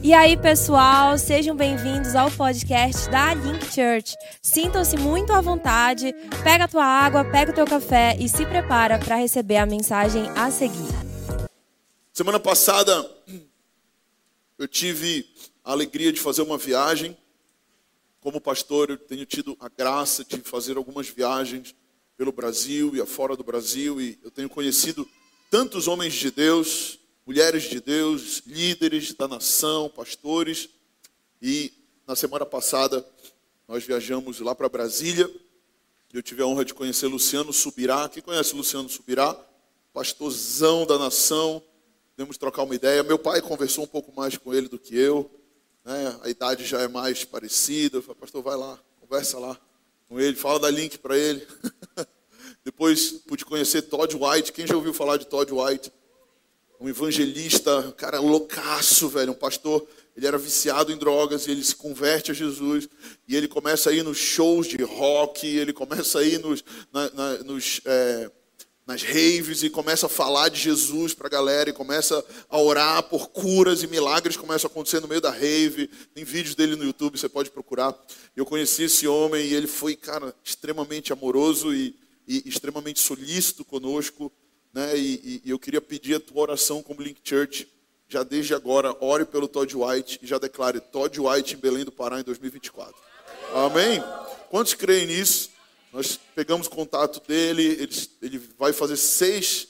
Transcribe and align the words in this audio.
E 0.00 0.14
aí, 0.14 0.36
pessoal, 0.36 1.18
sejam 1.18 1.56
bem-vindos 1.56 2.14
ao 2.14 2.30
podcast 2.30 3.10
da 3.10 3.34
Link 3.34 3.64
Church. 3.66 4.14
Sintam-se 4.40 4.96
muito 4.96 5.32
à 5.32 5.40
vontade, 5.40 6.14
pega 6.44 6.64
a 6.64 6.68
tua 6.68 6.84
água, 6.84 7.24
pega 7.24 7.50
o 7.50 7.54
teu 7.54 7.66
café 7.66 8.16
e 8.18 8.28
se 8.28 8.46
prepara 8.46 8.96
para 8.96 9.16
receber 9.16 9.56
a 9.56 9.66
mensagem 9.66 10.22
a 10.36 10.52
seguir. 10.52 10.88
Semana 12.12 12.38
passada 12.38 13.10
eu 14.56 14.68
tive 14.68 15.28
a 15.64 15.72
alegria 15.72 16.12
de 16.12 16.20
fazer 16.20 16.42
uma 16.42 16.56
viagem. 16.56 17.18
Como 18.20 18.40
pastor, 18.40 18.90
eu 18.90 18.98
tenho 18.98 19.26
tido 19.26 19.56
a 19.58 19.68
graça 19.68 20.24
de 20.24 20.38
fazer 20.38 20.76
algumas 20.76 21.08
viagens 21.08 21.74
pelo 22.16 22.30
Brasil 22.30 22.94
e 22.94 23.00
afora 23.00 23.36
do 23.36 23.42
Brasil 23.42 24.00
e 24.00 24.16
eu 24.22 24.30
tenho 24.30 24.48
conhecido 24.48 25.08
tantos 25.50 25.88
homens 25.88 26.14
de 26.14 26.30
Deus, 26.30 27.00
mulheres 27.28 27.64
de 27.64 27.78
Deus, 27.78 28.40
líderes 28.46 29.12
da 29.12 29.28
nação, 29.28 29.90
pastores. 29.90 30.70
E 31.42 31.70
na 32.06 32.16
semana 32.16 32.46
passada 32.46 33.06
nós 33.68 33.84
viajamos 33.84 34.40
lá 34.40 34.54
para 34.54 34.66
Brasília. 34.66 35.30
Eu 36.10 36.22
tive 36.22 36.42
a 36.42 36.46
honra 36.46 36.64
de 36.64 36.72
conhecer 36.72 37.06
Luciano 37.06 37.52
Subirá. 37.52 38.08
Quem 38.08 38.22
conhece 38.22 38.56
Luciano 38.56 38.88
Subirá? 38.88 39.38
Pastorzão 39.92 40.86
da 40.86 40.98
nação. 40.98 41.62
Podemos 42.16 42.38
trocar 42.38 42.62
uma 42.62 42.74
ideia. 42.74 43.02
Meu 43.02 43.18
pai 43.18 43.42
conversou 43.42 43.84
um 43.84 43.88
pouco 43.88 44.10
mais 44.16 44.38
com 44.38 44.54
ele 44.54 44.66
do 44.66 44.78
que 44.78 44.96
eu. 44.96 45.30
Né? 45.84 46.18
A 46.22 46.30
idade 46.30 46.64
já 46.64 46.80
é 46.80 46.88
mais 46.88 47.26
parecida. 47.26 47.98
Eu 47.98 48.02
falei, 48.02 48.18
pastor, 48.18 48.42
vai 48.42 48.56
lá, 48.56 48.80
conversa 49.02 49.38
lá 49.38 49.60
com 50.08 50.18
ele, 50.18 50.34
fala 50.34 50.60
da 50.60 50.70
link 50.70 50.96
para 50.96 51.14
ele. 51.14 51.46
Depois 52.64 53.10
pude 53.10 53.44
conhecer 53.44 53.82
Todd 53.82 54.16
White. 54.16 54.50
Quem 54.50 54.66
já 54.66 54.74
ouviu 54.74 54.94
falar 54.94 55.18
de 55.18 55.26
Todd 55.26 55.52
White? 55.52 55.92
Um 56.80 56.88
evangelista, 56.88 57.78
um 57.78 57.92
cara 57.92 58.20
loucaço, 58.20 59.08
velho, 59.08 59.32
um 59.32 59.34
pastor, 59.34 59.86
ele 60.16 60.26
era 60.26 60.38
viciado 60.38 60.92
em 60.92 60.96
drogas 60.96 61.46
e 61.46 61.50
ele 61.50 61.62
se 61.62 61.74
converte 61.74 62.30
a 62.30 62.34
Jesus 62.34 62.88
e 63.26 63.36
ele 63.36 63.48
começa 63.48 63.90
a 63.90 63.92
ir 63.92 64.02
nos 64.02 64.18
shows 64.18 64.66
de 64.66 64.82
rock, 64.82 65.46
ele 65.46 65.72
começa 65.72 66.20
a 66.20 66.24
ir 66.24 66.38
nos, 66.38 66.64
na, 66.92 67.10
na, 67.10 67.38
nos 67.38 67.80
é, 67.84 68.30
nas 68.88 69.02
raves 69.02 69.62
e 69.62 69.68
começa 69.68 70.06
a 70.06 70.08
falar 70.08 70.48
de 70.48 70.58
Jesus 70.58 71.12
para 71.12 71.26
a 71.26 71.30
galera 71.30 71.68
e 71.68 71.74
começa 71.74 72.24
a 72.48 72.58
orar 72.58 73.02
por 73.02 73.28
curas 73.28 73.82
e 73.82 73.86
milagres 73.86 74.34
começam 74.34 74.66
a 74.66 74.70
acontecer 74.70 74.98
no 75.00 75.06
meio 75.06 75.20
da 75.20 75.30
rave. 75.30 75.90
Tem 76.14 76.24
vídeos 76.24 76.54
dele 76.54 76.74
no 76.74 76.84
YouTube, 76.84 77.18
você 77.18 77.28
pode 77.28 77.50
procurar. 77.50 77.94
Eu 78.34 78.46
conheci 78.46 78.84
esse 78.84 79.06
homem 79.06 79.44
e 79.44 79.54
ele 79.54 79.66
foi, 79.66 79.94
cara, 79.94 80.34
extremamente 80.42 81.12
amoroso 81.12 81.74
e, 81.74 81.94
e 82.26 82.48
extremamente 82.48 82.98
solícito 83.00 83.62
conosco 83.62 84.32
né? 84.72 84.96
E, 84.96 85.42
e, 85.44 85.50
eu 85.50 85.58
queria 85.58 85.80
pedir 85.80 86.14
a 86.14 86.20
tua 86.20 86.42
oração 86.42 86.82
como 86.82 87.02
Link 87.02 87.20
Church, 87.22 87.68
já 88.08 88.22
desde 88.22 88.54
agora, 88.54 88.96
ore 89.00 89.24
pelo 89.24 89.48
Todd 89.48 89.76
White 89.76 90.20
e 90.22 90.26
já 90.26 90.38
declare 90.38 90.80
Todd 90.80 91.20
White 91.20 91.54
em 91.54 91.58
Belém 91.58 91.84
do 91.84 91.92
Pará 91.92 92.20
em 92.20 92.24
2024. 92.24 92.94
Amém? 93.54 94.02
Quantos 94.50 94.74
creem 94.74 95.06
nisso? 95.06 95.50
Nós 95.92 96.18
pegamos 96.34 96.68
contato 96.68 97.20
dele, 97.26 97.64
ele, 97.64 98.08
ele 98.20 98.38
vai 98.58 98.72
fazer 98.72 98.96
seis, 98.96 99.68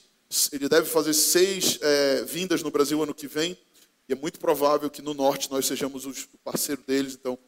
ele 0.52 0.68
deve 0.68 0.88
fazer 0.88 1.14
seis 1.14 1.78
é, 1.80 2.22
vindas 2.24 2.62
no 2.62 2.70
Brasil 2.70 3.00
ano 3.02 3.14
que 3.14 3.28
vem, 3.28 3.56
e 4.08 4.12
é 4.12 4.16
muito 4.16 4.40
provável 4.40 4.90
que 4.90 5.02
no 5.02 5.14
norte 5.14 5.50
nós 5.50 5.66
sejamos 5.66 6.06
o 6.06 6.12
parceiro 6.42 6.82
deles, 6.86 7.14
então 7.14 7.38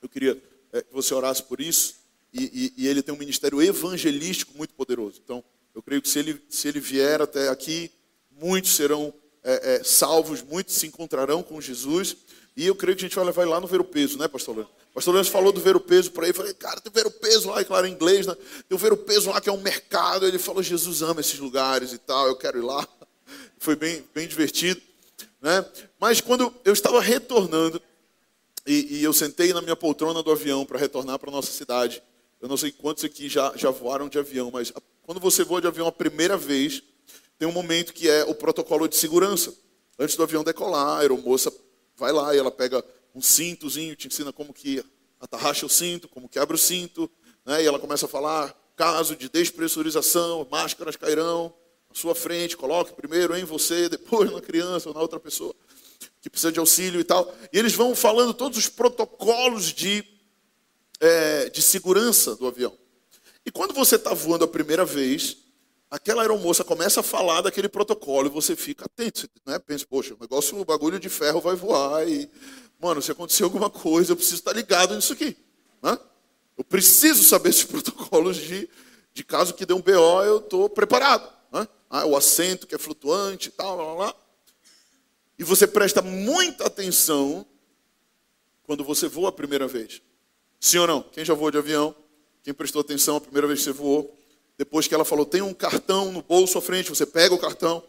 eu 0.00 0.08
queria 0.08 0.42
é, 0.72 0.82
que 0.82 0.92
você 0.92 1.12
orasse 1.12 1.42
por 1.42 1.60
isso, 1.60 1.96
e, 2.32 2.72
e, 2.76 2.84
e 2.84 2.88
ele 2.88 3.02
tem 3.02 3.14
um 3.14 3.18
ministério 3.18 3.60
evangelístico 3.60 4.56
muito 4.56 4.74
poderoso, 4.74 5.20
então 5.22 5.44
eu 5.78 5.82
creio 5.82 6.02
que 6.02 6.08
se 6.08 6.18
ele, 6.18 6.42
se 6.48 6.66
ele 6.66 6.80
vier 6.80 7.22
até 7.22 7.48
aqui, 7.48 7.88
muitos 8.32 8.74
serão 8.74 9.14
é, 9.44 9.76
é, 9.76 9.84
salvos, 9.84 10.42
muitos 10.42 10.74
se 10.74 10.88
encontrarão 10.88 11.40
com 11.40 11.60
Jesus. 11.60 12.16
E 12.56 12.66
eu 12.66 12.74
creio 12.74 12.96
que 12.96 13.04
a 13.04 13.08
gente 13.08 13.14
vai 13.14 13.24
levar 13.24 13.46
lá 13.46 13.60
no 13.60 13.68
ver 13.68 13.80
o 13.80 13.84
peso, 13.84 14.18
né, 14.18 14.26
pastor 14.26 14.56
Leandro? 14.56 14.74
Pastor 14.92 15.14
Leandro 15.14 15.30
falou 15.30 15.52
do 15.52 15.60
ver 15.60 15.76
o 15.76 15.80
peso 15.80 16.10
para 16.10 16.24
ele. 16.24 16.32
Falei, 16.32 16.52
cara, 16.52 16.80
tem 16.80 16.92
ver 16.92 17.06
o 17.06 17.12
peso 17.12 17.48
lá, 17.48 17.62
e 17.62 17.64
claro, 17.64 17.86
em 17.86 17.92
inglês, 17.92 18.26
né? 18.26 18.34
Tem 18.68 18.74
o 18.74 18.78
ver 18.78 18.92
o 18.92 18.96
peso 18.96 19.30
lá 19.30 19.40
que 19.40 19.48
é 19.48 19.52
um 19.52 19.60
mercado. 19.60 20.26
Ele 20.26 20.36
falou, 20.36 20.64
Jesus 20.64 21.00
ama 21.00 21.20
esses 21.20 21.38
lugares 21.38 21.92
e 21.92 21.98
tal, 21.98 22.26
eu 22.26 22.34
quero 22.34 22.58
ir 22.58 22.62
lá. 22.62 22.84
Foi 23.60 23.76
bem, 23.76 24.04
bem 24.12 24.26
divertido, 24.26 24.82
né? 25.40 25.64
Mas 26.00 26.20
quando 26.20 26.52
eu 26.64 26.72
estava 26.72 27.00
retornando, 27.00 27.80
e, 28.66 28.96
e 28.96 29.04
eu 29.04 29.12
sentei 29.12 29.52
na 29.52 29.62
minha 29.62 29.76
poltrona 29.76 30.24
do 30.24 30.32
avião 30.32 30.66
para 30.66 30.76
retornar 30.76 31.20
para 31.20 31.30
nossa 31.30 31.52
cidade, 31.52 32.02
eu 32.40 32.48
não 32.48 32.56
sei 32.56 32.72
quantos 32.72 33.04
aqui 33.04 33.28
já, 33.28 33.52
já 33.54 33.70
voaram 33.70 34.08
de 34.08 34.18
avião, 34.18 34.50
mas 34.50 34.72
quando 35.08 35.20
você 35.20 35.42
voa 35.42 35.58
de 35.58 35.66
avião 35.66 35.86
a 35.86 35.90
primeira 35.90 36.36
vez, 36.36 36.82
tem 37.38 37.48
um 37.48 37.52
momento 37.52 37.94
que 37.94 38.10
é 38.10 38.24
o 38.24 38.34
protocolo 38.34 38.86
de 38.86 38.94
segurança. 38.94 39.54
Antes 39.98 40.16
do 40.16 40.22
avião 40.22 40.44
decolar, 40.44 40.86
a 40.86 40.98
aeromoça 40.98 41.50
vai 41.96 42.12
lá 42.12 42.34
e 42.34 42.38
ela 42.38 42.50
pega 42.50 42.84
um 43.14 43.22
cintozinho, 43.22 43.96
te 43.96 44.06
ensina 44.06 44.34
como 44.34 44.52
que 44.52 44.84
atarracha 45.18 45.64
o 45.64 45.68
cinto, 45.70 46.08
como 46.08 46.28
que 46.28 46.38
abre 46.38 46.56
o 46.56 46.58
cinto, 46.58 47.10
né? 47.42 47.62
e 47.62 47.66
ela 47.66 47.78
começa 47.78 48.04
a 48.04 48.08
falar, 48.08 48.54
caso 48.76 49.16
de 49.16 49.30
despressurização, 49.30 50.46
máscaras 50.50 50.94
cairão 50.94 51.54
à 51.88 51.94
sua 51.94 52.14
frente, 52.14 52.54
coloque 52.54 52.92
primeiro 52.92 53.34
em 53.34 53.44
você, 53.44 53.88
depois 53.88 54.30
na 54.30 54.42
criança 54.42 54.90
ou 54.90 54.94
na 54.94 55.00
outra 55.00 55.18
pessoa 55.18 55.56
que 56.20 56.28
precisa 56.28 56.52
de 56.52 56.58
auxílio 56.58 57.00
e 57.00 57.04
tal. 57.04 57.34
E 57.50 57.58
eles 57.58 57.72
vão 57.72 57.96
falando 57.96 58.34
todos 58.34 58.58
os 58.58 58.68
protocolos 58.68 59.72
de, 59.72 60.04
é, 61.00 61.48
de 61.48 61.62
segurança 61.62 62.36
do 62.36 62.46
avião. 62.46 62.76
E 63.48 63.50
quando 63.50 63.72
você 63.72 63.96
está 63.96 64.12
voando 64.12 64.44
a 64.44 64.46
primeira 64.46 64.84
vez, 64.84 65.38
aquela 65.90 66.20
aeromoça 66.20 66.62
começa 66.62 67.00
a 67.00 67.02
falar 67.02 67.40
daquele 67.40 67.66
protocolo 67.66 68.26
e 68.26 68.30
você 68.30 68.54
fica 68.54 68.84
atento. 68.84 69.26
Né? 69.46 69.58
pensa, 69.58 69.86
poxa, 69.88 70.12
o 70.12 70.18
negócio, 70.20 70.60
o 70.60 70.66
bagulho 70.66 71.00
de 71.00 71.08
ferro 71.08 71.40
vai 71.40 71.56
voar 71.56 72.06
e, 72.06 72.30
mano, 72.78 73.00
se 73.00 73.10
acontecer 73.10 73.44
alguma 73.44 73.70
coisa, 73.70 74.12
eu 74.12 74.16
preciso 74.16 74.36
estar 74.36 74.52
ligado 74.52 74.94
nisso 74.94 75.14
aqui. 75.14 75.34
Né? 75.82 75.98
Eu 76.58 76.62
preciso 76.62 77.24
saber 77.24 77.48
esses 77.48 77.64
protocolos 77.72 78.36
de, 78.36 78.68
de 79.14 79.24
caso 79.24 79.54
que 79.54 79.64
dê 79.64 79.72
um 79.72 79.80
BO, 79.80 80.22
eu 80.24 80.40
estou 80.40 80.68
preparado. 80.68 81.26
Né? 81.50 81.66
Ah, 81.88 82.04
o 82.04 82.14
assento 82.18 82.66
que 82.66 82.74
é 82.74 82.78
flutuante 82.78 83.48
e 83.48 83.52
tal, 83.52 83.78
lá, 83.78 83.94
lá. 83.94 84.14
E 85.38 85.42
você 85.42 85.66
presta 85.66 86.02
muita 86.02 86.66
atenção 86.66 87.46
quando 88.64 88.84
você 88.84 89.08
voa 89.08 89.30
a 89.30 89.32
primeira 89.32 89.66
vez. 89.66 90.02
Sim 90.60 90.80
ou 90.80 90.86
não? 90.86 91.02
Quem 91.02 91.24
já 91.24 91.32
voou 91.32 91.50
de 91.50 91.56
avião? 91.56 91.96
Quem 92.48 92.54
prestou 92.54 92.80
atenção 92.80 93.16
a 93.16 93.20
primeira 93.20 93.46
vez 93.46 93.58
que 93.58 93.66
você 93.66 93.72
voou, 93.72 94.18
depois 94.56 94.88
que 94.88 94.94
ela 94.94 95.04
falou, 95.04 95.26
tem 95.26 95.42
um 95.42 95.52
cartão 95.52 96.10
no 96.10 96.22
bolso 96.22 96.56
à 96.56 96.62
frente, 96.62 96.88
você 96.88 97.04
pega 97.04 97.34
o 97.34 97.38
cartão, 97.38 97.84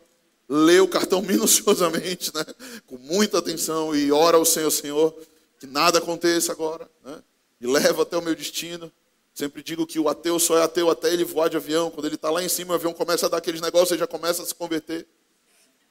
lê 0.49 0.81
o 0.81 0.87
cartão 0.89 1.21
minuciosamente, 1.23 2.29
né? 2.35 2.45
com 2.85 2.97
muita 2.97 3.37
atenção 3.37 3.95
e 3.95 4.11
ora 4.11 4.35
ao 4.35 4.43
Senhor, 4.43 4.69
Senhor, 4.69 5.15
que 5.61 5.65
nada 5.65 5.99
aconteça 5.99 6.51
agora, 6.51 6.91
né? 7.05 7.23
e 7.61 7.67
leva 7.67 8.01
até 8.01 8.17
o 8.17 8.21
meu 8.21 8.35
destino. 8.35 8.91
Sempre 9.33 9.63
digo 9.63 9.87
que 9.87 9.97
o 9.97 10.09
ateu 10.09 10.37
só 10.37 10.57
é 10.57 10.63
ateu 10.63 10.89
até 10.89 11.13
ele 11.13 11.23
voar 11.23 11.49
de 11.49 11.55
avião. 11.55 11.89
Quando 11.89 12.07
ele 12.07 12.15
está 12.15 12.29
lá 12.29 12.43
em 12.43 12.49
cima, 12.49 12.73
o 12.73 12.75
avião 12.75 12.91
começa 12.91 13.27
a 13.27 13.29
dar 13.29 13.37
aqueles 13.37 13.61
negócios, 13.61 13.91
ele 13.91 13.99
já 14.01 14.07
começa 14.07 14.43
a 14.43 14.45
se 14.45 14.53
converter. 14.53 15.07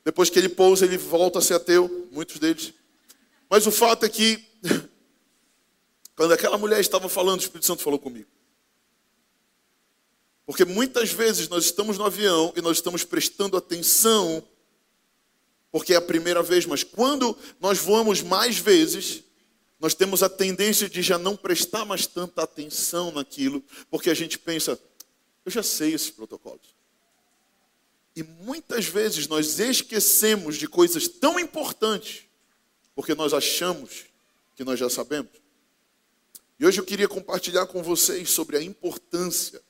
Depois 0.04 0.28
que 0.28 0.38
ele 0.38 0.50
pousa, 0.50 0.84
ele 0.84 0.98
volta 0.98 1.38
a 1.38 1.40
ser 1.40 1.54
ateu, 1.54 2.06
muitos 2.12 2.38
deles. 2.38 2.74
Mas 3.48 3.66
o 3.66 3.70
fato 3.70 4.04
é 4.04 4.10
que, 4.10 4.44
quando 6.14 6.34
aquela 6.34 6.58
mulher 6.58 6.80
estava 6.80 7.08
falando, 7.08 7.40
o 7.40 7.42
Espírito 7.42 7.64
Santo 7.64 7.82
falou 7.82 7.98
comigo. 7.98 8.28
Porque 10.48 10.64
muitas 10.64 11.12
vezes 11.12 11.46
nós 11.46 11.66
estamos 11.66 11.98
no 11.98 12.06
avião 12.06 12.54
e 12.56 12.62
nós 12.62 12.78
estamos 12.78 13.04
prestando 13.04 13.54
atenção, 13.54 14.42
porque 15.70 15.92
é 15.92 15.96
a 15.96 16.00
primeira 16.00 16.42
vez, 16.42 16.64
mas 16.64 16.82
quando 16.82 17.36
nós 17.60 17.76
voamos 17.76 18.22
mais 18.22 18.56
vezes, 18.56 19.22
nós 19.78 19.92
temos 19.92 20.22
a 20.22 20.28
tendência 20.30 20.88
de 20.88 21.02
já 21.02 21.18
não 21.18 21.36
prestar 21.36 21.84
mais 21.84 22.06
tanta 22.06 22.42
atenção 22.42 23.12
naquilo, 23.12 23.62
porque 23.90 24.08
a 24.08 24.14
gente 24.14 24.38
pensa, 24.38 24.80
eu 25.44 25.52
já 25.52 25.62
sei 25.62 25.92
esses 25.92 26.08
protocolos. 26.08 26.74
E 28.16 28.22
muitas 28.22 28.86
vezes 28.86 29.28
nós 29.28 29.58
esquecemos 29.58 30.56
de 30.56 30.66
coisas 30.66 31.06
tão 31.08 31.38
importantes, 31.38 32.22
porque 32.94 33.14
nós 33.14 33.34
achamos 33.34 34.06
que 34.56 34.64
nós 34.64 34.80
já 34.80 34.88
sabemos. 34.88 35.32
E 36.58 36.64
hoje 36.64 36.80
eu 36.80 36.86
queria 36.86 37.06
compartilhar 37.06 37.66
com 37.66 37.82
vocês 37.82 38.30
sobre 38.30 38.56
a 38.56 38.62
importância 38.62 39.67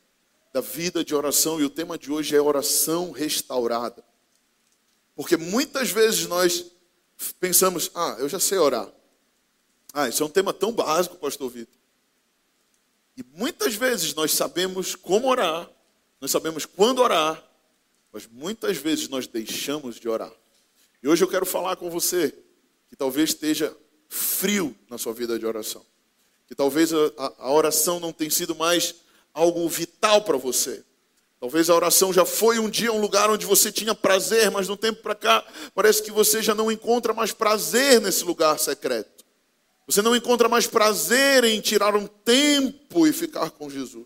da 0.59 0.61
vida 0.61 1.05
de 1.05 1.15
oração 1.15 1.61
e 1.61 1.65
o 1.65 1.71
tema 1.71 1.97
de 1.97 2.11
hoje 2.11 2.35
é 2.35 2.41
oração 2.41 3.13
restaurada. 3.13 4.05
Porque 5.15 5.37
muitas 5.37 5.91
vezes 5.91 6.27
nós 6.27 6.65
pensamos, 7.39 7.93
ah, 7.95 8.17
eu 8.19 8.29
já 8.29 8.41
sei 8.41 8.59
orar. 8.59 8.93
Ah, 9.95 10.09
isso 10.09 10.21
é 10.21 10.27
um 10.27 10.29
tema 10.29 10.53
tão 10.53 10.73
básico, 10.73 11.17
pastor 11.17 11.49
Vitor. 11.49 11.79
E 13.17 13.25
muitas 13.35 13.77
vezes 13.77 14.15
nós 14.15 14.33
sabemos 14.33 14.97
como 14.97 15.29
orar, 15.29 15.71
nós 16.21 16.33
sabemos 16.33 16.67
quando 16.67 17.03
orar, 17.03 17.41
mas 18.13 18.27
muitas 18.27 18.77
vezes 18.77 19.09
nós 19.09 19.29
deixamos 19.29 19.95
de 19.95 20.09
orar. 20.09 20.33
E 21.01 21.07
hoje 21.07 21.23
eu 21.23 21.29
quero 21.29 21.47
falar 21.47 21.77
com 21.77 21.89
você 21.89 22.35
que 22.89 22.97
talvez 22.97 23.31
esteja 23.31 23.77
frio 24.09 24.77
na 24.91 24.99
sua 24.99 25.13
vida 25.13 25.39
de 25.39 25.47
oração. 25.47 25.87
Que 26.49 26.55
talvez 26.55 26.93
a, 26.93 27.35
a 27.39 27.53
oração 27.53 28.01
não 28.01 28.13
tenha 28.13 28.31
sido 28.31 28.57
mais 28.57 29.07
algo 29.39 29.69
vital 29.69 30.23
para 30.23 30.37
você. 30.37 30.85
Talvez 31.41 31.71
a 31.71 31.75
oração 31.75 32.13
já 32.13 32.25
foi 32.25 32.59
um 32.59 32.69
dia 32.69 32.93
um 32.93 33.01
lugar 33.01 33.31
onde 33.31 33.47
você 33.47 33.71
tinha 33.71 33.95
prazer, 33.95 34.51
mas 34.51 34.67
no 34.67 34.77
tempo 34.77 35.01
para 35.03 35.15
cá 35.15 35.45
parece 35.75 36.03
que 36.03 36.11
você 36.11 36.43
já 36.43 36.55
não 36.55 36.71
encontra 36.71 37.15
mais 37.15 37.33
prazer 37.33 38.01
nesse 38.01 38.25
lugar 38.25 38.59
secreto. 38.59 39.25
Você 39.87 40.03
não 40.03 40.17
encontra 40.17 40.49
mais 40.49 40.67
prazer 40.67 41.45
em 41.45 41.61
tirar 41.61 41.95
um 41.95 42.07
tempo 42.07 43.07
e 43.07 43.13
ficar 43.13 43.51
com 43.51 43.71
Jesus. 43.71 44.05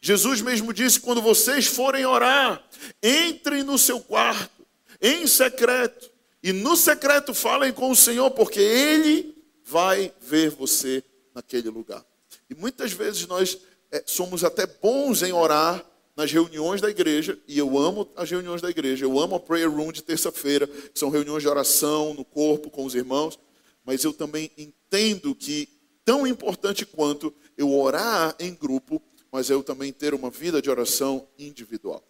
Jesus 0.00 0.40
mesmo 0.40 0.72
disse: 0.72 1.00
quando 1.00 1.20
vocês 1.20 1.66
forem 1.66 2.06
orar, 2.06 2.62
entrem 3.02 3.64
no 3.64 3.76
seu 3.76 3.98
quarto, 3.98 4.64
em 5.00 5.26
secreto, 5.26 6.10
e 6.42 6.52
no 6.52 6.76
secreto 6.76 7.34
falem 7.34 7.72
com 7.72 7.90
o 7.90 7.96
Senhor, 7.96 8.30
porque 8.30 8.60
Ele 8.60 9.34
vai 9.64 10.12
ver 10.20 10.50
você 10.50 11.02
naquele 11.34 11.68
lugar. 11.68 12.04
E 12.48 12.54
muitas 12.54 12.92
vezes 12.92 13.26
nós 13.26 13.58
é, 13.92 14.02
somos 14.06 14.42
até 14.42 14.66
bons 14.66 15.22
em 15.22 15.32
orar 15.32 15.84
nas 16.16 16.32
reuniões 16.32 16.80
da 16.80 16.90
igreja, 16.90 17.38
e 17.46 17.58
eu 17.58 17.78
amo 17.78 18.10
as 18.16 18.30
reuniões 18.30 18.60
da 18.60 18.70
igreja, 18.70 19.04
eu 19.04 19.18
amo 19.18 19.36
a 19.36 19.40
prayer 19.40 19.70
room 19.70 19.92
de 19.92 20.02
terça-feira, 20.02 20.66
que 20.66 20.98
são 20.98 21.10
reuniões 21.10 21.42
de 21.42 21.48
oração 21.48 22.14
no 22.14 22.24
corpo 22.24 22.70
com 22.70 22.84
os 22.84 22.94
irmãos, 22.94 23.38
mas 23.84 24.02
eu 24.04 24.12
também 24.12 24.50
entendo 24.56 25.34
que 25.34 25.68
tão 26.04 26.26
importante 26.26 26.84
quanto 26.84 27.32
eu 27.56 27.72
orar 27.72 28.34
em 28.38 28.54
grupo, 28.54 29.00
mas 29.30 29.48
eu 29.48 29.62
também 29.62 29.92
ter 29.92 30.14
uma 30.14 30.30
vida 30.30 30.60
de 30.60 30.68
oração 30.68 31.26
individual. 31.38 32.02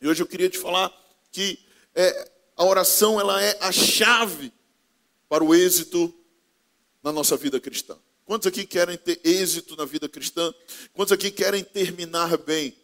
E 0.00 0.08
hoje 0.08 0.22
eu 0.22 0.26
queria 0.26 0.48
te 0.48 0.58
falar 0.58 0.90
que 1.32 1.58
é, 1.94 2.30
a 2.56 2.64
oração 2.64 3.20
ela 3.20 3.42
é 3.42 3.56
a 3.60 3.72
chave 3.72 4.52
para 5.28 5.44
o 5.44 5.54
êxito 5.54 6.14
na 7.02 7.12
nossa 7.12 7.36
vida 7.36 7.60
cristã. 7.60 7.98
Quantos 8.28 8.46
aqui 8.46 8.66
querem 8.66 8.98
ter 8.98 9.18
êxito 9.24 9.74
na 9.74 9.86
vida 9.86 10.06
cristã? 10.06 10.52
Quantos 10.92 11.12
aqui 11.12 11.30
querem 11.30 11.64
terminar 11.64 12.36
bem? 12.36 12.76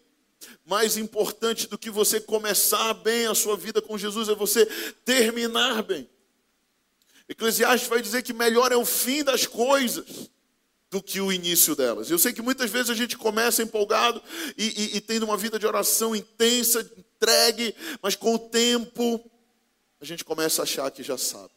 Mais 0.65 0.97
importante 0.97 1.69
do 1.69 1.77
que 1.77 1.91
você 1.91 2.19
começar 2.19 2.95
bem 2.95 3.27
a 3.27 3.35
sua 3.35 3.55
vida 3.55 3.83
com 3.83 3.99
Jesus 3.99 4.31
é 4.31 4.35
você 4.35 4.65
terminar 5.05 5.83
bem. 5.83 6.09
Eclesiastes 7.29 7.91
vai 7.91 8.01
dizer 8.01 8.23
que 8.23 8.33
melhor 8.33 8.73
é 8.73 8.77
o 8.79 8.87
fim 8.87 9.23
das 9.23 9.47
coisas 9.47 10.31
do 10.91 11.03
que 11.03 11.21
o 11.21 11.31
início 11.31 11.77
delas. 11.77 12.11
Eu 12.11 12.19
sei 12.19 12.33
que 12.33 12.41
muitas 12.41 12.71
vezes 12.71 12.89
a 12.89 12.95
gente 12.95 13.19
começa 13.19 13.63
empolgado 13.63 14.23
e, 14.57 14.65
e, 14.65 14.97
e 14.97 15.01
tendo 15.03 15.25
uma 15.25 15.37
vida 15.37 15.59
de 15.59 15.67
oração 15.67 16.17
intensa, 16.17 16.91
entregue, 16.97 17.75
mas 18.01 18.17
com 18.17 18.35
o 18.35 18.39
tempo 18.39 19.23
a 20.01 20.07
gente 20.07 20.25
começa 20.25 20.63
a 20.63 20.65
achar 20.65 20.91
que 20.91 21.03
já 21.03 21.19
sabe. 21.19 21.54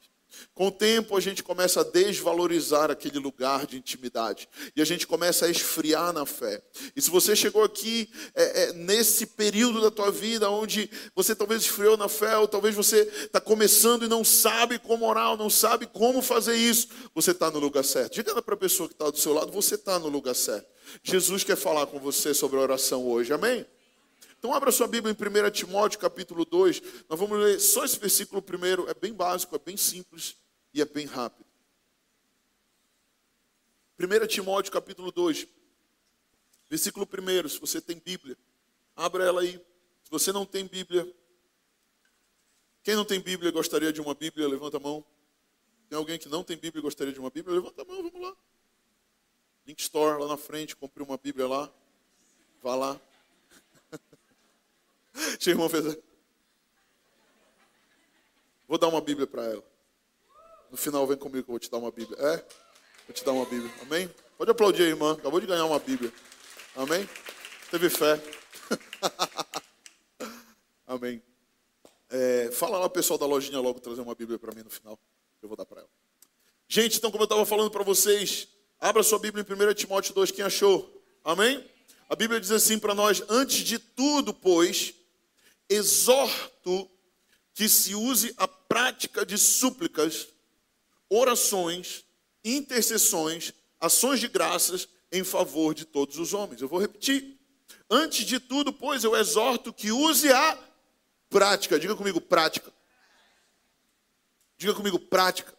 Com 0.53 0.67
o 0.67 0.71
tempo, 0.71 1.15
a 1.15 1.19
gente 1.19 1.43
começa 1.43 1.81
a 1.81 1.83
desvalorizar 1.83 2.89
aquele 2.89 3.19
lugar 3.19 3.65
de 3.65 3.77
intimidade 3.77 4.49
e 4.75 4.81
a 4.81 4.85
gente 4.85 5.05
começa 5.05 5.45
a 5.45 5.49
esfriar 5.49 6.11
na 6.11 6.25
fé. 6.25 6.61
E 6.95 7.01
se 7.01 7.09
você 7.09 7.35
chegou 7.35 7.63
aqui 7.63 8.09
é, 8.35 8.63
é, 8.63 8.73
nesse 8.73 9.25
período 9.25 9.81
da 9.81 9.91
tua 9.91 10.11
vida 10.11 10.49
onde 10.49 10.89
você 11.15 11.35
talvez 11.35 11.61
esfriou 11.61 11.95
na 11.97 12.09
fé, 12.09 12.37
ou 12.37 12.47
talvez 12.47 12.75
você 12.75 13.01
está 13.01 13.39
começando 13.39 14.03
e 14.05 14.07
não 14.07 14.23
sabe 14.23 14.79
como 14.79 15.07
orar, 15.07 15.37
não 15.37 15.49
sabe 15.49 15.85
como 15.85 16.21
fazer 16.21 16.55
isso, 16.55 16.87
você 17.13 17.31
está 17.31 17.51
no 17.51 17.59
lugar 17.59 17.83
certo. 17.83 18.15
Diga 18.15 18.41
para 18.41 18.55
a 18.55 18.57
pessoa 18.57 18.89
que 18.89 18.95
está 18.95 19.09
do 19.09 19.17
seu 19.17 19.33
lado: 19.33 19.51
você 19.51 19.75
está 19.75 19.99
no 19.99 20.07
lugar 20.07 20.35
certo. 20.35 20.67
Jesus 21.03 21.43
quer 21.43 21.57
falar 21.57 21.85
com 21.87 21.99
você 21.99 22.33
sobre 22.33 22.57
a 22.57 22.61
oração 22.61 23.05
hoje, 23.05 23.33
amém? 23.33 23.65
Então 24.37 24.53
abra 24.53 24.71
sua 24.71 24.87
Bíblia 24.87 25.15
em 25.17 25.47
1 25.47 25.51
Timóteo 25.51 25.99
capítulo 25.99 26.45
2. 26.45 26.81
Nós 27.09 27.19
vamos 27.19 27.39
ler 27.39 27.59
só 27.59 27.83
esse 27.83 27.99
versículo 27.99 28.41
primeiro, 28.41 28.87
é 28.89 28.93
bem 28.93 29.13
básico, 29.13 29.55
é 29.55 29.59
bem 29.59 29.75
simples 29.75 30.37
e 30.73 30.81
é 30.81 30.85
bem 30.85 31.05
rápido. 31.05 31.47
1 33.99 34.27
Timóteo 34.27 34.71
capítulo 34.71 35.11
2, 35.11 35.47
versículo 36.69 37.07
1, 37.07 37.49
se 37.49 37.59
você 37.59 37.81
tem 37.81 37.97
Bíblia, 37.97 38.37
abra 38.95 39.23
ela 39.23 39.41
aí. 39.41 39.59
Se 40.03 40.11
você 40.11 40.31
não 40.31 40.45
tem 40.45 40.65
Bíblia, 40.67 41.11
quem 42.83 42.95
não 42.95 43.03
tem 43.03 43.19
Bíblia 43.19 43.51
gostaria 43.51 43.91
de 43.91 43.99
uma 43.99 44.13
Bíblia, 44.13 44.47
levanta 44.47 44.77
a 44.77 44.79
mão. 44.79 45.03
Tem 45.89 45.97
alguém 45.97 46.19
que 46.19 46.29
não 46.29 46.43
tem 46.43 46.55
Bíblia 46.55 46.79
e 46.79 46.83
gostaria 46.83 47.11
de 47.11 47.19
uma 47.19 47.29
Bíblia? 47.29 47.55
Levanta 47.55 47.81
a 47.81 47.85
mão, 47.85 48.03
vamos 48.03 48.21
lá. 48.21 48.35
Link 49.65 49.79
Store 49.81 50.21
lá 50.21 50.27
na 50.27 50.37
frente, 50.37 50.75
compre 50.75 51.01
uma 51.01 51.17
Bíblia 51.17 51.47
lá. 51.47 51.73
Vá 52.61 52.75
lá. 52.75 53.01
Tinha 55.37 55.53
irmão 55.53 55.69
fez. 55.69 55.97
Vou 58.67 58.77
dar 58.77 58.87
uma 58.87 59.01
Bíblia 59.01 59.25
para 59.25 59.43
ela. 59.43 59.63
No 60.69 60.77
final, 60.77 61.07
vem 61.07 61.17
comigo 61.17 61.43
que 61.43 61.49
eu 61.49 61.53
vou 61.53 61.59
te 61.59 61.71
dar 61.71 61.77
uma 61.77 61.91
Bíblia. 61.91 62.17
É? 62.19 62.37
Vou 63.07 63.13
te 63.13 63.23
dar 63.23 63.31
uma 63.31 63.45
Bíblia. 63.45 63.71
Amém? 63.81 64.13
Pode 64.37 64.51
aplaudir 64.51 64.83
a 64.83 64.87
irmã. 64.87 65.13
Acabou 65.13 65.39
de 65.39 65.47
ganhar 65.47 65.65
uma 65.65 65.79
Bíblia. 65.79 66.11
Amém? 66.75 67.07
Teve 67.71 67.89
fé. 67.89 68.21
Amém. 70.85 71.21
É, 72.09 72.49
fala 72.51 72.77
lá, 72.77 72.89
pessoal 72.89 73.17
da 73.17 73.25
lojinha, 73.25 73.59
logo 73.59 73.79
trazer 73.79 74.01
uma 74.01 74.15
Bíblia 74.15 74.37
para 74.37 74.53
mim 74.53 74.63
no 74.63 74.69
final. 74.69 74.99
Eu 75.41 75.47
vou 75.47 75.57
dar 75.57 75.65
para 75.65 75.81
ela. 75.81 75.89
Gente, 76.67 76.97
então, 76.97 77.09
como 77.09 77.23
eu 77.23 77.25
estava 77.25 77.45
falando 77.45 77.71
para 77.71 77.83
vocês, 77.83 78.47
abra 78.79 79.01
sua 79.03 79.19
Bíblia 79.19 79.45
em 79.47 79.71
1 79.71 79.73
Timóteo 79.73 80.13
2. 80.13 80.31
Quem 80.31 80.43
achou? 80.43 81.01
Amém? 81.23 81.65
A 82.09 82.15
Bíblia 82.15 82.39
diz 82.39 82.51
assim 82.51 82.77
para 82.77 82.93
nós: 82.93 83.23
Antes 83.29 83.59
de 83.59 83.79
tudo, 83.79 84.33
pois, 84.33 84.93
exorto 85.69 86.89
que 87.53 87.67
se 87.67 87.95
use 87.95 88.33
a 88.37 88.47
prática 88.47 89.25
de 89.25 89.37
súplicas, 89.37 90.27
orações, 91.09 92.05
intercessões, 92.43 93.53
ações 93.79 94.19
de 94.19 94.27
graças 94.27 94.87
em 95.11 95.23
favor 95.23 95.73
de 95.73 95.85
todos 95.85 96.17
os 96.17 96.33
homens. 96.33 96.61
Eu 96.61 96.67
vou 96.67 96.79
repetir. 96.79 97.37
Antes 97.89 98.25
de 98.25 98.39
tudo, 98.39 98.71
pois, 98.71 99.03
eu 99.03 99.15
exorto 99.15 99.73
que 99.73 99.91
use 99.91 100.31
a 100.31 100.59
prática. 101.29 101.79
Diga 101.79 101.95
comigo, 101.95 102.19
prática. 102.21 102.71
Diga 104.57 104.73
comigo, 104.73 104.99
prática. 104.99 105.55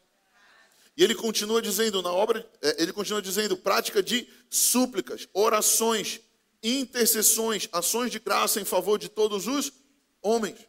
E 0.96 1.04
ele 1.04 1.14
continua 1.14 1.62
dizendo 1.62 2.02
na 2.02 2.12
obra, 2.12 2.48
é, 2.60 2.82
ele 2.82 2.92
continua 2.92 3.22
dizendo 3.22 3.56
prática 3.56 4.02
de 4.02 4.28
súplicas, 4.50 5.28
orações, 5.32 6.20
intercessões, 6.62 7.68
ações 7.72 8.10
de 8.10 8.18
graça 8.18 8.60
em 8.60 8.64
favor 8.64 8.98
de 8.98 9.08
todos 9.08 9.46
os 9.46 9.72
homens. 10.28 10.68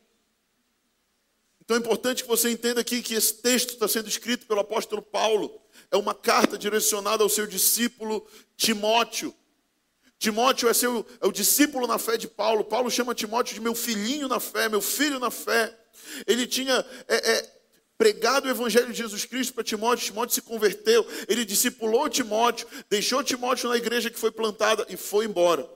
Então 1.69 1.77
é 1.77 1.79
importante 1.79 2.23
que 2.23 2.29
você 2.29 2.49
entenda 2.49 2.81
aqui 2.81 3.01
que 3.01 3.13
esse 3.13 3.35
texto 3.35 3.73
está 3.73 3.87
sendo 3.87 4.07
escrito 4.07 4.47
pelo 4.47 4.59
apóstolo 4.59 5.01
Paulo. 5.01 5.61
É 5.91 5.97
uma 5.97 6.15
carta 6.15 6.57
direcionada 6.57 7.21
ao 7.21 7.29
seu 7.29 7.45
discípulo 7.45 8.25
Timóteo. 8.57 9.35
Timóteo 10.17 10.67
é, 10.67 10.73
seu, 10.73 11.05
é 11.21 11.27
o 11.27 11.31
discípulo 11.31 11.85
na 11.85 11.99
fé 11.99 12.17
de 12.17 12.27
Paulo. 12.27 12.63
Paulo 12.63 12.89
chama 12.89 13.13
Timóteo 13.13 13.53
de 13.53 13.61
meu 13.61 13.75
filhinho 13.75 14.27
na 14.27 14.39
fé, 14.39 14.67
meu 14.67 14.81
filho 14.81 15.19
na 15.19 15.29
fé. 15.29 15.77
Ele 16.25 16.47
tinha 16.47 16.83
é, 17.07 17.31
é, 17.31 17.59
pregado 17.97 18.47
o 18.47 18.49
evangelho 18.49 18.91
de 18.91 18.97
Jesus 18.97 19.25
Cristo 19.25 19.53
para 19.53 19.63
Timóteo. 19.63 20.05
Timóteo 20.05 20.33
se 20.33 20.41
converteu. 20.41 21.05
Ele 21.27 21.45
discipulou 21.45 22.09
Timóteo, 22.09 22.67
deixou 22.89 23.23
Timóteo 23.23 23.69
na 23.69 23.77
igreja 23.77 24.09
que 24.09 24.19
foi 24.19 24.31
plantada 24.31 24.87
e 24.89 24.97
foi 24.97 25.25
embora 25.25 25.69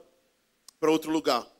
para 0.80 0.90
outro 0.90 1.12
lugar. 1.12 1.53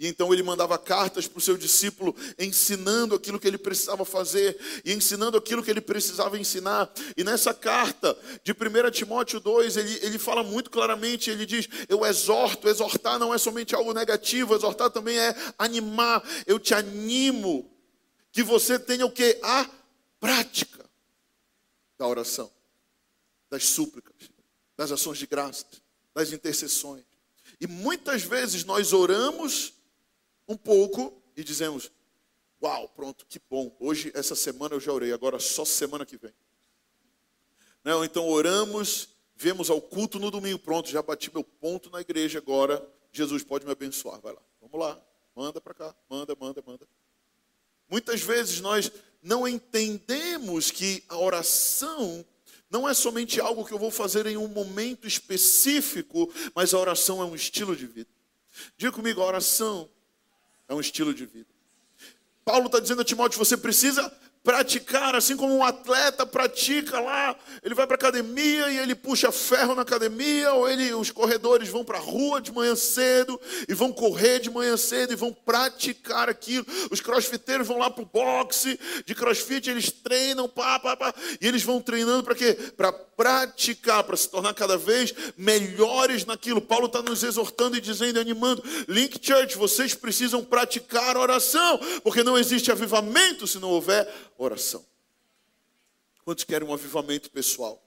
E 0.00 0.08
então 0.08 0.32
ele 0.32 0.42
mandava 0.42 0.78
cartas 0.78 1.28
para 1.28 1.36
o 1.36 1.42
seu 1.42 1.58
discípulo, 1.58 2.16
ensinando 2.38 3.14
aquilo 3.14 3.38
que 3.38 3.46
ele 3.46 3.58
precisava 3.58 4.02
fazer 4.02 4.58
e 4.82 4.94
ensinando 4.94 5.36
aquilo 5.36 5.62
que 5.62 5.70
ele 5.70 5.82
precisava 5.82 6.38
ensinar. 6.38 6.90
E 7.18 7.22
nessa 7.22 7.52
carta 7.52 8.18
de 8.42 8.52
1 8.52 8.90
Timóteo 8.92 9.38
2, 9.38 9.76
ele, 9.76 9.98
ele 10.00 10.18
fala 10.18 10.42
muito 10.42 10.70
claramente: 10.70 11.28
ele 11.28 11.44
diz, 11.44 11.68
Eu 11.86 12.06
exorto, 12.06 12.66
exortar 12.66 13.18
não 13.18 13.34
é 13.34 13.36
somente 13.36 13.74
algo 13.74 13.92
negativo, 13.92 14.54
exortar 14.54 14.88
também 14.90 15.18
é 15.18 15.36
animar. 15.58 16.26
Eu 16.46 16.58
te 16.58 16.72
animo 16.72 17.70
que 18.32 18.42
você 18.42 18.78
tenha 18.78 19.04
o 19.04 19.12
que? 19.12 19.38
A 19.42 19.68
prática 20.18 20.88
da 21.98 22.06
oração, 22.06 22.50
das 23.50 23.66
súplicas, 23.66 24.30
das 24.78 24.90
ações 24.90 25.18
de 25.18 25.26
graças, 25.26 25.82
das 26.14 26.32
intercessões. 26.32 27.04
E 27.60 27.66
muitas 27.66 28.22
vezes 28.22 28.64
nós 28.64 28.94
oramos 28.94 29.74
um 30.50 30.56
pouco 30.56 31.22
e 31.36 31.44
dizemos: 31.44 31.92
Uau, 32.60 32.88
pronto, 32.88 33.24
que 33.26 33.40
bom. 33.48 33.74
Hoje, 33.78 34.10
essa 34.14 34.34
semana 34.34 34.74
eu 34.74 34.80
já 34.80 34.92
orei, 34.92 35.12
agora 35.12 35.38
só 35.38 35.64
semana 35.64 36.04
que 36.04 36.16
vem. 36.16 36.34
Não, 37.84 38.04
então 38.04 38.28
oramos, 38.28 39.10
vemos 39.36 39.70
ao 39.70 39.80
culto 39.80 40.18
no 40.18 40.28
domingo, 40.28 40.58
pronto, 40.58 40.90
já 40.90 41.00
bati 41.00 41.32
meu 41.32 41.44
ponto 41.44 41.88
na 41.88 42.00
igreja 42.00 42.38
agora. 42.38 42.84
Jesus 43.12 43.44
pode 43.44 43.64
me 43.64 43.70
abençoar, 43.70 44.20
vai 44.20 44.34
lá, 44.34 44.42
vamos 44.60 44.78
lá, 44.78 45.00
manda 45.36 45.60
para 45.60 45.72
cá, 45.72 45.94
manda, 46.08 46.36
manda, 46.38 46.62
manda. 46.66 46.86
Muitas 47.88 48.20
vezes 48.20 48.60
nós 48.60 48.90
não 49.22 49.46
entendemos 49.46 50.70
que 50.72 51.04
a 51.08 51.16
oração 51.16 52.24
não 52.68 52.88
é 52.88 52.94
somente 52.94 53.40
algo 53.40 53.64
que 53.64 53.72
eu 53.72 53.78
vou 53.78 53.90
fazer 53.90 54.26
em 54.26 54.36
um 54.36 54.48
momento 54.48 55.06
específico, 55.06 56.32
mas 56.54 56.74
a 56.74 56.78
oração 56.78 57.22
é 57.22 57.24
um 57.24 57.36
estilo 57.36 57.74
de 57.74 57.86
vida. 57.86 58.10
Diga 58.76 58.92
comigo, 58.92 59.20
a 59.20 59.26
oração 59.26 59.88
é 60.70 60.74
um 60.74 60.80
estilo 60.80 61.12
de 61.12 61.26
vida. 61.26 61.48
Paulo 62.44 62.66
está 62.66 62.78
dizendo 62.78 63.02
a 63.02 63.04
Timóteo: 63.04 63.38
você 63.38 63.56
precisa 63.56 64.10
praticar, 64.42 65.14
assim 65.14 65.36
como 65.36 65.54
um 65.54 65.62
atleta 65.62 66.24
pratica 66.24 66.98
lá, 66.98 67.36
ele 67.62 67.74
vai 67.74 67.86
para 67.86 67.94
a 67.94 67.98
academia 67.98 68.70
e 68.70 68.78
ele 68.78 68.94
puxa 68.94 69.30
ferro 69.30 69.74
na 69.74 69.82
academia, 69.82 70.52
ou 70.54 70.68
ele, 70.68 70.94
os 70.94 71.10
corredores 71.10 71.68
vão 71.68 71.84
para 71.84 71.98
a 71.98 72.00
rua 72.00 72.40
de 72.40 72.50
manhã 72.50 72.74
cedo 72.74 73.38
e 73.68 73.74
vão 73.74 73.92
correr 73.92 74.38
de 74.40 74.50
manhã 74.50 74.76
cedo 74.76 75.12
e 75.12 75.16
vão 75.16 75.32
praticar 75.32 76.28
aquilo. 76.28 76.66
Os 76.90 77.00
crossfiteiros 77.00 77.66
vão 77.66 77.78
lá 77.78 77.90
para 77.90 78.02
o 78.02 78.06
boxe 78.06 78.80
de 79.04 79.14
crossfit, 79.14 79.68
eles 79.68 79.90
treinam, 79.90 80.48
pá, 80.48 80.78
pá, 80.78 80.96
pá, 80.96 81.14
e 81.40 81.46
eles 81.46 81.62
vão 81.62 81.80
treinando 81.80 82.24
para 82.24 82.34
quê? 82.34 82.54
Para 82.76 82.92
praticar, 83.20 84.02
para 84.04 84.16
se 84.16 84.30
tornar 84.30 84.54
cada 84.54 84.78
vez 84.78 85.12
melhores 85.36 86.24
naquilo. 86.24 86.58
Paulo 86.58 86.86
está 86.86 87.02
nos 87.02 87.22
exortando 87.22 87.76
e 87.76 87.80
dizendo, 87.80 88.18
animando, 88.18 88.64
Link 88.88 89.18
Church, 89.20 89.58
vocês 89.58 89.94
precisam 89.94 90.42
praticar 90.42 91.18
oração, 91.18 91.78
porque 92.02 92.22
não 92.22 92.38
existe 92.38 92.72
avivamento 92.72 93.46
se 93.46 93.58
não 93.58 93.68
houver 93.68 94.08
oração. 94.44 94.84
Quantos 96.24 96.44
querem 96.44 96.66
um 96.66 96.72
avivamento 96.72 97.30
pessoal? 97.30 97.82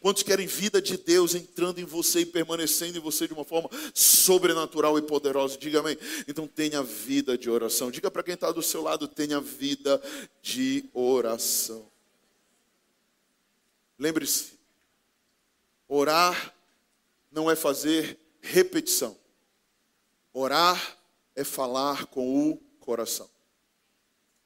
Quantos 0.00 0.22
querem 0.22 0.46
vida 0.46 0.80
de 0.80 0.96
Deus 0.96 1.34
entrando 1.34 1.80
em 1.80 1.84
você 1.84 2.20
e 2.20 2.26
permanecendo 2.26 2.98
em 2.98 3.00
você 3.00 3.26
de 3.26 3.32
uma 3.32 3.44
forma 3.44 3.68
sobrenatural 3.92 4.96
e 4.96 5.02
poderosa? 5.02 5.58
Diga 5.58 5.80
amém. 5.80 5.98
Então 6.28 6.46
tenha 6.46 6.82
vida 6.82 7.36
de 7.36 7.50
oração. 7.50 7.90
Diga 7.90 8.10
para 8.10 8.22
quem 8.22 8.34
está 8.34 8.52
do 8.52 8.62
seu 8.62 8.82
lado, 8.82 9.08
tenha 9.08 9.40
vida 9.40 10.00
de 10.40 10.88
oração. 10.94 11.90
Lembre-se, 13.98 14.58
orar 15.88 16.54
não 17.30 17.50
é 17.50 17.56
fazer 17.56 18.18
repetição. 18.40 19.18
Orar 20.32 20.98
é 21.34 21.42
falar 21.42 22.06
com 22.06 22.50
o 22.50 22.56
coração. 22.78 23.28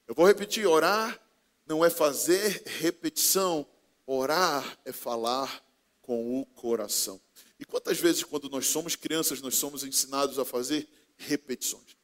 Eu 0.08 0.14
vou 0.14 0.26
repetir: 0.26 0.66
orar 0.66 1.20
não 1.66 1.84
é 1.84 1.90
fazer 1.90 2.62
repetição, 2.64 3.66
orar 4.06 4.78
é 4.84 4.92
falar 4.92 5.62
com 6.00 6.40
o 6.40 6.46
coração. 6.46 7.20
E 7.58 7.64
quantas 7.64 7.98
vezes, 7.98 8.22
quando 8.22 8.48
nós 8.48 8.66
somos 8.66 8.94
crianças, 8.94 9.40
nós 9.40 9.56
somos 9.56 9.82
ensinados 9.82 10.38
a 10.38 10.44
fazer 10.44 10.88
repetições? 11.16 11.96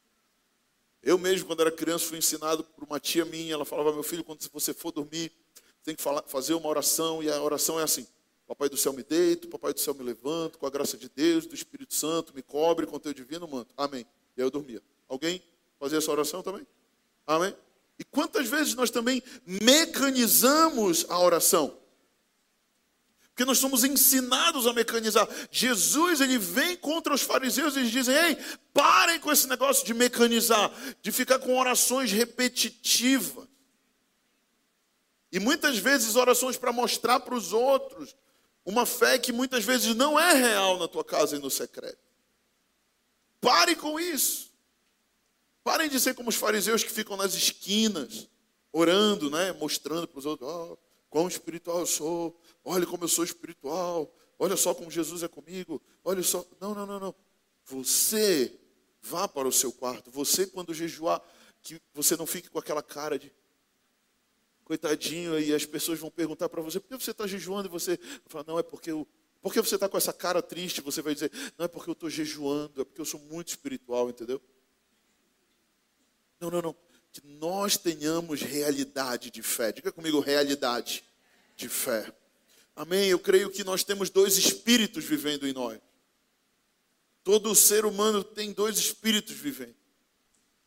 Eu 1.03 1.19
mesmo, 1.19 1.47
quando 1.47 1.61
era 1.61 1.71
criança, 1.71 2.07
fui 2.07 2.19
ensinado 2.19 2.65
por 2.65 2.85
uma 2.85 2.99
tia 2.99 3.25
minha, 3.25 3.55
ela 3.55 3.65
falava, 3.65 3.93
meu 3.93 4.03
filho, 4.03 4.25
quando 4.25 4.43
você 4.51 4.73
for 4.73 4.93
dormir, 4.93 5.33
tem 5.85 5.95
que 5.95 6.03
falar, 6.03 6.23
fazer 6.23 6.55
uma 6.55 6.69
oração, 6.69 7.23
e 7.23 7.29
a 7.29 7.41
oração 7.43 7.79
é 7.79 7.83
assim, 7.83 8.07
Papai 8.47 8.69
do 8.69 8.77
céu 8.77 8.93
me 8.93 9.03
deito, 9.03 9.49
Papai 9.49 9.73
do 9.73 9.81
céu 9.81 9.95
me 9.95 10.03
levanto, 10.03 10.59
com 10.59 10.67
a 10.67 10.71
graça 10.71 10.97
de 10.97 11.09
Deus, 11.09 11.47
do 11.47 11.55
Espírito 11.55 11.95
Santo, 11.95 12.35
me 12.35 12.43
cobre 12.43 12.87
com 12.87 12.99
teu 12.99 13.13
divino 13.13 13.49
manto. 13.49 13.73
Amém. 13.77 14.07
E 14.37 14.41
aí 14.41 14.47
eu 14.47 14.51
dormia. 14.51 14.83
Alguém 15.09 15.43
fazia 15.79 15.99
essa 15.99 16.11
oração 16.11 16.43
também? 16.43 16.67
Amém? 17.27 17.55
E 18.03 18.05
quantas 18.05 18.49
vezes 18.49 18.75
nós 18.75 18.91
também 18.91 19.23
mecanizamos 19.47 21.07
a 21.09 21.21
oração? 21.21 21.79
Porque 23.29 23.45
nós 23.45 23.59
somos 23.59 23.85
ensinados 23.85 24.67
a 24.67 24.73
mecanizar. 24.73 25.29
Jesus, 25.53 26.21
ele 26.21 26.37
vem 26.37 26.77
contra 26.77 27.15
os 27.15 27.23
fariseus 27.23 27.77
e 27.77 27.89
dizem: 27.89 28.13
ei, 28.13 28.37
parem 28.75 29.21
com 29.21 29.31
esse 29.31 29.47
negócio 29.47 29.87
de 29.87 29.95
mecanizar, 29.95 30.69
de 31.01 31.13
ficar 31.13 31.39
com 31.39 31.57
orações 31.57 32.11
repetitivas. 32.11 33.47
E 35.31 35.39
muitas 35.39 35.79
vezes 35.79 36.17
orações 36.17 36.57
para 36.57 36.73
mostrar 36.73 37.21
para 37.21 37.37
os 37.37 37.53
outros 37.53 38.17
uma 38.65 38.85
fé 38.85 39.17
que 39.17 39.31
muitas 39.31 39.63
vezes 39.63 39.95
não 39.95 40.19
é 40.19 40.33
real 40.33 40.77
na 40.77 40.89
tua 40.89 41.05
casa 41.05 41.37
e 41.37 41.39
no 41.39 41.49
secreto. 41.49 42.03
Pare 43.41 43.77
com 43.77 44.01
isso. 44.01 44.52
Parem 45.65 45.89
de 45.89 46.01
ser 46.01 46.15
como 46.15 46.29
os 46.29 46.37
fariseus 46.37 46.83
que 46.83 46.91
ficam 46.91 47.17
nas 47.17 47.35
esquinas, 47.35 48.29
orando, 48.73 49.31
né? 49.31 49.53
mostrando 49.53 50.09
para 50.09 50.19
os 50.19 50.27
outros, 50.27 50.49
oh, 50.49 50.79
quão 51.09 51.29
espiritual 51.29 51.81
eu 51.81 51.87
sou, 51.87 52.41
olha 52.65 52.87
como 52.87 53.05
eu 53.05 53.09
sou 53.09 53.25
espiritual, 53.25 54.13
olha 54.39 54.57
só 54.57 54.75
como 54.75 54.91
Jesus 54.91 55.23
é 55.23 55.29
comigo, 55.29 55.81
olha 56.03 56.23
só. 56.23 56.45
Não, 56.61 56.75
não, 56.75 56.87
não, 56.87 56.99
não. 56.99 57.15
Você 57.67 58.59
vá 59.01 59.29
para 59.29 59.47
o 59.47 59.53
seu 59.53 59.73
quarto. 59.73 60.11
Você, 60.11 60.47
quando 60.47 60.75
jejuar, 60.75 61.23
que 61.63 61.81
você 61.95 62.17
não 62.17 62.27
fique 62.27 62.49
com 62.49 62.59
aquela 62.59 62.83
cara 62.83 63.19
de 63.19 63.33
coitadinho, 64.65 65.39
e 65.39 65.55
as 65.55 65.67
pessoas 65.67 65.99
vão 65.99 66.11
perguntar 66.11 66.49
para 66.49 66.63
você, 66.63 66.81
por 66.81 66.89
que 66.89 67.05
você 67.05 67.11
está 67.11 67.27
jejuando? 67.27 67.69
E 67.69 67.71
você 67.71 67.99
fala, 68.27 68.45
não, 68.47 68.59
é 68.59 68.63
porque 68.63 68.91
eu. 68.91 69.07
Por 69.41 69.53
que 69.53 69.61
você 69.61 69.75
está 69.75 69.89
com 69.89 69.97
essa 69.97 70.13
cara 70.13 70.41
triste? 70.41 70.81
Você 70.81 71.03
vai 71.03 71.15
dizer, 71.15 71.31
não 71.59 71.65
é 71.65 71.69
porque 71.69 71.91
eu 71.91 71.95
estou 71.95 72.09
jejuando, 72.09 72.81
é 72.81 72.85
porque 72.85 73.01
eu 73.01 73.05
sou 73.05 73.19
muito 73.21 73.49
espiritual, 73.49 74.09
entendeu? 74.09 74.41
Não, 76.43 76.51
não, 76.51 76.61
não. 76.61 76.77
Que 77.13 77.25
nós 77.25 77.77
tenhamos 77.77 78.43
realidade 78.43 79.31
de 79.31 79.43
fé. 79.45 79.71
Diga 79.71 79.93
comigo, 79.93 80.19
realidade 80.19 81.05
de 81.55 81.69
fé. 81.69 82.13
Amém? 82.75 83.09
Eu 83.09 83.21
creio 83.21 83.49
que 83.49 83.63
nós 83.63 83.85
temos 83.85 84.11
dois 84.11 84.37
espíritos 84.37 85.05
vivendo 85.05 85.47
em 85.47 85.53
nós. 85.53 85.79
Todo 87.23 87.55
ser 87.55 87.85
humano 87.85 88.25
tem 88.25 88.53
dois 88.53 88.77
espíritos 88.77 89.37
vivendo. 89.37 89.77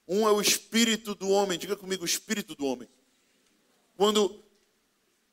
Um 0.08 0.26
é 0.26 0.32
o 0.32 0.40
espírito 0.40 1.14
do 1.14 1.28
homem. 1.28 1.60
Diga 1.60 1.76
comigo, 1.76 2.04
o 2.04 2.06
espírito 2.06 2.56
do 2.56 2.66
homem. 2.66 2.88
Quando 3.98 4.42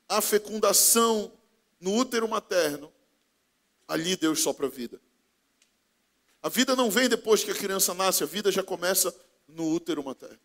a 0.09 0.19
fecundação 0.19 1.31
no 1.79 1.95
útero 1.95 2.27
materno, 2.27 2.91
ali 3.87 4.17
Deus 4.17 4.41
sopra 4.41 4.67
a 4.67 4.69
vida. 4.69 4.99
A 6.41 6.49
vida 6.49 6.75
não 6.75 6.91
vem 6.91 7.07
depois 7.07 7.45
que 7.45 7.51
a 7.51 7.55
criança 7.55 7.93
nasce, 7.93 8.23
a 8.23 8.27
vida 8.27 8.51
já 8.51 8.61
começa 8.61 9.15
no 9.47 9.71
útero 9.73 10.03
materno. 10.03 10.39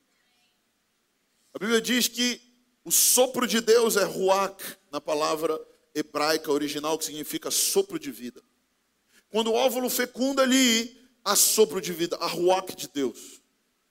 A 1.54 1.58
Bíblia 1.58 1.80
diz 1.80 2.08
que 2.08 2.40
o 2.84 2.90
sopro 2.90 3.46
de 3.46 3.60
Deus 3.60 3.96
é 3.96 4.04
ruach, 4.04 4.78
na 4.90 5.00
palavra 5.00 5.58
hebraica 5.94 6.50
original, 6.50 6.98
que 6.98 7.04
significa 7.04 7.50
sopro 7.50 7.98
de 7.98 8.10
vida. 8.10 8.42
Quando 9.30 9.48
o 9.48 9.54
óvulo 9.54 9.90
fecunda 9.90 10.42
ali, 10.42 10.98
há 11.24 11.36
sopro 11.36 11.80
de 11.80 11.92
vida, 11.92 12.16
há 12.16 12.26
ruach 12.26 12.74
de 12.74 12.88
Deus. 12.88 13.42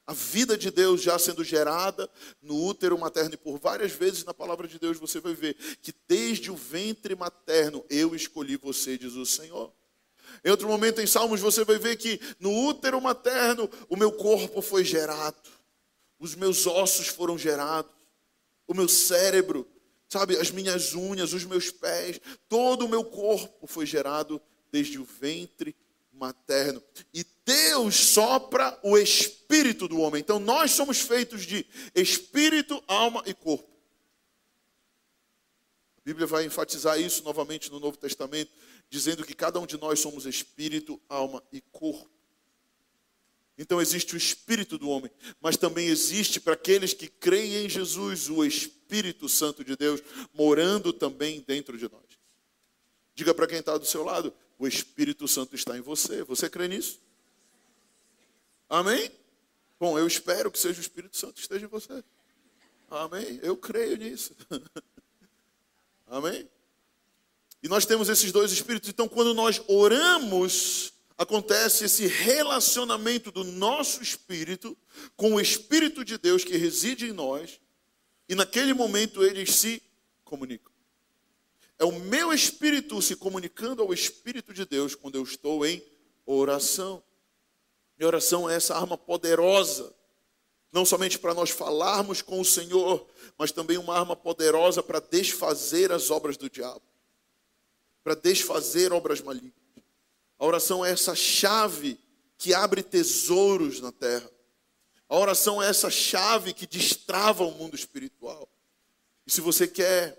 A 0.06 0.14
vida 0.14 0.58
de 0.58 0.72
Deus 0.72 1.02
já 1.02 1.20
sendo 1.20 1.44
gerada 1.44 2.10
no 2.42 2.66
útero 2.66 2.98
materno. 2.98 3.34
E 3.34 3.38
por 3.38 3.60
várias 3.60 3.92
vezes 3.92 4.24
na 4.24 4.34
palavra 4.34 4.66
de 4.66 4.80
Deus 4.80 4.98
você 4.98 5.20
vai 5.20 5.34
ver 5.34 5.56
que 5.82 5.94
desde 6.08 6.50
o 6.50 6.56
ventre 6.56 7.14
materno 7.14 7.86
eu 7.90 8.16
escolhi 8.16 8.56
você, 8.56 8.98
diz 8.98 9.14
o 9.14 9.26
Senhor. 9.26 9.72
Em 10.44 10.50
outro 10.50 10.68
momento 10.68 11.02
em 11.02 11.08
Salmos 11.08 11.42
você 11.42 11.64
vai 11.64 11.78
ver 11.78 11.98
que 11.98 12.20
no 12.40 12.52
útero 12.68 13.02
materno 13.02 13.70
o 13.90 13.96
meu 13.96 14.12
corpo 14.12 14.62
foi 14.62 14.84
gerado, 14.84 15.38
os 16.20 16.36
meus 16.36 16.66
ossos 16.66 17.08
foram 17.08 17.38
gerados, 17.38 17.92
o 18.68 18.74
meu 18.74 18.88
cérebro, 18.88 19.68
sabe, 20.10 20.38
as 20.38 20.52
minhas 20.52 20.94
unhas, 20.94 21.34
os 21.34 21.46
meus 21.46 21.70
pés, 21.72 22.20
todo 22.50 22.86
o 22.86 22.90
meu 22.90 23.04
corpo 23.04 23.68
foi 23.68 23.86
gerado 23.86 24.42
desde 24.72 25.00
o 25.00 25.06
ventre 25.06 25.76
materno. 26.12 26.82
E 27.14 27.26
Deus 27.46 27.96
sopra 27.96 28.78
o 28.84 28.98
espírito 28.98 29.88
do 29.88 30.00
homem. 30.00 30.20
Então 30.20 30.40
nós 30.40 30.72
somos 30.72 31.00
feitos 31.00 31.44
de 31.46 31.66
espírito, 31.96 32.84
alma 32.88 33.24
e 33.26 33.34
corpo. 33.34 33.77
Bíblia 36.08 36.26
vai 36.26 36.46
enfatizar 36.46 36.98
isso 37.02 37.22
novamente 37.22 37.70
no 37.70 37.82
Novo 37.82 37.98
Testamento 37.98 38.50
dizendo 38.90 39.26
que 39.26 39.34
cada 39.34 39.60
um 39.60 39.66
de 39.66 39.78
nós 39.78 40.00
somos 40.00 40.26
espírito, 40.26 41.02
alma 41.10 41.44
e 41.52 41.60
corpo. 41.60 42.10
Então 43.58 43.82
existe 43.82 44.14
o 44.14 44.18
espírito 44.18 44.78
do 44.78 44.88
homem, 44.88 45.12
mas 45.42 45.58
também 45.58 45.88
existe 45.88 46.40
para 46.40 46.54
aqueles 46.54 46.94
que 46.94 47.10
creem 47.10 47.66
em 47.66 47.70
Jesus 47.70 48.30
o 48.30 48.46
Espírito 48.46 49.28
Santo 49.28 49.66
de 49.66 49.76
Deus 49.76 50.02
morando 50.34 50.94
também 50.94 51.44
dentro 51.46 51.78
de 51.78 51.92
nós. 51.92 52.06
Diga 53.14 53.34
para 53.34 53.46
quem 53.46 53.60
está 53.60 53.78
do 53.78 53.86
seu 53.86 54.06
lado: 54.06 54.34
o 54.58 54.66
Espírito 54.66 55.28
Santo 55.28 55.56
está 55.56 55.78
em 55.78 55.82
você. 55.82 56.24
Você 56.24 56.50
crê 56.50 56.70
nisso? 56.70 57.02
Amém? 58.70 59.12
Bom, 59.78 60.00
eu 60.00 60.08
espero 60.08 60.50
que 60.50 60.58
seja 60.58 60.78
o 60.78 60.82
Espírito 60.82 61.18
Santo 61.18 61.34
que 61.34 61.42
esteja 61.42 61.66
em 61.66 61.70
você. 61.70 62.02
Amém? 62.90 63.42
Eu 63.44 63.58
creio 63.58 63.98
nisso. 63.98 64.34
Amém? 66.08 66.50
E 67.62 67.68
nós 67.68 67.86
temos 67.86 68.08
esses 68.08 68.32
dois 68.32 68.52
espíritos. 68.52 68.90
Então, 68.90 69.08
quando 69.08 69.34
nós 69.34 69.62
oramos, 69.68 70.94
acontece 71.18 71.86
esse 71.86 72.08
relacionamento 72.08 73.32
do 73.32 73.44
nosso 73.44 74.02
espírito 74.02 74.78
com 75.16 75.36
o 75.36 75.42
Espírito 75.42 76.06
de 76.06 76.18
Deus 76.18 76.44
que 76.44 76.56
reside 76.56 77.08
em 77.08 77.14
nós. 77.14 77.60
E 78.30 78.36
naquele 78.36 78.74
momento 78.74 79.24
eles 79.24 79.56
se 79.56 79.82
comunicam. 80.24 80.72
É 81.80 81.86
o 81.86 82.00
meu 82.00 82.34
espírito 82.34 83.02
se 83.02 83.16
comunicando 83.16 83.82
ao 83.82 83.94
Espírito 83.94 84.54
de 84.54 84.66
Deus 84.66 84.96
quando 84.96 85.16
eu 85.16 85.24
estou 85.24 85.66
em 85.66 85.84
oração. 86.26 87.04
E 88.00 88.06
oração 88.06 88.50
é 88.50 88.56
essa 88.56 88.76
arma 88.76 88.98
poderosa, 88.98 89.94
não 90.72 90.86
somente 90.86 91.18
para 91.18 91.34
nós 91.34 91.50
falarmos 91.50 92.22
com 92.22 92.40
o 92.40 92.46
Senhor, 92.46 93.08
mas 93.38 93.52
também 93.52 93.78
uma 93.78 93.98
arma 93.98 94.16
poderosa 94.16 94.84
para 94.84 95.00
desfazer 95.00 95.92
as 95.92 96.12
obras 96.12 96.38
do 96.38 96.50
diabo 96.50 96.82
para 98.08 98.16
desfazer 98.16 98.94
obras 98.94 99.20
malignas. 99.20 99.52
A 100.40 100.46
oração 100.46 100.86
é 100.86 100.92
essa 100.92 101.14
chave 101.14 102.00
que 102.38 102.54
abre 102.54 102.82
tesouros 102.82 103.82
na 103.82 103.92
terra. 103.92 104.32
A 105.10 105.20
oração 105.20 105.62
é 105.62 105.68
essa 105.70 105.92
chave 105.92 106.54
que 106.54 106.66
destrava 106.66 107.44
o 107.44 107.52
mundo 107.52 107.76
espiritual. 107.76 108.48
E 109.26 109.32
se 109.32 109.42
você 109.42 109.68
quer 109.68 110.18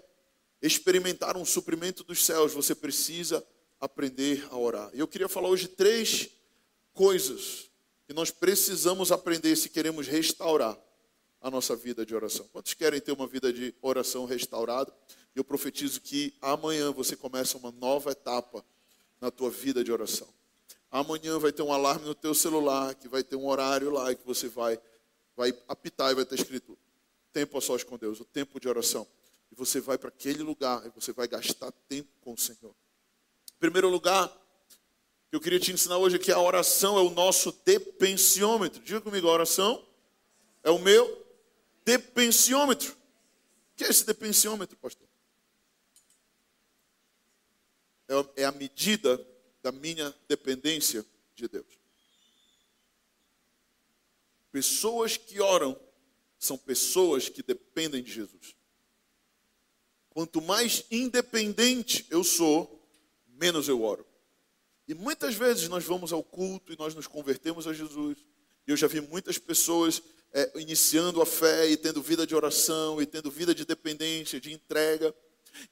experimentar 0.61 1.39
um 1.39 1.47
suprimento 1.47 2.05
dos 2.05 2.27
céus, 2.27 2.53
você 2.53 2.75
precisa 2.75 3.43
aprender 3.81 4.47
a 4.51 4.59
orar. 4.59 4.91
E 4.93 4.99
eu 4.99 5.09
queria 5.09 5.27
falar 5.27 5.49
hoje 5.49 5.67
três 5.67 6.29
coisas 6.93 7.68
que 8.09 8.15
nós 8.15 8.31
precisamos 8.31 9.13
aprender 9.13 9.55
se 9.55 9.69
queremos 9.69 10.09
restaurar 10.09 10.75
a 11.43 11.51
nossa 11.51 11.77
vida 11.77 12.07
de 12.07 12.15
oração. 12.15 12.49
Quantos 12.51 12.73
querem 12.73 13.03
ter 13.03 13.13
uma 13.13 13.27
vida 13.27 13.53
de 13.53 13.75
oração 13.83 14.25
restaurada? 14.25 14.91
Eu 15.37 15.45
profetizo 15.45 16.01
que 16.01 16.35
amanhã 16.41 16.91
você 16.91 17.15
começa 17.15 17.59
uma 17.59 17.71
nova 17.71 18.13
etapa 18.13 18.65
na 19.21 19.31
tua 19.31 19.51
vida 19.51 19.85
de 19.85 19.93
oração. 19.93 20.27
Amanhã 20.91 21.39
vai 21.39 21.53
ter 21.53 21.61
um 21.61 21.71
alarme 21.71 22.07
no 22.07 22.15
teu 22.15 22.35
celular, 22.35 22.95
que 22.95 23.09
vai 23.09 23.23
ter 23.23 23.37
um 23.37 23.47
horário 23.47 23.91
lá 23.91 24.15
que 24.15 24.25
você 24.25 24.49
vai 24.49 24.81
vai 25.37 25.53
apitar 25.69 26.11
e 26.11 26.15
vai 26.15 26.25
estar 26.25 26.35
escrito 26.35 26.77
tempo 27.31 27.59
a 27.59 27.61
sós 27.61 27.85
com 27.85 27.99
Deus, 27.99 28.21
o 28.21 28.25
tempo 28.25 28.59
de 28.59 28.71
oração. 28.71 29.07
E 29.53 29.55
você 29.55 29.83
vai 29.83 29.99
para 29.99 30.09
aquele 30.09 30.43
lugar 30.43 30.85
e 30.87 30.89
você 30.89 31.13
vai 31.13 31.29
gastar 31.29 31.71
tempo 31.87 32.09
com 32.23 32.33
o 32.33 32.39
Senhor. 32.39 32.75
Em 33.55 33.59
primeiro 33.61 33.91
lugar, 33.91 34.35
eu 35.31 35.41
queria 35.41 35.61
te 35.61 35.73
ensinar 35.73 35.99
hoje 35.99 36.17
é 36.17 36.19
que 36.19 36.33
a 36.33 36.41
oração 36.41 36.97
é 36.97 37.03
o 37.03 37.11
nosso 37.11 37.53
depensiômetro. 37.65 38.83
Diga 38.83 39.01
comigo, 39.01 39.29
a 39.29 39.33
oração 39.33 39.87
é 40.63 40.71
o 40.71 40.79
meu 40.79 41.27
depensiômetro. 41.85 42.93
O 42.93 43.77
que 43.77 43.85
é 43.85 43.89
esse 43.89 44.07
depensiômetro, 44.07 44.77
pastor? 44.79 45.07
É, 48.09 48.43
é 48.43 48.45
a 48.47 48.53
medida 48.53 49.25
da 49.63 49.71
minha 49.71 50.15
dependência 50.27 51.05
de 51.35 51.47
Deus. 51.47 51.79
Pessoas 54.51 55.19
que 55.19 55.41
oram 55.41 55.79
são 56.39 56.57
pessoas 56.57 57.29
que 57.29 57.43
dependem 57.43 58.03
de 58.03 58.11
Jesus. 58.11 58.57
Quanto 60.09 60.41
mais 60.41 60.85
independente 60.91 62.07
eu 62.09 62.25
sou, 62.25 62.83
menos 63.27 63.69
eu 63.69 63.83
oro. 63.83 64.07
E 64.89 64.95
muitas 64.95 65.35
vezes 65.35 65.69
nós 65.69 65.85
vamos 65.85 66.15
ao 66.15 66.25
culto 66.25 66.73
e 66.73 66.79
nós 66.79 66.95
nos 66.95 67.07
convertemos 67.07 67.67
a 67.67 67.75
Jesus. 67.75 68.17
E 68.67 68.71
eu 68.71 68.77
já 68.77 68.87
vi 68.87 69.03
muitas 69.03 69.37
pessoas 69.37 70.03
é, 70.33 70.51
iniciando 70.59 71.21
a 71.21 71.27
fé 71.27 71.69
e 71.69 71.77
tendo 71.77 72.03
vida 72.03 72.27
de 72.27 72.35
oração 72.35 73.01
e 73.01 73.05
tendo 73.05 73.31
vida 73.31 73.55
de 73.55 73.67
dependência, 73.67 74.41
de 74.41 74.51
entrega. 74.51 75.15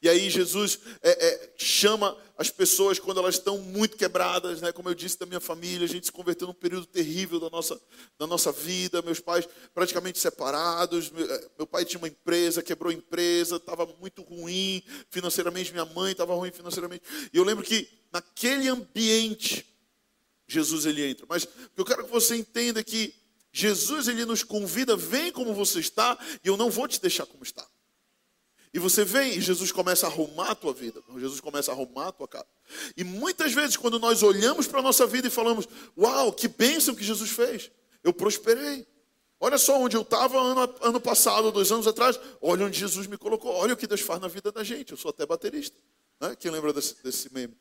E 0.03 0.09
aí 0.09 0.31
Jesus 0.31 0.79
é, 1.03 1.11
é, 1.11 1.55
chama 1.57 2.17
as 2.39 2.51
pessoas 2.51 2.99
quando 2.99 3.19
elas 3.19 3.37
estão 3.37 3.59
muito 3.59 3.97
quebradas, 3.97 4.61
né? 4.61 4.71
como 4.73 4.89
eu 4.89 4.95
disse 4.95 5.19
da 5.19 5.27
minha 5.27 5.41
família, 5.41 5.85
a 5.85 5.89
gente 5.89 6.07
se 6.07 6.13
converteu 6.13 6.47
num 6.47 6.55
período 6.55 6.87
terrível 6.87 7.41
da 7.41 7.49
nossa, 7.49 7.81
da 8.19 8.27
nossa 8.27 8.53
vida, 8.53 9.01
meus 9.03 9.21
pais 9.21 9.49
praticamente 9.75 10.19
separados, 10.19 11.11
meu, 11.11 11.25
é, 11.31 11.49
meu 11.57 11.67
pai 11.67 11.85
tinha 11.85 11.99
uma 11.99 12.09
empresa, 12.09 12.63
quebrou 12.63 12.91
a 12.91 12.95
empresa, 12.95 13.57
estava 13.57 13.87
muito 14.01 14.23
ruim 14.23 14.83
financeiramente, 15.11 15.73
minha 15.73 15.87
mãe 15.87 16.13
estava 16.13 16.35
ruim 16.35 16.53
financeiramente. 16.53 17.03
E 17.33 17.37
eu 17.37 17.45
lembro 17.45 17.65
que 17.65 17.89
naquele 18.13 18.69
ambiente, 18.69 19.67
Jesus 20.47 20.87
ele 20.87 21.05
entra. 21.05 21.27
Mas 21.29 21.49
eu 21.77 21.85
quero 21.85 22.05
que 22.05 22.11
você 22.11 22.37
entenda 22.37 22.81
é 22.81 22.85
que 22.85 23.15
Jesus 23.53 24.07
ele 24.09 24.25
nos 24.27 24.43
convida, 24.43 24.97
vem 24.97 25.33
como 25.33 25.55
você 25.55 25.81
está, 25.81 26.19
e 26.45 26.49
eu 26.49 26.57
não 26.57 26.71
vou 26.71 26.87
te 26.87 27.01
deixar 27.01 27.25
como 27.25 27.43
está. 27.43 27.67
E 28.77 28.79
você 28.79 29.07
vem 29.07 29.39
e 29.39 29.41
Jesus 29.41 29.73
começa 29.73 30.07
a 30.07 30.11
arrumar 30.11 30.51
a 30.51 30.55
tua 30.55 30.75
vida. 30.75 31.03
Jesus 31.15 31.41
começa 31.41 31.73
a 31.73 31.75
arrumar 31.75 32.09
a 32.09 32.13
tua 32.13 32.29
casa. 32.29 32.45
E 32.95 33.03
muitas 33.03 33.55
vezes, 33.55 33.75
quando 33.75 33.99
nós 33.99 34.23
olhamos 34.23 34.67
para 34.67 34.81
a 34.81 34.83
nossa 34.83 35.07
vida 35.07 35.29
e 35.29 35.31
falamos: 35.31 35.67
Uau, 35.97 36.31
que 36.31 36.47
bênção 36.47 36.95
que 36.95 37.03
Jesus 37.03 37.31
fez. 37.31 37.71
Eu 38.05 38.13
prosperei. 38.13 38.87
Olha 39.41 39.57
só 39.57 39.81
onde 39.81 39.97
eu 39.97 40.03
estava 40.03 40.39
ano, 40.39 40.75
ano 40.83 41.01
passado, 41.01 41.51
dois 41.51 41.73
anos 41.73 41.87
atrás. 41.87 42.21
Olha 42.39 42.67
onde 42.67 42.79
Jesus 42.79 43.07
me 43.07 43.17
colocou. 43.17 43.51
Olha 43.51 43.73
o 43.73 43.79
que 43.79 43.87
Deus 43.87 44.03
faz 44.03 44.21
na 44.21 44.29
vida 44.29 44.53
da 44.53 44.63
gente. 44.63 44.91
Eu 44.91 44.99
sou 44.99 45.09
até 45.09 45.25
baterista. 45.25 45.79
Né? 46.21 46.37
Quem 46.39 46.51
lembra 46.51 46.71
desse, 46.71 47.03
desse 47.03 47.33
meme? 47.33 47.57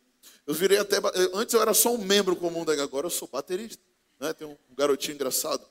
Eu 0.46 0.54
virei 0.54 0.80
até. 0.80 0.98
Antes 1.34 1.54
eu 1.54 1.62
era 1.62 1.74
só 1.74 1.94
um 1.94 1.98
membro 1.98 2.36
comum, 2.36 2.66
agora 2.84 3.06
eu 3.06 3.10
sou 3.10 3.30
baterista. 3.30 3.82
Né? 4.20 4.34
Tem 4.34 4.46
um 4.46 4.58
garotinho 4.76 5.16
engraçado. 5.16 5.66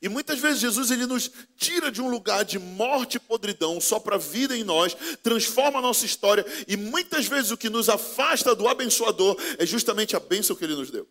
E 0.00 0.08
muitas 0.08 0.38
vezes 0.38 0.60
Jesus 0.60 0.90
ele 0.90 1.06
nos 1.06 1.30
tira 1.56 1.90
de 1.90 2.00
um 2.00 2.10
lugar 2.10 2.44
de 2.44 2.58
morte 2.58 3.16
e 3.16 3.20
podridão, 3.20 3.80
só 3.80 3.98
para 3.98 4.16
vida 4.16 4.56
em 4.56 4.64
nós, 4.64 4.96
transforma 5.22 5.78
a 5.78 5.82
nossa 5.82 6.04
história, 6.04 6.44
e 6.68 6.76
muitas 6.76 7.26
vezes 7.26 7.50
o 7.50 7.56
que 7.56 7.68
nos 7.68 7.88
afasta 7.88 8.54
do 8.54 8.68
abençoador 8.68 9.36
é 9.58 9.66
justamente 9.66 10.16
a 10.16 10.20
bênção 10.20 10.54
que 10.56 10.64
ele 10.64 10.76
nos 10.76 10.90
deu. 10.90 11.08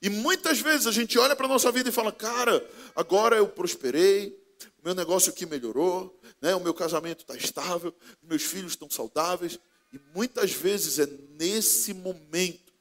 E 0.00 0.08
muitas 0.08 0.60
vezes 0.60 0.86
a 0.86 0.92
gente 0.92 1.18
olha 1.18 1.34
para 1.34 1.46
a 1.46 1.48
nossa 1.48 1.72
vida 1.72 1.88
e 1.88 1.92
fala: 1.92 2.12
Cara, 2.12 2.64
agora 2.94 3.36
eu 3.36 3.48
prosperei, 3.48 4.38
o 4.80 4.84
meu 4.84 4.94
negócio 4.94 5.32
aqui 5.32 5.44
melhorou, 5.44 6.20
né? 6.40 6.54
o 6.54 6.60
meu 6.60 6.72
casamento 6.72 7.20
está 7.20 7.36
estável, 7.36 7.94
meus 8.22 8.42
filhos 8.42 8.72
estão 8.72 8.88
saudáveis. 8.88 9.58
E 9.92 9.98
muitas 10.14 10.52
vezes 10.52 10.98
é 10.98 11.06
nesse 11.30 11.92
momento 11.94 12.72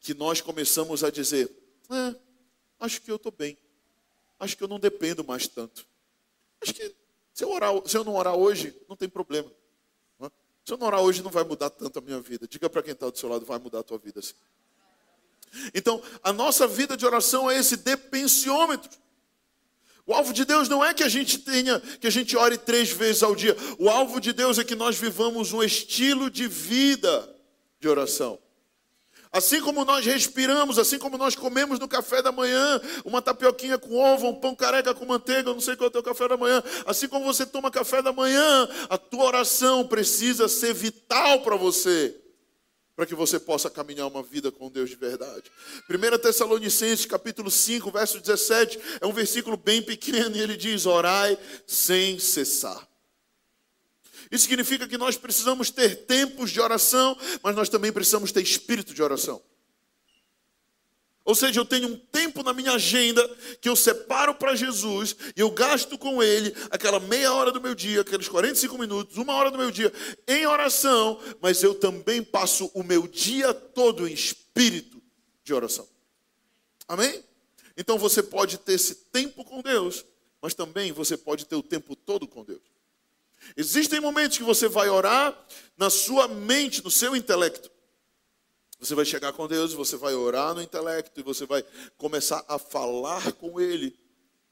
que 0.00 0.12
nós 0.12 0.40
começamos 0.40 1.02
a 1.02 1.10
dizer: 1.10 1.50
é, 1.90 2.14
acho 2.78 3.00
que 3.00 3.10
eu 3.10 3.16
estou 3.16 3.32
bem. 3.32 3.56
Acho 4.38 4.56
que 4.56 4.62
eu 4.62 4.68
não 4.68 4.78
dependo 4.78 5.24
mais 5.24 5.48
tanto. 5.48 5.86
Acho 6.60 6.74
que 6.74 6.94
se 7.34 7.44
eu, 7.44 7.50
orar, 7.50 7.72
se 7.86 7.96
eu 7.96 8.04
não 8.04 8.14
orar 8.14 8.34
hoje, 8.34 8.74
não 8.88 8.96
tem 8.96 9.08
problema. 9.08 9.50
Não 10.18 10.26
é? 10.26 10.30
Se 10.64 10.72
eu 10.72 10.78
não 10.78 10.86
orar 10.86 11.00
hoje, 11.00 11.22
não 11.22 11.30
vai 11.30 11.44
mudar 11.44 11.70
tanto 11.70 11.98
a 11.98 12.02
minha 12.02 12.20
vida. 12.20 12.46
Diga 12.48 12.68
para 12.68 12.82
quem 12.82 12.92
está 12.92 13.08
do 13.08 13.16
seu 13.18 13.28
lado, 13.28 13.44
vai 13.46 13.58
mudar 13.58 13.80
a 13.80 13.82
tua 13.82 13.98
vida. 13.98 14.20
Assim. 14.20 14.34
Então, 15.74 16.02
a 16.22 16.32
nossa 16.32 16.66
vida 16.66 16.96
de 16.96 17.06
oração 17.06 17.50
é 17.50 17.58
esse 17.58 17.76
depensiômetro. 17.76 18.90
O 20.06 20.14
alvo 20.14 20.32
de 20.32 20.44
Deus 20.44 20.68
não 20.68 20.82
é 20.82 20.94
que 20.94 21.02
a 21.02 21.08
gente 21.08 21.38
tenha, 21.38 21.78
que 21.80 22.06
a 22.06 22.10
gente 22.10 22.36
ore 22.36 22.56
três 22.56 22.90
vezes 22.90 23.22
ao 23.22 23.36
dia. 23.36 23.54
O 23.78 23.90
alvo 23.90 24.20
de 24.20 24.32
Deus 24.32 24.58
é 24.58 24.64
que 24.64 24.74
nós 24.74 24.96
vivamos 24.96 25.52
um 25.52 25.62
estilo 25.62 26.30
de 26.30 26.48
vida 26.48 27.36
de 27.78 27.88
oração. 27.88 28.38
Assim 29.30 29.60
como 29.60 29.84
nós 29.84 30.04
respiramos, 30.04 30.78
assim 30.78 30.98
como 30.98 31.18
nós 31.18 31.36
comemos 31.36 31.78
no 31.78 31.86
café 31.86 32.22
da 32.22 32.32
manhã, 32.32 32.80
uma 33.04 33.20
tapioquinha 33.20 33.78
com 33.78 33.94
ovo, 33.94 34.28
um 34.28 34.34
pão 34.34 34.54
careca 34.54 34.94
com 34.94 35.04
manteiga, 35.04 35.50
eu 35.50 35.54
não 35.54 35.60
sei 35.60 35.76
qual 35.76 35.86
é 35.86 35.88
o 35.88 35.92
teu 35.92 36.02
café 36.02 36.28
da 36.28 36.36
manhã. 36.36 36.62
Assim 36.86 37.08
como 37.08 37.26
você 37.26 37.44
toma 37.44 37.70
café 37.70 38.00
da 38.00 38.12
manhã, 38.12 38.68
a 38.88 38.96
tua 38.96 39.24
oração 39.24 39.86
precisa 39.86 40.48
ser 40.48 40.72
vital 40.72 41.42
para 41.42 41.56
você, 41.56 42.16
para 42.96 43.04
que 43.04 43.14
você 43.14 43.38
possa 43.38 43.68
caminhar 43.68 44.08
uma 44.08 44.22
vida 44.22 44.50
com 44.50 44.70
Deus 44.70 44.88
de 44.88 44.96
verdade. 44.96 45.52
1 45.90 46.18
Tessalonicenses 46.18 47.04
capítulo 47.04 47.50
5, 47.50 47.90
verso 47.90 48.18
17, 48.18 48.80
é 49.00 49.06
um 49.06 49.12
versículo 49.12 49.58
bem 49.58 49.82
pequeno 49.82 50.36
e 50.36 50.40
ele 50.40 50.56
diz: 50.56 50.86
Orai 50.86 51.38
sem 51.66 52.18
cessar. 52.18 52.87
Isso 54.30 54.44
significa 54.44 54.86
que 54.86 54.98
nós 54.98 55.16
precisamos 55.16 55.70
ter 55.70 56.06
tempos 56.06 56.50
de 56.50 56.60
oração, 56.60 57.16
mas 57.42 57.54
nós 57.56 57.68
também 57.68 57.92
precisamos 57.92 58.32
ter 58.32 58.42
espírito 58.42 58.92
de 58.92 59.02
oração. 59.02 59.42
Ou 61.28 61.34
seja, 61.34 61.60
eu 61.60 61.64
tenho 61.66 61.88
um 61.88 61.96
tempo 61.96 62.42
na 62.42 62.54
minha 62.54 62.72
agenda 62.72 63.22
que 63.60 63.68
eu 63.68 63.76
separo 63.76 64.34
para 64.34 64.56
Jesus 64.56 65.14
e 65.36 65.40
eu 65.40 65.50
gasto 65.50 65.98
com 65.98 66.22
Ele 66.22 66.54
aquela 66.70 66.98
meia 66.98 67.34
hora 67.34 67.52
do 67.52 67.60
meu 67.60 67.74
dia, 67.74 68.00
aqueles 68.00 68.28
45 68.28 68.78
minutos, 68.78 69.18
uma 69.18 69.34
hora 69.34 69.50
do 69.50 69.58
meu 69.58 69.70
dia 69.70 69.92
em 70.26 70.46
oração, 70.46 71.20
mas 71.38 71.62
eu 71.62 71.74
também 71.74 72.22
passo 72.22 72.70
o 72.72 72.82
meu 72.82 73.06
dia 73.06 73.52
todo 73.52 74.08
em 74.08 74.12
espírito 74.14 75.02
de 75.44 75.52
oração. 75.52 75.86
Amém? 76.88 77.22
Então 77.76 77.98
você 77.98 78.22
pode 78.22 78.56
ter 78.56 78.72
esse 78.72 78.94
tempo 78.94 79.44
com 79.44 79.60
Deus, 79.60 80.06
mas 80.40 80.54
também 80.54 80.92
você 80.92 81.14
pode 81.14 81.44
ter 81.44 81.56
o 81.56 81.62
tempo 81.62 81.94
todo 81.94 82.26
com 82.26 82.42
Deus. 82.42 82.62
Existem 83.56 84.00
momentos 84.00 84.38
que 84.38 84.44
você 84.44 84.68
vai 84.68 84.88
orar 84.88 85.36
na 85.76 85.90
sua 85.90 86.28
mente, 86.28 86.82
no 86.82 86.90
seu 86.90 87.14
intelecto. 87.16 87.70
Você 88.80 88.94
vai 88.94 89.04
chegar 89.04 89.32
com 89.32 89.48
Deus, 89.48 89.72
você 89.72 89.96
vai 89.96 90.14
orar 90.14 90.54
no 90.54 90.62
intelecto 90.62 91.18
e 91.18 91.22
você 91.22 91.44
vai 91.44 91.64
começar 91.96 92.44
a 92.46 92.58
falar 92.58 93.32
com 93.32 93.60
Ele. 93.60 93.98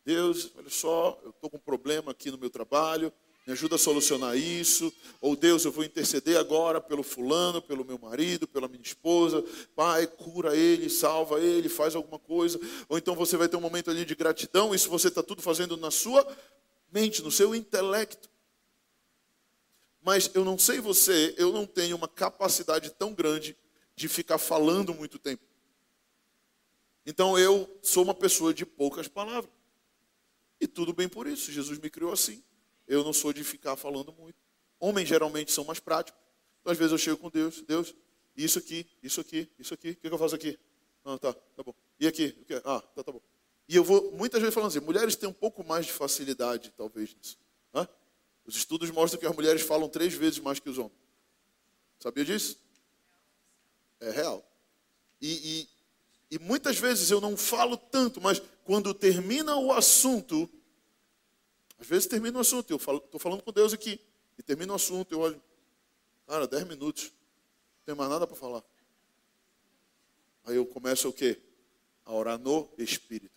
Deus, 0.05 0.51
olha 0.57 0.71
só, 0.71 1.19
eu 1.25 1.31
estou 1.31 1.51
com 1.51 1.57
um 1.57 1.61
problema 1.61 2.13
aqui 2.13 2.31
no 2.31 2.39
meu 2.39 2.51
trabalho, 2.51 3.13
me 3.47 3.53
ajuda 3.53 3.77
a 3.77 3.79
solucionar 3.79 4.37
isso. 4.37 4.93
Ou 5.21 5.37
Deus, 5.37 5.65
eu 5.65 5.71
vou 5.71 5.85
interceder 5.85 6.37
agora 6.37 6.81
pelo 6.81 7.05
fulano, 7.05 7.63
pelo 7.63 7.85
meu 7.85 7.99
marido, 7.99 8.49
pela 8.49 8.67
minha 8.67 8.83
esposa. 8.83 9.45
Pai, 9.77 10.07
cura 10.09 10.57
ele, 10.57 10.91
salva 10.91 11.39
ele, 11.41 11.69
faz 11.69 11.95
alguma 11.95 12.19
coisa. 12.19 12.59
Ou 12.89 12.99
então 12.99 13.15
você 13.15 13.37
vai 13.37 13.49
ter 13.49 13.57
um 13.57 13.61
momento 13.61 13.91
ali 13.91 14.05
de 14.05 14.17
gratidão. 14.17 14.75
Isso 14.75 14.91
você 14.91 15.07
está 15.07 15.23
tudo 15.23 15.41
fazendo 15.41 15.77
na 15.77 15.93
sua 15.93 16.27
mente, 16.93 17.23
no 17.23 17.31
seu 17.31 17.55
intelecto. 17.55 18.29
Mas 20.07 20.31
eu 20.35 20.45
não 20.45 20.57
sei 20.57 20.79
você, 20.79 21.35
eu 21.37 21.51
não 21.53 21.67
tenho 21.67 21.97
uma 21.97 22.07
capacidade 22.07 22.91
tão 22.91 23.13
grande 23.13 23.57
de 23.97 24.07
ficar 24.07 24.39
falando 24.39 24.95
muito 24.95 25.19
tempo. 25.19 25.43
Então 27.05 27.37
eu 27.37 27.69
sou 27.83 28.05
uma 28.05 28.15
pessoa 28.15 28.55
de 28.55 28.65
poucas 28.65 29.09
palavras. 29.09 29.51
E 30.61 30.69
tudo 30.69 30.93
bem 30.93 31.09
por 31.09 31.27
isso, 31.27 31.51
Jesus 31.51 31.81
me 31.81 31.91
criou 31.91 32.13
assim. 32.13 32.41
Eu 32.87 33.03
não 33.03 33.13
sou 33.13 33.33
de 33.33 33.43
ficar 33.43 33.75
falando 33.75 34.13
muito. 34.13 34.39
Homens 34.79 35.09
geralmente 35.09 35.51
são 35.51 35.65
mais 35.65 35.81
práticos. 35.81 36.23
Então, 36.61 36.71
às 36.71 36.79
vezes 36.79 36.93
eu 36.93 36.99
chego 36.99 37.17
com 37.17 37.29
Deus, 37.29 37.63
Deus, 37.63 37.93
isso 38.37 38.61
aqui, 38.61 38.87
isso 39.03 39.21
aqui, 39.21 39.51
isso 39.59 39.75
aqui, 39.75 39.91
o 39.91 39.97
que 39.97 40.07
eu 40.07 40.19
faço 40.19 40.37
aqui? 40.37 40.57
Ah, 41.05 41.19
tá, 41.19 41.33
tá 41.33 41.65
bom. 41.65 41.75
E 41.99 42.07
aqui? 42.07 42.47
Ah, 42.65 42.81
tá, 42.81 43.03
tá 43.03 43.11
bom. 43.11 43.21
E 43.69 43.75
eu 43.75 43.83
vou 43.83 44.13
muitas 44.13 44.41
vezes 44.41 44.55
falando 44.55 44.71
assim, 44.71 44.79
mulheres 44.79 45.17
têm 45.17 45.29
um 45.29 45.33
pouco 45.33 45.65
mais 45.65 45.85
de 45.85 45.93
facilidade, 45.93 46.73
talvez, 46.77 47.13
nisso. 47.13 47.37
Hã? 47.75 47.89
Os 48.47 48.57
estudos 48.57 48.91
mostram 48.91 49.19
que 49.19 49.27
as 49.27 49.35
mulheres 49.35 49.63
falam 49.63 49.89
três 49.89 50.15
vezes 50.15 50.39
mais 50.39 50.61
que 50.61 50.71
os 50.71 50.79
homens. 50.79 50.97
Sabia 51.99 52.25
disso? 52.25 52.59
É 53.99 54.11
real. 54.11 54.47
E, 55.21 55.69
e, 56.31 56.37
e 56.37 56.39
muitas 56.39 56.79
vezes 56.79 57.11
eu 57.11 57.21
não 57.21 57.37
falo 57.37 57.77
tanto, 57.77 58.21
mas 58.21 58.41
quando 58.65 58.95
termina 58.95 59.57
o 59.57 59.73
assunto, 59.73 60.49
às 61.79 61.87
vezes 61.87 62.07
termina 62.07 62.39
o 62.39 62.41
assunto, 62.41 62.71
eu 62.71 62.77
estou 62.77 63.19
falando 63.19 63.43
com 63.43 63.51
Deus 63.51 63.73
aqui, 63.73 64.01
e 64.39 64.43
termina 64.43 64.73
o 64.73 64.77
assunto, 64.77 65.13
eu 65.13 65.21
olho, 65.21 65.43
cara, 66.27 66.47
dez 66.47 66.65
minutos, 66.67 67.05
não 67.05 67.85
tem 67.87 67.95
mais 67.95 68.11
nada 68.11 68.27
para 68.27 68.37
falar. 68.37 68.63
Aí 70.45 70.55
eu 70.55 70.67
começo 70.67 71.09
o 71.09 71.13
quê? 71.13 71.41
A 72.05 72.13
orar 72.13 72.39
no 72.39 72.69
Espírito. 72.79 73.35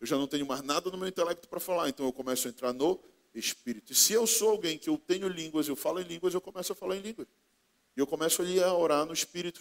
Eu 0.00 0.06
já 0.06 0.16
não 0.16 0.28
tenho 0.28 0.46
mais 0.46 0.62
nada 0.62 0.88
no 0.88 0.96
meu 0.96 1.08
intelecto 1.08 1.48
para 1.48 1.58
falar, 1.58 1.88
então 1.88 2.06
eu 2.06 2.12
começo 2.12 2.46
a 2.46 2.50
entrar 2.50 2.72
no 2.72 3.00
Espírito. 3.34 3.92
E 3.92 3.94
se 3.94 4.12
eu 4.12 4.26
sou 4.26 4.50
alguém 4.50 4.76
que 4.78 4.88
eu 4.88 4.98
tenho 4.98 5.28
línguas, 5.28 5.68
eu 5.68 5.76
falo 5.76 6.00
em 6.00 6.04
línguas, 6.04 6.34
eu 6.34 6.40
começo 6.40 6.72
a 6.72 6.76
falar 6.76 6.96
em 6.96 7.00
línguas. 7.00 7.28
E 7.96 8.00
eu 8.00 8.06
começo 8.06 8.42
ali 8.42 8.62
a 8.62 8.72
orar 8.72 9.04
no 9.04 9.12
Espírito. 9.12 9.60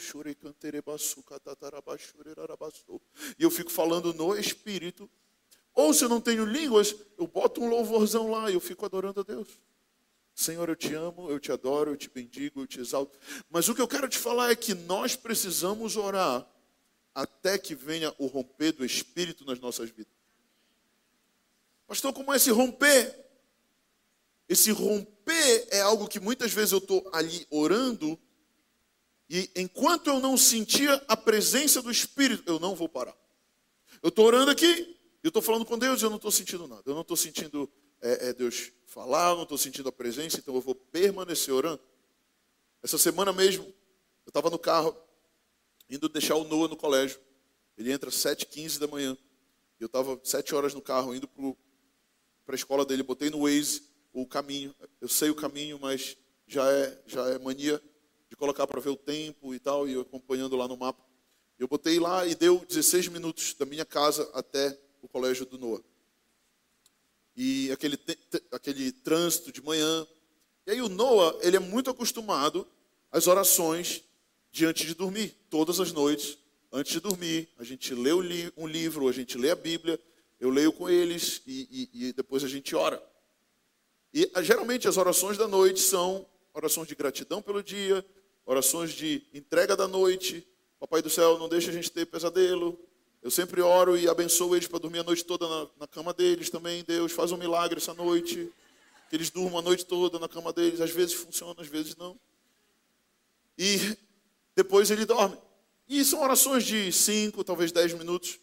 E 3.38 3.44
eu 3.44 3.52
fico 3.52 3.72
falando 3.72 4.14
no 4.14 4.36
Espírito. 4.36 5.10
Ou 5.74 5.94
se 5.94 6.04
eu 6.04 6.10
não 6.10 6.20
tenho 6.20 6.46
línguas, 6.46 6.96
eu 7.18 7.28
boto 7.28 7.62
um 7.62 7.70
louvorzão 7.70 8.32
lá 8.32 8.50
e 8.50 8.54
eu 8.54 8.60
fico 8.60 8.86
adorando 8.86 9.22
a 9.22 9.24
Deus. 9.24 9.48
Senhor, 10.34 10.70
eu 10.70 10.76
te 10.76 10.94
amo, 10.94 11.30
eu 11.30 11.40
te 11.40 11.52
adoro, 11.52 11.92
eu 11.92 11.98
te 11.98 12.10
bendigo, 12.10 12.62
eu 12.62 12.68
te 12.68 12.80
exalto. 12.80 13.18
Mas 13.50 13.68
o 13.68 13.76
que 13.76 13.82
eu 13.82 13.88
quero 13.88 14.08
te 14.08 14.18
falar 14.18 14.52
é 14.52 14.56
que 14.56 14.74
nós 14.74 15.16
precisamos 15.16 15.98
orar 15.98 16.48
até 17.14 17.58
que 17.58 17.76
venha 17.76 18.14
o 18.18 18.28
romper 18.28 18.72
do 18.72 18.86
Espírito 18.86 19.44
nas 19.44 19.60
nossas 19.60 19.90
vidas. 19.90 20.14
Pastor, 21.86 22.14
como 22.14 22.32
é 22.32 22.38
esse 22.38 22.52
romper? 22.52 23.29
Esse 24.50 24.72
romper 24.72 25.68
é 25.70 25.80
algo 25.80 26.08
que 26.08 26.20
muitas 26.20 26.52
vezes 26.52 26.72
eu 26.72 26.80
estou 26.80 27.08
ali 27.14 27.46
orando 27.52 28.20
e 29.30 29.48
enquanto 29.56 30.08
eu 30.08 30.20
não 30.20 30.36
sentia 30.36 30.96
a 31.08 31.16
presença 31.16 31.84
do 31.84 31.92
Espírito, 31.92 32.44
eu 32.48 32.60
não 32.60 32.76
vou 32.76 32.90
parar. 32.90 33.16
Eu 34.02 34.10
estou 34.10 34.26
orando 34.26 34.50
aqui, 34.50 34.98
eu 35.22 35.28
estou 35.28 35.42
falando 35.42 35.66
com 35.66 35.78
Deus 35.78 36.02
eu 36.02 36.10
não 36.10 36.16
estou 36.16 36.32
sentindo 36.32 36.68
nada. 36.68 36.82
Eu 36.84 36.96
não 36.96 37.02
estou 37.02 37.16
sentindo 37.16 37.70
é, 38.02 38.30
é, 38.30 38.34
Deus 38.34 38.72
falar, 38.88 39.30
eu 39.30 39.36
não 39.36 39.44
estou 39.44 39.58
sentindo 39.58 39.88
a 39.88 39.92
presença, 39.92 40.40
então 40.40 40.56
eu 40.56 40.62
vou 40.62 40.74
permanecer 40.74 41.54
orando. 41.54 41.84
Essa 42.82 42.98
semana 42.98 43.32
mesmo, 43.32 43.66
eu 43.66 44.30
estava 44.30 44.50
no 44.50 44.58
carro, 44.58 44.98
indo 45.88 46.10
deixar 46.10 46.34
o 46.36 46.44
Noah 46.44 46.68
no 46.68 46.76
colégio. 46.76 47.20
Ele 47.78 47.92
entra 47.92 48.10
às 48.10 48.16
7h15 48.16 48.80
da 48.80 48.88
manhã. 48.88 49.16
Eu 49.80 49.86
estava 49.86 50.20
sete 50.24 50.56
horas 50.56 50.74
no 50.74 50.82
carro, 50.82 51.14
indo 51.14 51.28
para 51.28 52.56
a 52.56 52.58
escola 52.58 52.84
dele, 52.84 53.04
botei 53.04 53.30
no 53.30 53.44
Waze 53.44 53.89
o 54.14 54.26
caminho. 54.26 54.76
Eu 55.00 55.08
sei 55.08 55.30
o 55.30 55.36
caminho, 55.36 55.80
mas 55.80 56.18
já 56.48 56.70
é, 56.72 57.02
já 57.06 57.30
é 57.30 57.38
mania 57.38 57.82
de 58.30 58.36
colocar 58.36 58.68
para 58.68 58.80
ver 58.80 58.90
o 58.90 58.96
tempo 58.96 59.54
e 59.54 59.60
tal, 59.60 59.88
e 59.88 59.94
eu 59.94 60.02
acompanhando 60.02 60.56
lá 60.56 60.68
no 60.68 60.78
mapa. 60.78 61.04
Eu 61.58 61.68
botei 61.68 62.00
lá 62.00 62.26
e 62.26 62.36
deu 62.36 62.64
16 62.66 63.10
minutos 63.10 63.54
da 63.54 63.66
minha 63.66 63.86
casa 63.86 64.30
até 64.34 64.80
o 65.02 65.08
colégio 65.08 65.46
do 65.46 65.58
Noah. 65.58 65.84
E 67.36 67.72
aquele, 67.72 68.00
aquele 68.52 68.92
trânsito 68.92 69.52
de 69.52 69.62
manhã. 69.62 70.08
E 70.66 70.72
aí 70.72 70.82
o 70.82 70.90
Noah, 70.90 71.38
ele 71.42 71.58
é 71.58 71.60
muito 71.60 71.90
acostumado 71.90 72.68
às 73.12 73.28
orações 73.28 74.04
diante 74.52 74.86
de 74.86 74.94
dormir. 74.94 75.36
Todas 75.50 75.80
as 75.80 75.92
noites, 75.92 76.38
antes 76.72 76.94
de 76.94 77.00
dormir, 77.00 77.50
a 77.58 77.64
gente 77.64 77.94
lê 77.94 78.14
um 78.14 78.68
livro, 78.68 79.08
a 79.08 79.12
gente 79.12 79.38
lê 79.38 79.52
a 79.52 79.56
Bíblia, 79.56 80.00
eu 80.40 80.50
leio 80.50 80.72
com 80.72 80.90
eles 80.90 81.42
e, 81.46 81.90
e, 81.94 82.08
e 82.08 82.14
depois 82.14 82.44
a 82.44 82.48
gente 82.48 82.76
ora. 82.76 83.02
E 84.14 84.30
ah, 84.34 84.42
geralmente 84.42 84.88
as 84.88 84.98
orações 84.98 85.38
da 85.38 85.48
noite 85.48 85.80
são 85.80 86.26
orações 86.54 86.88
de 86.88 86.96
gratidão 86.96 87.42
pelo 87.42 87.62
dia, 87.62 88.06
orações 88.46 88.92
de 88.92 89.24
entrega 89.34 89.76
da 89.76 89.88
noite. 89.88 90.46
Papai 90.80 91.02
do 91.02 91.10
céu, 91.10 91.38
não 91.38 91.50
deixa 91.50 91.70
a 91.70 91.74
gente 91.74 91.92
ter 91.92 92.06
pesadelo. 92.06 92.80
Eu 93.22 93.30
sempre 93.30 93.62
oro 93.62 93.98
e 93.98 94.08
abençoo 94.08 94.56
eles 94.56 94.68
para 94.68 94.80
dormir 94.80 95.00
a 95.00 95.04
noite 95.04 95.26
toda 95.26 95.48
na, 95.48 95.68
na, 95.82 95.88
cama 95.88 96.14
deles 96.14 96.50
também. 96.50 96.84
Deus 96.84 97.12
faz 97.12 97.32
um 97.32 97.38
milagre 97.38 97.78
essa 97.78 97.94
noite. 97.94 98.52
Que 99.10 99.16
eles 99.16 99.30
durmam 99.30 99.60
a 99.60 99.62
noite 99.62 99.86
toda 99.86 100.18
na 100.18 100.30
cama 100.30 100.54
deles. 100.54 100.80
Às 100.80 100.92
vezes 100.92 101.14
funciona, 101.14 101.62
às 101.62 101.68
vezes 101.68 101.96
não. 101.98 102.18
E 103.58 103.98
depois 104.56 104.90
ele 104.90 105.06
dorme. 105.06 105.38
E 105.88 106.04
são 106.06 106.22
orações 106.22 106.64
de 106.64 106.92
5, 106.92 107.44
talvez 107.44 107.72
10 107.72 107.94
minutos. 107.94 108.40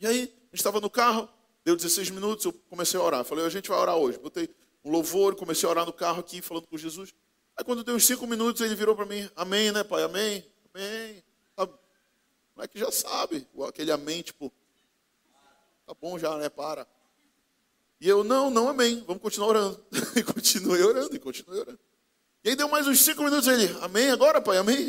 E 0.00 0.06
aí, 0.06 0.22
a 0.22 0.22
gente 0.22 0.54
estava 0.54 0.80
no 0.80 0.90
carro, 0.90 1.28
deu 1.68 1.76
16 1.76 2.08
minutos, 2.08 2.46
eu 2.46 2.52
comecei 2.70 2.98
a 2.98 3.02
orar. 3.02 3.22
Falei, 3.24 3.44
a 3.44 3.50
gente 3.50 3.68
vai 3.68 3.78
orar 3.78 3.94
hoje. 3.94 4.18
Botei 4.18 4.48
um 4.82 4.90
louvor, 4.90 5.36
comecei 5.36 5.68
a 5.68 5.70
orar 5.70 5.84
no 5.84 5.92
carro 5.92 6.20
aqui, 6.20 6.40
falando 6.40 6.66
com 6.66 6.78
Jesus. 6.78 7.12
Aí 7.54 7.62
quando 7.62 7.84
deu 7.84 7.94
uns 7.94 8.06
5 8.06 8.26
minutos, 8.26 8.62
ele 8.62 8.74
virou 8.74 8.96
para 8.96 9.04
mim, 9.04 9.28
amém, 9.36 9.70
né, 9.70 9.84
pai? 9.84 10.02
Amém, 10.02 10.50
amém. 10.72 11.22
Não 12.56 12.64
é 12.64 12.66
que 12.66 12.78
já 12.78 12.90
sabe, 12.90 13.46
aquele 13.68 13.92
amém, 13.92 14.22
tipo, 14.22 14.50
tá 15.86 15.94
bom 16.00 16.18
já, 16.18 16.36
né? 16.38 16.48
Para. 16.48 16.88
E 18.00 18.08
eu, 18.08 18.24
não, 18.24 18.48
não 18.48 18.68
amém, 18.68 19.04
vamos 19.06 19.22
continuar 19.22 19.48
orando. 19.48 19.86
E 20.16 20.22
continuei 20.22 20.82
orando, 20.82 21.14
e 21.14 21.18
continuei 21.18 21.60
orando. 21.60 21.78
E 22.42 22.48
aí 22.48 22.56
deu 22.56 22.68
mais 22.68 22.86
uns 22.86 23.02
cinco 23.02 23.22
minutos, 23.22 23.46
ele, 23.46 23.66
amém 23.82 24.10
agora, 24.10 24.40
pai, 24.40 24.56
amém? 24.56 24.88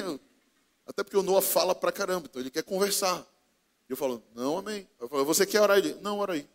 Até 0.88 1.04
porque 1.04 1.18
o 1.18 1.24
Noah 1.24 1.42
fala 1.42 1.76
pra 1.76 1.92
caramba, 1.92 2.28
então 2.30 2.42
ele 2.42 2.50
quer 2.50 2.64
conversar. 2.64 3.20
E 3.88 3.92
eu 3.92 3.98
falo, 3.98 4.24
não, 4.34 4.58
amém. 4.58 4.88
Eu 4.98 5.10
falo, 5.10 5.26
você 5.26 5.46
quer 5.46 5.62
orar? 5.62 5.78
Ele, 5.78 5.94
não, 5.96 6.20
ora 6.20 6.34
aí. 6.34 6.48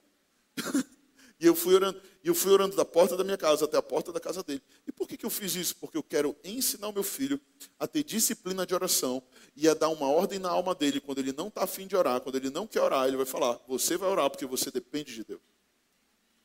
e 1.40 1.46
eu 1.46 1.54
fui 1.54 1.74
orando. 1.74 2.00
E 2.22 2.28
eu 2.28 2.34
fui 2.34 2.50
orando 2.52 2.74
da 2.74 2.86
porta 2.86 3.18
da 3.18 3.22
minha 3.22 3.36
casa 3.36 3.66
até 3.66 3.76
a 3.76 3.82
porta 3.82 4.10
da 4.10 4.18
casa 4.18 4.42
dele. 4.42 4.62
E 4.86 4.92
por 4.92 5.06
que, 5.06 5.14
que 5.14 5.26
eu 5.26 5.30
fiz 5.30 5.54
isso? 5.54 5.76
Porque 5.76 5.96
eu 5.96 6.02
quero 6.02 6.34
ensinar 6.42 6.88
o 6.88 6.92
meu 6.92 7.02
filho 7.02 7.38
a 7.78 7.86
ter 7.86 8.02
disciplina 8.02 8.66
de 8.66 8.74
oração 8.74 9.22
e 9.54 9.68
a 9.68 9.74
dar 9.74 9.90
uma 9.90 10.08
ordem 10.08 10.38
na 10.38 10.48
alma 10.48 10.74
dele 10.74 11.00
quando 11.00 11.18
ele 11.18 11.32
não 11.32 11.48
está 11.48 11.64
afim 11.64 11.86
de 11.86 11.94
orar, 11.94 12.22
quando 12.22 12.36
ele 12.36 12.48
não 12.48 12.66
quer 12.66 12.80
orar, 12.80 13.06
ele 13.06 13.18
vai 13.18 13.26
falar: 13.26 13.60
Você 13.68 13.98
vai 13.98 14.08
orar 14.08 14.30
porque 14.30 14.46
você 14.46 14.70
depende 14.70 15.14
de 15.14 15.22
Deus. 15.22 15.42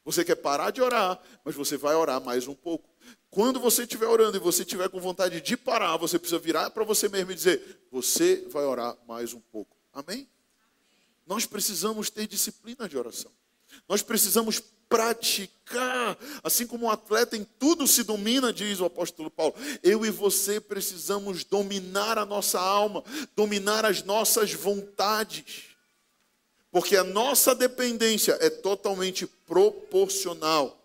Você 0.04 0.26
quer 0.26 0.36
parar 0.36 0.72
de 0.72 0.82
orar, 0.82 1.22
mas 1.46 1.56
você 1.56 1.78
vai 1.78 1.96
orar 1.96 2.20
mais 2.20 2.48
um 2.48 2.56
pouco. 2.56 2.90
Quando 3.30 3.60
você 3.60 3.84
estiver 3.84 4.08
orando 4.08 4.36
e 4.36 4.40
você 4.40 4.64
estiver 4.64 4.90
com 4.90 5.00
vontade 5.00 5.40
de 5.40 5.56
parar, 5.56 5.96
você 5.98 6.18
precisa 6.18 6.40
virar 6.40 6.72
para 6.72 6.84
você 6.84 7.08
mesmo 7.08 7.32
e 7.32 7.36
dizer: 7.36 7.88
Você 7.92 8.48
vai 8.50 8.66
orar 8.66 8.98
mais 9.08 9.34
um 9.34 9.40
pouco. 9.40 9.78
Amém? 9.94 10.28
Nós 11.26 11.46
precisamos 11.46 12.10
ter 12.10 12.28
disciplina 12.28 12.90
de 12.90 12.98
oração. 12.98 13.32
Nós 13.88 14.02
precisamos 14.02 14.62
praticar, 14.90 16.18
assim 16.44 16.66
como 16.66 16.88
um 16.88 16.90
atleta 16.90 17.38
em 17.38 17.44
tudo 17.44 17.88
se 17.88 18.04
domina, 18.04 18.52
diz 18.52 18.80
o 18.80 18.86
apóstolo 18.86 19.30
Paulo. 19.30 19.54
Eu 19.84 20.04
e 20.04 20.10
você 20.10 20.60
precisamos 20.60 21.44
dominar 21.44 22.18
a 22.18 22.26
nossa 22.26 22.60
alma, 22.60 23.04
dominar 23.36 23.86
as 23.86 24.02
nossas 24.02 24.52
vontades. 24.52 25.66
Porque 26.72 26.96
a 26.96 27.04
nossa 27.04 27.54
dependência 27.54 28.38
é 28.42 28.50
totalmente 28.50 29.28
proporcional 29.28 30.76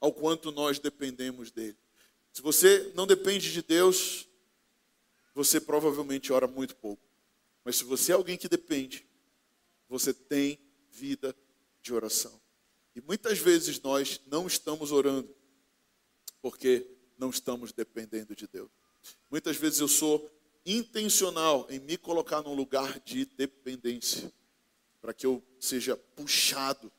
ao 0.00 0.12
quanto 0.12 0.50
nós 0.52 0.78
dependemos 0.78 1.50
dele. 1.50 1.76
Se 2.32 2.40
você 2.40 2.90
não 2.94 3.06
depende 3.06 3.52
de 3.52 3.62
Deus, 3.62 4.26
você 5.34 5.60
provavelmente 5.60 6.32
ora 6.32 6.46
muito 6.46 6.74
pouco. 6.76 7.02
Mas 7.64 7.76
se 7.76 7.84
você 7.84 8.12
é 8.12 8.14
alguém 8.14 8.36
que 8.36 8.48
depende, 8.48 9.06
você 9.88 10.12
tem 10.12 10.58
vida 10.90 11.34
de 11.82 11.92
oração. 11.92 12.40
E 12.94 13.00
muitas 13.00 13.38
vezes 13.38 13.80
nós 13.80 14.20
não 14.26 14.46
estamos 14.46 14.92
orando 14.92 15.34
porque 16.40 16.86
não 17.16 17.30
estamos 17.30 17.72
dependendo 17.72 18.34
de 18.34 18.46
Deus. 18.46 18.70
Muitas 19.30 19.56
vezes 19.56 19.80
eu 19.80 19.88
sou 19.88 20.30
intencional 20.64 21.66
em 21.70 21.78
me 21.78 21.96
colocar 21.96 22.42
num 22.42 22.54
lugar 22.54 23.00
de 23.00 23.24
dependência, 23.24 24.32
para 25.00 25.12
que 25.12 25.26
eu 25.26 25.42
seja 25.58 25.96
puxado 25.96 26.92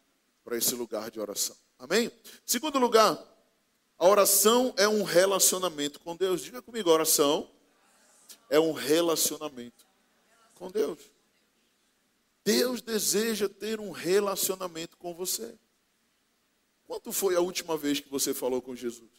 para 0.44 0.58
esse 0.58 0.76
lugar 0.76 1.10
de 1.10 1.20
oração. 1.20 1.56
Amém? 1.80 2.12
Segundo 2.46 2.80
lugar, 2.80 3.18
a 3.98 4.08
oração 4.08 4.74
é 4.78 4.88
um 4.88 5.04
relacionamento 5.04 6.00
com 6.00 6.16
Deus. 6.16 6.42
Diga 6.42 6.62
comigo, 6.62 6.90
oração 6.90 7.50
é 8.50 8.60
um 8.60 8.74
relacionamento 8.74 9.86
com 10.56 10.70
Deus. 10.70 11.00
Deus 12.44 12.82
deseja 12.82 13.48
ter 13.48 13.80
um 13.80 13.92
relacionamento 13.92 14.98
com 14.98 15.14
você. 15.14 15.58
Quanto 16.86 17.12
foi 17.12 17.36
a 17.36 17.40
última 17.40 17.78
vez 17.78 18.00
que 18.00 18.10
você 18.10 18.34
falou 18.34 18.62
com 18.62 18.76
Jesus? 18.76 19.10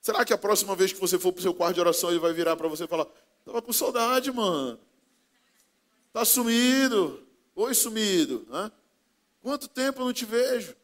Será 0.00 0.24
que 0.24 0.32
a 0.32 0.38
próxima 0.38 0.74
vez 0.74 0.92
que 0.92 1.00
você 1.00 1.18
for 1.18 1.32
para 1.32 1.40
o 1.40 1.42
seu 1.42 1.54
quarto 1.54 1.74
de 1.74 1.80
oração, 1.80 2.10
ele 2.10 2.18
vai 2.18 2.32
virar 2.32 2.56
para 2.56 2.68
você 2.68 2.84
e 2.84 2.88
falar: 2.88 3.06
Estava 3.40 3.60
com 3.60 3.72
saudade, 3.72 4.32
mano. 4.32 4.78
Está 6.06 6.24
sumido. 6.24 7.26
Oi, 7.54 7.74
sumido. 7.74 8.46
Né? 8.48 8.72
Quanto 9.42 9.68
tempo 9.68 10.00
eu 10.00 10.06
não 10.06 10.12
te 10.12 10.24
vejo? 10.24 10.74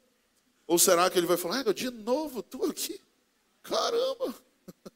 Ou 0.67 0.79
será 0.79 1.09
que 1.09 1.19
ele 1.19 1.27
vai 1.27 1.37
falar: 1.37 1.63
de 1.73 1.91
novo, 1.91 2.43
tu 2.43 2.65
aqui? 2.65 3.01
Caramba. 3.63 4.35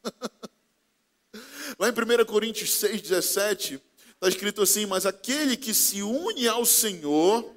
Lá 1.79 1.89
em 1.89 1.93
1 1.93 2.25
Coríntios 2.27 2.73
6, 2.75 3.03
17, 3.03 3.81
está 4.19 4.29
escrito 4.29 4.63
assim: 4.63 4.85
Mas 4.85 5.07
aquele 5.07 5.57
que 5.57 5.73
se 5.73 6.03
une 6.03 6.47
ao 6.47 6.67
Senhor 6.67 7.55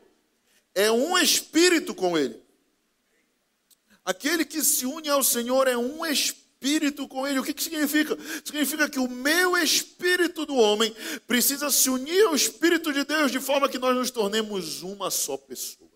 é 0.74 0.92
um 0.92 1.18
espírito 1.18 1.94
com 1.94 2.18
Ele. 2.18 2.40
Aquele 4.06 4.46
que 4.46 4.64
se 4.64 4.86
une 4.86 5.10
ao 5.10 5.24
Senhor 5.24 5.68
é 5.68 5.76
um 5.76 6.06
espírito 6.06 7.08
com 7.08 7.28
Ele. 7.28 7.40
O 7.40 7.44
que, 7.44 7.54
que 7.54 7.64
significa? 7.64 8.18
Significa 8.46 8.90
que 8.90 9.00
o 9.00 9.10
meu 9.10 9.58
espírito 9.58 10.46
do 10.46 10.56
homem 10.56 10.96
precisa 11.28 11.70
se 11.70 11.90
unir 11.90 12.28
ao 12.28 12.36
Espírito 12.36 12.94
de 12.94 13.04
Deus 13.04 13.32
de 13.32 13.40
forma 13.40 13.68
que 13.68 13.80
nós 13.80 13.96
nos 13.96 14.12
tornemos 14.12 14.82
uma 14.82 15.10
só 15.10 15.38
pessoa. 15.38 15.90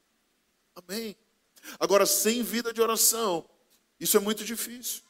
Amém. 0.75 1.15
Agora, 1.79 2.05
sem 2.05 2.43
vida 2.43 2.73
de 2.73 2.81
oração, 2.81 3.47
isso 3.99 4.17
é 4.17 4.19
muito 4.19 4.43
difícil. 4.43 5.01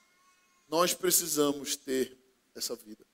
Nós 0.70 0.94
precisamos 0.94 1.76
ter 1.76 2.18
essa 2.56 2.76
vida. 2.76 3.06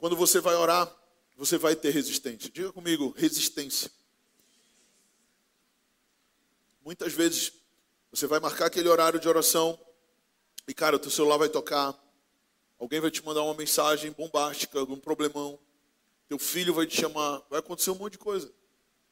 Quando 0.00 0.16
você 0.16 0.40
vai 0.40 0.54
orar, 0.54 0.90
você 1.36 1.58
vai 1.58 1.76
ter 1.76 1.90
resistência. 1.90 2.50
Diga 2.50 2.72
comigo, 2.72 3.14
resistência. 3.16 3.90
Muitas 6.82 7.12
vezes 7.12 7.52
você 8.10 8.26
vai 8.26 8.40
marcar 8.40 8.66
aquele 8.66 8.88
horário 8.88 9.20
de 9.20 9.28
oração 9.28 9.78
e, 10.66 10.72
cara, 10.72 10.96
o 10.96 10.98
teu 10.98 11.10
celular 11.10 11.36
vai 11.36 11.50
tocar, 11.50 11.94
alguém 12.78 12.98
vai 12.98 13.10
te 13.10 13.22
mandar 13.22 13.42
uma 13.42 13.52
mensagem 13.52 14.10
bombástica, 14.12 14.80
algum 14.80 14.98
problemão, 14.98 15.58
teu 16.26 16.38
filho 16.38 16.72
vai 16.72 16.86
te 16.86 16.98
chamar, 16.98 17.42
vai 17.50 17.58
acontecer 17.58 17.90
um 17.90 17.96
monte 17.96 18.12
de 18.12 18.18
coisa 18.18 18.50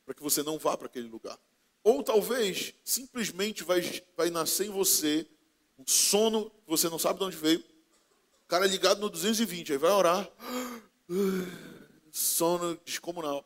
para 0.07 0.14
que 0.14 0.22
você 0.22 0.42
não 0.42 0.59
vá 0.59 0.74
para 0.74 0.87
aquele 0.87 1.09
lugar. 1.09 1.38
Ou 1.85 2.03
talvez 2.03 2.72
simplesmente 2.83 3.62
vai, 3.62 3.83
vai 4.16 4.31
nascer 4.31 4.68
em 4.68 4.70
você 4.70 5.27
um 5.79 5.87
sono 5.87 6.48
que 6.48 6.66
você 6.66 6.88
não 6.88 6.98
sabe 6.98 7.18
de 7.18 7.27
onde 7.27 7.37
veio. 7.37 7.62
O 8.48 8.50
cara 8.50 8.66
ligado 8.66 8.98
no 8.98 9.11
220, 9.11 9.72
aí 9.72 9.78
vai 9.78 9.90
orar. 9.90 10.26
Sono 12.11 12.80
descomunal. 12.82 13.44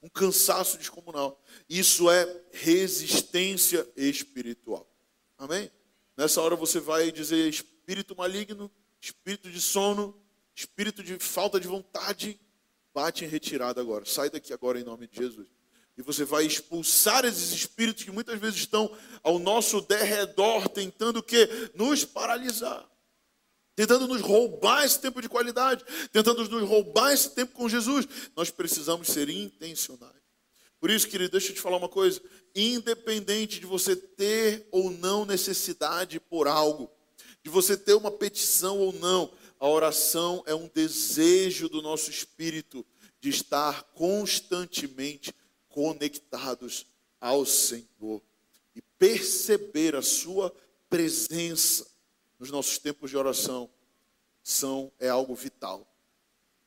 Um 0.00 0.08
cansaço 0.08 0.78
descomunal. 0.78 1.42
Isso 1.68 2.08
é 2.08 2.42
resistência 2.52 3.84
espiritual. 3.96 4.88
Amém? 5.36 5.68
Nessa 6.16 6.40
hora 6.40 6.54
você 6.54 6.78
vai 6.78 7.10
dizer 7.10 7.48
espírito 7.48 8.14
maligno, 8.14 8.70
espírito 9.00 9.50
de 9.50 9.60
sono, 9.60 10.16
espírito 10.54 11.02
de 11.02 11.18
falta 11.18 11.58
de 11.58 11.66
vontade. 11.66 12.38
Bate 12.94 13.24
em 13.24 13.28
retirada 13.28 13.80
agora. 13.80 14.04
Sai 14.04 14.30
daqui 14.30 14.52
agora 14.52 14.78
em 14.78 14.84
nome 14.84 15.08
de 15.08 15.16
Jesus. 15.16 15.48
E 15.98 16.02
você 16.02 16.24
vai 16.24 16.46
expulsar 16.46 17.24
esses 17.24 17.50
espíritos 17.50 18.04
que 18.04 18.12
muitas 18.12 18.38
vezes 18.38 18.60
estão 18.60 18.96
ao 19.24 19.40
nosso 19.40 19.80
derredor, 19.80 20.68
tentando 20.68 21.20
que 21.20 21.48
nos 21.74 22.04
paralisar. 22.04 22.88
Tentando 23.76 24.08
nos 24.08 24.22
roubar 24.22 24.84
esse 24.84 24.98
tempo 24.98 25.20
de 25.20 25.28
qualidade, 25.28 25.84
tentando 26.10 26.48
nos 26.48 26.68
roubar 26.68 27.12
esse 27.12 27.30
tempo 27.30 27.52
com 27.52 27.68
Jesus. 27.68 28.08
Nós 28.34 28.50
precisamos 28.50 29.08
ser 29.08 29.28
intencionais. 29.28 30.16
Por 30.80 30.90
isso, 30.90 31.06
querido, 31.06 31.32
deixa 31.32 31.50
eu 31.50 31.54
te 31.54 31.60
falar 31.60 31.76
uma 31.76 31.88
coisa. 31.88 32.20
Independente 32.54 33.60
de 33.60 33.66
você 33.66 33.94
ter 33.94 34.66
ou 34.70 34.90
não 34.90 35.26
necessidade 35.26 36.18
por 36.18 36.48
algo, 36.48 36.90
de 37.42 37.50
você 37.50 37.76
ter 37.76 37.92
uma 37.92 38.10
petição 38.10 38.78
ou 38.78 38.94
não, 38.94 39.30
a 39.60 39.68
oração 39.68 40.42
é 40.46 40.54
um 40.54 40.68
desejo 40.68 41.68
do 41.68 41.82
nosso 41.82 42.10
espírito 42.10 42.84
de 43.20 43.28
estar 43.28 43.82
constantemente 43.94 45.34
conectados 45.68 46.86
ao 47.20 47.44
Senhor 47.44 48.22
e 48.74 48.80
perceber 48.98 49.94
a 49.94 50.02
sua 50.02 50.54
presença 50.88 51.86
nos 52.38 52.50
nossos 52.50 52.78
tempos 52.78 53.10
de 53.10 53.16
oração 53.16 53.70
são 54.42 54.92
é 54.98 55.08
algo 55.08 55.34
vital. 55.34 55.86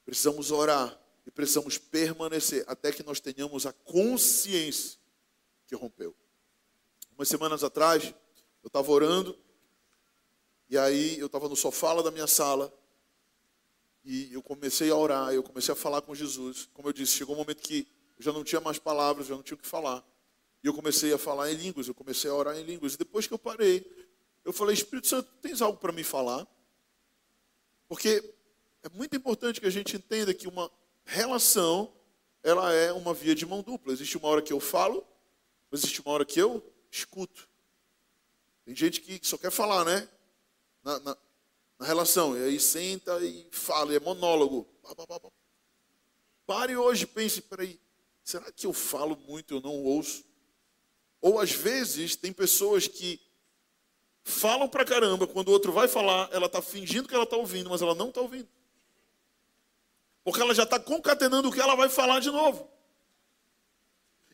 Precisamos 0.06 0.52
orar 0.52 1.00
e 1.26 1.32
precisamos 1.32 1.78
permanecer 1.78 2.64
até 2.68 2.92
que 2.92 3.04
nós 3.04 3.20
tenhamos 3.20 3.66
a 3.66 3.74
consciência 3.74 5.00
que 5.68 5.76
rompeu. 5.76 6.16
Umas 7.16 7.28
semanas 7.28 7.64
atrás, 7.64 8.14
eu 8.64 8.68
estava 8.68 8.92
orando 8.92 9.38
e 10.70 10.78
aí 10.78 11.20
eu 11.20 11.28
estava 11.28 11.48
no 11.48 11.56
sofá 11.56 11.94
lá 11.94 12.02
da 12.02 12.12
minha 12.12 12.28
sala 12.28 12.74
e 14.04 14.34
eu 14.34 14.42
comecei 14.42 14.90
a 14.90 14.96
orar, 14.96 15.34
eu 15.34 15.44
comecei 15.44 15.72
a 15.72 15.76
falar 15.76 16.02
com 16.02 16.16
Jesus. 16.16 16.70
Como 16.74 16.88
eu 16.88 16.94
disse, 16.94 17.18
chegou 17.18 17.36
um 17.36 17.40
momento 17.40 17.62
que 17.62 17.88
eu 18.18 18.24
já 18.24 18.34
não 18.34 18.44
tinha 18.44 18.60
mais 18.60 18.80
palavras, 18.80 19.28
já 19.28 19.36
não 19.36 19.44
tinha 19.44 19.56
o 19.56 19.60
que 19.60 19.68
falar. 19.68 20.04
E 20.64 20.68
eu 20.68 20.74
comecei 20.74 21.14
a 21.14 21.18
falar 21.18 21.52
em 21.52 21.56
línguas, 21.56 21.88
eu 21.88 21.94
comecei 21.94 22.30
a 22.30 22.34
orar 22.34 22.58
em 22.58 22.64
línguas. 22.64 22.96
E 22.96 22.98
depois 22.98 23.28
que 23.28 23.34
eu 23.34 23.40
parei, 23.40 23.86
eu 24.44 24.54
falei, 24.54 24.74
Espírito 24.74 25.08
Santo, 25.08 25.30
tens 25.42 25.62
algo 25.62 25.78
para 25.78 25.92
me 25.92 26.04
falar? 26.04 26.48
Porque 27.88 28.24
é 28.84 28.90
muito 28.90 29.16
importante 29.16 29.60
que 29.60 29.68
a 29.68 29.72
gente 29.72 29.96
entenda 29.96 30.34
que 30.34 30.48
uma 30.48 30.72
relação, 31.06 31.94
ela 32.44 32.74
é 32.74 32.92
uma 32.94 33.14
via 33.14 33.36
de 33.36 33.46
mão 33.46 33.62
dupla. 33.62 33.92
Existe 33.92 34.18
uma 34.18 34.28
hora 34.28 34.42
que 34.42 34.54
eu 34.54 34.60
falo, 34.60 35.06
mas 35.70 35.82
existe 35.82 36.02
uma 36.02 36.12
hora 36.12 36.26
que 36.26 36.40
eu 36.40 36.64
escuto. 36.92 37.50
Tem 38.66 38.76
gente 38.76 39.02
que 39.02 39.20
só 39.28 39.38
quer 39.38 39.52
falar, 39.52 39.84
né? 39.84 40.08
Na, 40.84 41.00
na, 41.00 41.18
na 41.80 41.86
relação. 41.86 42.38
E 42.38 42.44
aí 42.44 42.60
senta 42.60 43.20
e 43.24 43.48
fala, 43.52 43.92
e 43.92 43.96
é 43.96 44.00
monólogo. 44.00 44.68
Pare 46.46 46.76
hoje, 46.76 47.06
pense, 47.06 47.42
peraí, 47.42 47.80
será 48.24 48.52
que 48.52 48.66
eu 48.66 48.74
falo 48.74 49.16
muito 49.28 49.54
e 49.54 49.58
eu 49.58 49.62
não 49.62 49.84
ouço? 49.84 50.24
Ou 51.22 51.40
às 51.40 51.52
vezes 51.52 52.16
tem 52.16 52.32
pessoas 52.32 52.88
que 52.88 53.20
falam 54.30 54.70
pra 54.70 54.86
caramba, 54.86 55.28
quando 55.28 55.50
o 55.50 55.52
outro 55.52 55.72
vai 55.72 55.88
falar, 55.88 56.30
ela 56.32 56.46
está 56.46 56.62
fingindo 56.62 57.08
que 57.08 57.16
ela 57.16 57.24
está 57.24 57.36
ouvindo, 57.36 57.70
mas 57.70 57.82
ela 57.82 57.96
não 57.96 58.10
está 58.10 58.22
ouvindo. 58.22 58.48
Porque 60.24 60.42
ela 60.42 60.54
já 60.54 60.64
está 60.64 60.80
concatenando 60.80 61.50
o 61.50 61.52
que 61.52 61.60
ela 61.60 61.76
vai 61.76 61.90
falar 61.90 62.20
de 62.20 62.30
novo. 62.30 62.70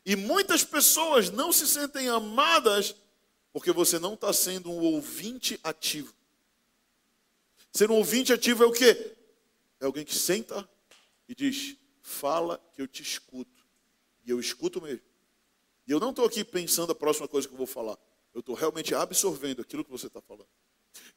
E 0.04 0.14
muitas 0.14 0.62
pessoas 0.62 1.30
não 1.30 1.50
se 1.50 1.66
sentem 1.66 2.08
amadas 2.08 2.94
porque 3.52 3.72
você 3.72 3.98
não 3.98 4.14
está 4.14 4.32
sendo 4.32 4.70
um 4.70 4.78
ouvinte 4.78 5.58
ativo. 5.64 6.14
Ser 7.72 7.90
um 7.90 7.94
ouvinte 7.94 8.32
ativo 8.32 8.62
é 8.62 8.66
o 8.66 8.72
quê? 8.72 9.16
É 9.80 9.86
alguém 9.86 10.04
que 10.04 10.14
senta 10.14 10.68
e 11.28 11.34
diz: 11.34 11.76
Fala 12.02 12.60
que 12.72 12.80
eu 12.80 12.86
te 12.86 13.02
escuto. 13.02 13.64
E 14.24 14.30
eu 14.30 14.38
escuto 14.38 14.80
mesmo. 14.80 15.02
E 15.86 15.90
eu 15.90 15.98
não 15.98 16.10
estou 16.10 16.24
aqui 16.24 16.44
pensando 16.44 16.92
a 16.92 16.94
próxima 16.94 17.26
coisa 17.26 17.48
que 17.48 17.54
eu 17.54 17.58
vou 17.58 17.66
falar. 17.66 17.98
Eu 18.36 18.40
estou 18.40 18.54
realmente 18.54 18.94
absorvendo 18.94 19.62
aquilo 19.62 19.82
que 19.82 19.90
você 19.90 20.08
está 20.08 20.20
falando. 20.20 20.46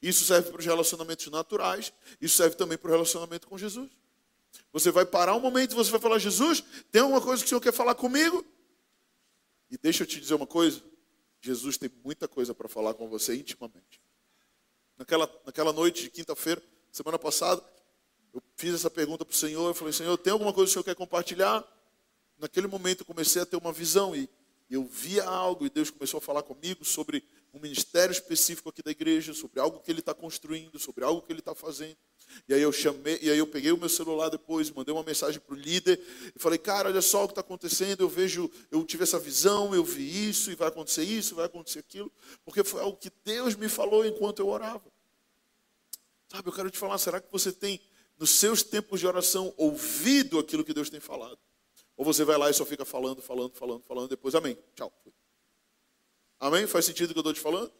Isso 0.01 0.23
serve 0.23 0.51
para 0.51 0.59
os 0.59 0.65
relacionamentos 0.65 1.27
naturais, 1.27 1.91
isso 2.21 2.37
serve 2.37 2.55
também 2.55 2.77
para 2.77 2.87
o 2.87 2.91
relacionamento 2.91 3.45
com 3.45 3.57
Jesus. 3.57 3.91
Você 4.71 4.89
vai 4.89 5.05
parar 5.05 5.35
um 5.35 5.41
momento 5.41 5.73
e 5.73 5.75
você 5.75 5.91
vai 5.91 5.99
falar: 5.99 6.17
Jesus, 6.17 6.63
tem 6.89 7.01
alguma 7.01 7.19
coisa 7.19 7.43
que 7.43 7.47
o 7.47 7.49
Senhor 7.49 7.59
quer 7.59 7.73
falar 7.73 7.93
comigo? 7.93 8.45
E 9.69 9.77
deixa 9.77 10.03
eu 10.03 10.07
te 10.07 10.17
dizer 10.17 10.33
uma 10.33 10.47
coisa: 10.47 10.81
Jesus 11.41 11.77
tem 11.77 11.91
muita 12.05 12.25
coisa 12.25 12.55
para 12.55 12.69
falar 12.69 12.93
com 12.93 13.09
você 13.09 13.35
intimamente. 13.35 14.01
Naquela, 14.97 15.29
naquela 15.45 15.73
noite 15.73 16.03
de 16.03 16.09
quinta-feira, 16.09 16.63
semana 16.89 17.19
passada, 17.19 17.61
eu 18.33 18.41
fiz 18.55 18.73
essa 18.73 18.89
pergunta 18.89 19.25
para 19.25 19.33
o 19.33 19.35
Senhor. 19.35 19.67
Eu 19.67 19.73
falei: 19.73 19.91
Senhor, 19.91 20.17
tem 20.17 20.31
alguma 20.31 20.53
coisa 20.53 20.67
que 20.67 20.71
o 20.71 20.73
Senhor 20.75 20.83
quer 20.85 20.95
compartilhar? 20.95 21.67
naquele 22.39 22.67
momento 22.67 23.01
eu 23.01 23.05
comecei 23.05 23.41
a 23.41 23.45
ter 23.45 23.57
uma 23.57 23.71
visão 23.71 24.15
e 24.15 24.29
eu 24.75 24.85
via 24.85 25.23
algo 25.23 25.65
e 25.65 25.69
Deus 25.69 25.89
começou 25.89 26.19
a 26.19 26.21
falar 26.21 26.43
comigo 26.43 26.85
sobre 26.85 27.23
um 27.53 27.59
ministério 27.59 28.11
específico 28.11 28.69
aqui 28.69 28.83
da 28.83 28.91
igreja, 28.91 29.33
sobre 29.33 29.59
algo 29.59 29.79
que 29.79 29.89
Ele 29.91 29.99
está 29.99 30.13
construindo, 30.13 30.77
sobre 30.77 31.03
algo 31.03 31.21
que 31.21 31.31
Ele 31.31 31.39
está 31.39 31.55
fazendo. 31.55 31.97
E 32.47 32.53
aí 32.53 32.61
eu 32.61 32.71
chamei, 32.71 33.17
e 33.21 33.29
aí 33.31 33.37
eu 33.37 33.47
peguei 33.47 33.71
o 33.71 33.77
meu 33.77 33.89
celular 33.89 34.29
depois, 34.29 34.69
mandei 34.69 34.93
uma 34.93 35.03
mensagem 35.03 35.39
para 35.39 35.55
o 35.55 35.57
líder 35.57 35.99
e 36.35 36.39
falei, 36.39 36.59
cara, 36.59 36.89
olha 36.89 37.01
só 37.01 37.23
o 37.23 37.27
que 37.27 37.31
está 37.31 37.41
acontecendo, 37.41 38.01
eu 38.01 38.09
vejo, 38.09 38.49
eu 38.69 38.85
tive 38.85 39.03
essa 39.03 39.17
visão, 39.17 39.73
eu 39.73 39.83
vi 39.83 40.29
isso, 40.29 40.51
e 40.51 40.55
vai 40.55 40.67
acontecer 40.67 41.03
isso, 41.03 41.33
vai 41.33 41.45
acontecer 41.45 41.79
aquilo, 41.79 42.11
porque 42.45 42.63
foi 42.63 42.81
algo 42.81 42.97
que 42.97 43.11
Deus 43.25 43.55
me 43.55 43.67
falou 43.67 44.05
enquanto 44.05 44.39
eu 44.39 44.47
orava. 44.47 44.91
Sabe, 46.31 46.47
eu 46.47 46.53
quero 46.53 46.69
te 46.69 46.77
falar, 46.77 46.99
será 46.99 47.19
que 47.19 47.31
você 47.31 47.51
tem, 47.51 47.81
nos 48.19 48.29
seus 48.29 48.61
tempos 48.61 48.99
de 48.99 49.07
oração, 49.07 49.51
ouvido 49.57 50.37
aquilo 50.37 50.63
que 50.63 50.73
Deus 50.73 50.89
tem 50.89 50.99
falado? 50.99 51.39
Ou 51.99 52.05
você 52.05 52.23
vai 52.23 52.37
lá 52.37 52.49
e 52.49 52.53
só 52.53 52.65
fica 52.65 52.85
falando, 52.85 53.21
falando, 53.21 53.53
falando, 53.55 53.83
falando, 53.83 54.07
depois, 54.07 54.33
amém, 54.33 54.57
tchau. 54.73 54.89
Amém? 56.39 56.65
Faz 56.65 56.85
sentido 56.85 57.09
o 57.09 57.13
que 57.13 57.19
eu 57.19 57.23
estou 57.23 57.33
te 57.33 57.41
falando? 57.41 57.73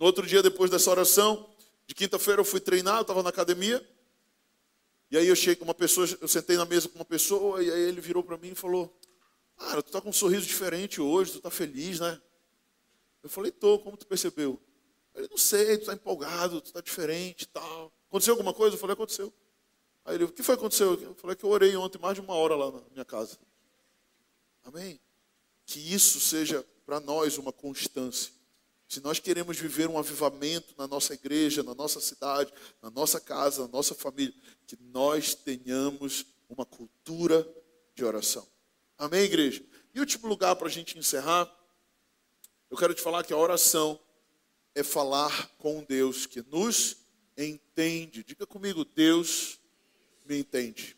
No 0.00 0.06
outro 0.06 0.26
dia, 0.26 0.42
depois 0.42 0.70
dessa 0.70 0.90
oração, 0.90 1.54
de 1.86 1.94
quinta-feira 1.94 2.40
eu 2.40 2.46
fui 2.46 2.60
treinar, 2.60 2.96
eu 2.96 3.02
estava 3.02 3.22
na 3.22 3.28
academia, 3.28 3.86
e 5.10 5.18
aí 5.18 5.28
eu 5.28 5.36
cheguei 5.36 5.62
uma 5.62 5.74
pessoa, 5.74 6.08
eu 6.18 6.28
sentei 6.28 6.56
na 6.56 6.64
mesa 6.64 6.88
com 6.88 6.94
uma 6.98 7.04
pessoa, 7.04 7.62
e 7.62 7.70
aí 7.70 7.80
ele 7.82 8.00
virou 8.00 8.22
para 8.22 8.38
mim 8.38 8.52
e 8.52 8.54
falou, 8.54 8.90
cara, 9.58 9.82
tu 9.82 9.88
está 9.88 10.00
com 10.00 10.08
um 10.08 10.14
sorriso 10.14 10.46
diferente 10.46 10.98
hoje, 10.98 11.32
tu 11.32 11.36
está 11.36 11.50
feliz, 11.50 12.00
né? 12.00 12.18
Eu 13.22 13.28
falei, 13.28 13.52
tô, 13.52 13.78
como 13.80 13.98
tu 13.98 14.06
percebeu? 14.06 14.58
Ele, 15.14 15.28
não 15.30 15.36
sei, 15.36 15.76
tu 15.76 15.82
está 15.82 15.92
empolgado, 15.92 16.62
tu 16.62 16.68
está 16.68 16.80
diferente 16.80 17.46
tal. 17.48 17.92
Aconteceu 18.08 18.32
alguma 18.32 18.54
coisa? 18.54 18.76
Eu 18.76 18.80
falei, 18.80 18.94
aconteceu. 18.94 19.30
Aí 20.04 20.16
ele, 20.16 20.24
o 20.24 20.32
que 20.32 20.42
foi 20.42 20.56
que 20.56 20.60
aconteceu? 20.60 21.00
Eu 21.00 21.14
falei 21.14 21.36
que 21.36 21.44
eu 21.44 21.50
orei 21.50 21.76
ontem 21.76 21.98
mais 21.98 22.14
de 22.14 22.20
uma 22.20 22.34
hora 22.34 22.56
lá 22.56 22.70
na 22.70 22.80
minha 22.90 23.04
casa. 23.04 23.38
Amém? 24.64 25.00
Que 25.64 25.78
isso 25.78 26.20
seja 26.20 26.66
para 26.84 27.00
nós 27.00 27.38
uma 27.38 27.52
constância. 27.52 28.32
se 28.88 29.00
nós 29.00 29.18
queremos 29.18 29.56
viver 29.56 29.88
um 29.88 29.98
avivamento 29.98 30.74
na 30.76 30.86
nossa 30.86 31.14
igreja, 31.14 31.62
na 31.62 31.74
nossa 31.74 31.98
cidade, 31.98 32.52
na 32.82 32.90
nossa 32.90 33.18
casa, 33.18 33.62
na 33.62 33.68
nossa 33.68 33.94
família, 33.94 34.34
que 34.66 34.76
nós 34.92 35.34
tenhamos 35.34 36.26
uma 36.46 36.66
cultura 36.66 37.48
de 37.94 38.04
oração. 38.04 38.46
Amém, 38.98 39.22
igreja? 39.22 39.64
E 39.94 40.00
último 40.00 40.28
lugar 40.28 40.56
para 40.56 40.66
a 40.66 40.70
gente 40.70 40.98
encerrar, 40.98 41.50
eu 42.70 42.76
quero 42.76 42.92
te 42.92 43.00
falar 43.00 43.24
que 43.24 43.32
a 43.32 43.36
oração 43.36 43.98
é 44.74 44.82
falar 44.82 45.48
com 45.56 45.82
Deus 45.84 46.26
que 46.26 46.42
nos 46.42 46.98
entende. 47.36 48.22
Diga 48.22 48.46
comigo, 48.46 48.84
Deus 48.84 49.58
me 50.24 50.38
entende. 50.38 50.96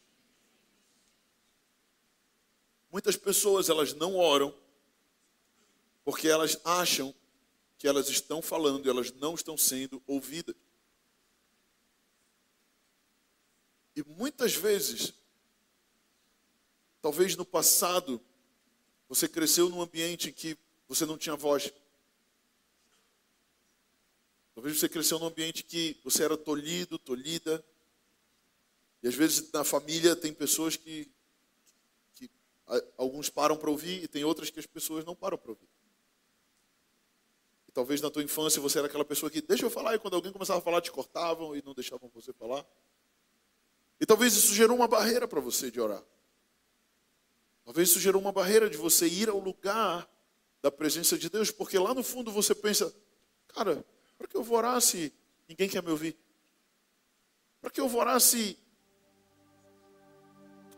Muitas 2.90 3.16
pessoas 3.16 3.68
elas 3.68 3.92
não 3.92 4.16
oram 4.16 4.56
porque 6.04 6.28
elas 6.28 6.60
acham 6.64 7.14
que 7.78 7.88
elas 7.88 8.08
estão 8.08 8.40
falando 8.40 8.86
e 8.86 8.88
elas 8.88 9.10
não 9.12 9.34
estão 9.34 9.56
sendo 9.56 10.02
ouvidas. 10.06 10.54
E 13.96 14.02
muitas 14.02 14.54
vezes, 14.54 15.14
talvez 17.00 17.36
no 17.36 17.44
passado, 17.44 18.20
você 19.08 19.28
cresceu 19.28 19.68
num 19.68 19.80
ambiente 19.80 20.28
em 20.30 20.32
que 20.32 20.58
você 20.88 21.06
não 21.06 21.16
tinha 21.16 21.36
voz. 21.36 21.72
Talvez 24.54 24.78
você 24.78 24.88
cresceu 24.88 25.18
num 25.18 25.26
ambiente 25.26 25.62
que 25.62 25.96
você 26.04 26.24
era 26.24 26.36
tolhido, 26.36 26.98
tolhida. 26.98 27.64
E 29.04 29.08
às 29.08 29.14
vezes 29.14 29.52
na 29.52 29.62
família 29.62 30.16
tem 30.16 30.32
pessoas 30.32 30.76
que 30.76 31.08
Alguns 32.96 33.28
param 33.28 33.56
para 33.56 33.70
ouvir 33.70 34.02
e 34.02 34.08
tem 34.08 34.24
outras 34.24 34.48
que 34.48 34.58
as 34.58 34.66
pessoas 34.66 35.04
não 35.04 35.14
param 35.14 35.36
para 35.36 35.50
ouvir. 35.50 35.68
E 37.68 37.72
talvez 37.72 38.00
na 38.00 38.10
tua 38.10 38.22
infância 38.22 38.60
você 38.60 38.78
era 38.78 38.86
aquela 38.86 39.04
pessoa 39.04 39.30
que, 39.30 39.42
deixa 39.42 39.66
eu 39.66 39.70
falar, 39.70 39.94
e 39.94 39.98
quando 39.98 40.14
alguém 40.14 40.32
começava 40.32 40.60
a 40.60 40.62
falar, 40.62 40.80
te 40.80 40.90
cortavam 40.90 41.54
e 41.54 41.62
não 41.62 41.74
deixavam 41.74 42.10
você 42.14 42.32
falar. 42.32 42.64
E 44.00 44.06
talvez 44.06 44.34
isso 44.34 44.54
gerou 44.54 44.76
uma 44.76 44.88
barreira 44.88 45.28
para 45.28 45.40
você 45.40 45.70
de 45.70 45.78
orar. 45.78 46.02
Talvez 47.64 47.90
isso 47.90 48.00
gerou 48.00 48.20
uma 48.20 48.32
barreira 48.32 48.68
de 48.70 48.76
você 48.76 49.06
ir 49.06 49.28
ao 49.28 49.38
lugar 49.38 50.08
da 50.62 50.70
presença 50.70 51.18
de 51.18 51.28
Deus, 51.28 51.50
porque 51.50 51.78
lá 51.78 51.92
no 51.92 52.02
fundo 52.02 52.32
você 52.32 52.54
pensa, 52.54 52.94
cara, 53.48 53.84
para 54.16 54.26
que 54.26 54.36
eu 54.36 54.42
vou 54.42 54.56
orar 54.56 54.80
se 54.80 55.12
ninguém 55.46 55.68
quer 55.68 55.82
me 55.82 55.90
ouvir? 55.90 56.16
Para 57.60 57.70
que 57.70 57.80
eu 57.80 57.88
vou 57.88 58.00
orar 58.00 58.18
se 58.20 58.58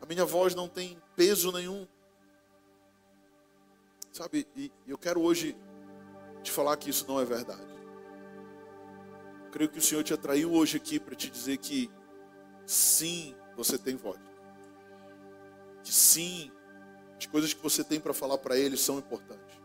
minha 0.06 0.24
voz 0.24 0.54
não 0.54 0.68
tem 0.68 0.96
peso 1.14 1.52
nenhum. 1.52 1.86
Sabe, 4.12 4.46
e 4.56 4.72
eu 4.86 4.96
quero 4.96 5.20
hoje 5.20 5.56
te 6.42 6.50
falar 6.50 6.76
que 6.76 6.88
isso 6.88 7.04
não 7.06 7.20
é 7.20 7.24
verdade. 7.24 7.66
Eu 9.44 9.50
creio 9.50 9.70
que 9.70 9.78
o 9.78 9.82
Senhor 9.82 10.02
te 10.02 10.14
atraiu 10.14 10.52
hoje 10.52 10.76
aqui 10.76 10.98
para 10.98 11.14
te 11.14 11.28
dizer 11.28 11.58
que 11.58 11.90
sim, 12.64 13.34
você 13.56 13.76
tem 13.76 13.96
voz. 13.96 14.20
Que 15.82 15.92
sim, 15.92 16.50
as 17.18 17.26
coisas 17.26 17.52
que 17.52 17.62
você 17.62 17.84
tem 17.84 18.00
para 18.00 18.14
falar 18.14 18.38
para 18.38 18.56
Ele 18.56 18.76
são 18.76 18.98
importantes. 18.98 19.60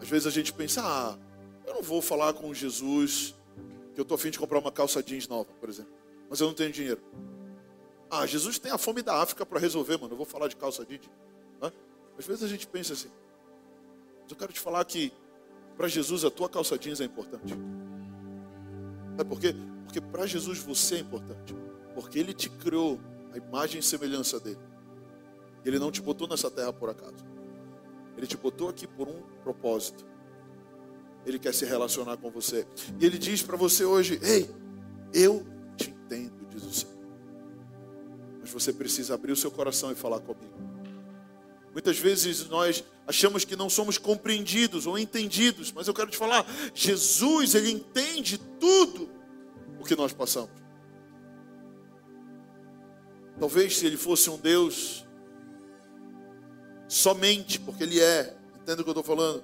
Às 0.00 0.08
vezes 0.08 0.26
a 0.26 0.30
gente 0.30 0.52
pensa, 0.52 0.82
ah, 0.84 1.18
eu 1.66 1.74
não 1.74 1.82
vou 1.82 2.02
falar 2.02 2.32
com 2.32 2.52
Jesus 2.52 3.34
que 3.94 4.00
eu 4.00 4.02
estou 4.02 4.14
afim 4.14 4.30
de 4.30 4.38
comprar 4.38 4.58
uma 4.58 4.72
calça 4.72 5.02
jeans 5.02 5.28
nova, 5.28 5.52
por 5.60 5.68
exemplo, 5.68 5.92
mas 6.28 6.40
eu 6.40 6.46
não 6.46 6.54
tenho 6.54 6.72
dinheiro. 6.72 7.00
Ah, 8.14 8.26
Jesus 8.26 8.58
tem 8.58 8.70
a 8.70 8.76
fome 8.76 9.00
da 9.00 9.22
África 9.22 9.46
para 9.46 9.58
resolver, 9.58 9.96
mano. 9.96 10.12
Eu 10.12 10.18
vou 10.18 10.26
falar 10.26 10.46
de 10.46 10.54
calça 10.54 10.84
jeans. 10.84 11.08
Às 12.18 12.26
vezes 12.26 12.42
a 12.42 12.46
gente 12.46 12.66
pensa 12.66 12.92
assim. 12.92 13.08
Mas 14.20 14.30
eu 14.30 14.36
quero 14.36 14.52
te 14.52 14.60
falar 14.60 14.84
que 14.84 15.10
para 15.78 15.88
Jesus 15.88 16.22
a 16.22 16.30
tua 16.30 16.46
calça 16.46 16.76
jeans 16.78 17.00
é 17.00 17.04
importante. 17.04 17.54
Sabe 19.16 19.30
por 19.30 19.40
quê? 19.40 19.54
Porque 19.84 19.98
para 19.98 20.26
Jesus 20.26 20.58
você 20.58 20.96
é 20.96 20.98
importante. 20.98 21.56
Porque 21.94 22.18
Ele 22.18 22.34
te 22.34 22.50
criou 22.50 23.00
a 23.32 23.38
imagem 23.38 23.80
e 23.80 23.82
semelhança 23.82 24.38
dele. 24.38 24.60
Ele 25.64 25.78
não 25.78 25.90
te 25.90 26.02
botou 26.02 26.28
nessa 26.28 26.50
terra 26.50 26.70
por 26.70 26.90
acaso. 26.90 27.24
Ele 28.14 28.26
te 28.26 28.36
botou 28.36 28.68
aqui 28.68 28.86
por 28.86 29.08
um 29.08 29.22
propósito. 29.42 30.04
Ele 31.24 31.38
quer 31.38 31.54
se 31.54 31.64
relacionar 31.64 32.18
com 32.18 32.30
você. 32.30 32.66
E 33.00 33.06
Ele 33.06 33.16
diz 33.16 33.42
para 33.42 33.56
você 33.56 33.86
hoje: 33.86 34.20
Ei, 34.22 34.50
eu 35.14 35.46
te 35.78 35.88
entendo, 35.88 36.46
diz 36.50 36.62
o 36.62 36.72
Senhor 36.74 37.01
você 38.52 38.72
precisa 38.72 39.14
abrir 39.14 39.32
o 39.32 39.36
seu 39.36 39.50
coração 39.50 39.90
e 39.92 39.94
falar 39.94 40.20
comigo. 40.20 40.52
Muitas 41.72 41.98
vezes 41.98 42.46
nós 42.48 42.84
achamos 43.06 43.44
que 43.44 43.56
não 43.56 43.70
somos 43.70 43.96
compreendidos 43.96 44.86
ou 44.86 44.98
entendidos, 44.98 45.72
mas 45.72 45.88
eu 45.88 45.94
quero 45.94 46.10
te 46.10 46.16
falar, 46.16 46.46
Jesus, 46.74 47.54
ele 47.54 47.70
entende 47.70 48.38
tudo 48.60 49.08
o 49.80 49.84
que 49.84 49.96
nós 49.96 50.12
passamos. 50.12 50.50
Talvez 53.38 53.76
se 53.78 53.86
ele 53.86 53.96
fosse 53.96 54.28
um 54.28 54.36
Deus 54.36 55.06
somente, 56.86 57.58
porque 57.58 57.82
ele 57.82 57.98
é, 58.00 58.36
entenda 58.60 58.82
o 58.82 58.84
que 58.84 58.90
eu 58.90 58.92
estou 58.92 59.02
falando. 59.02 59.42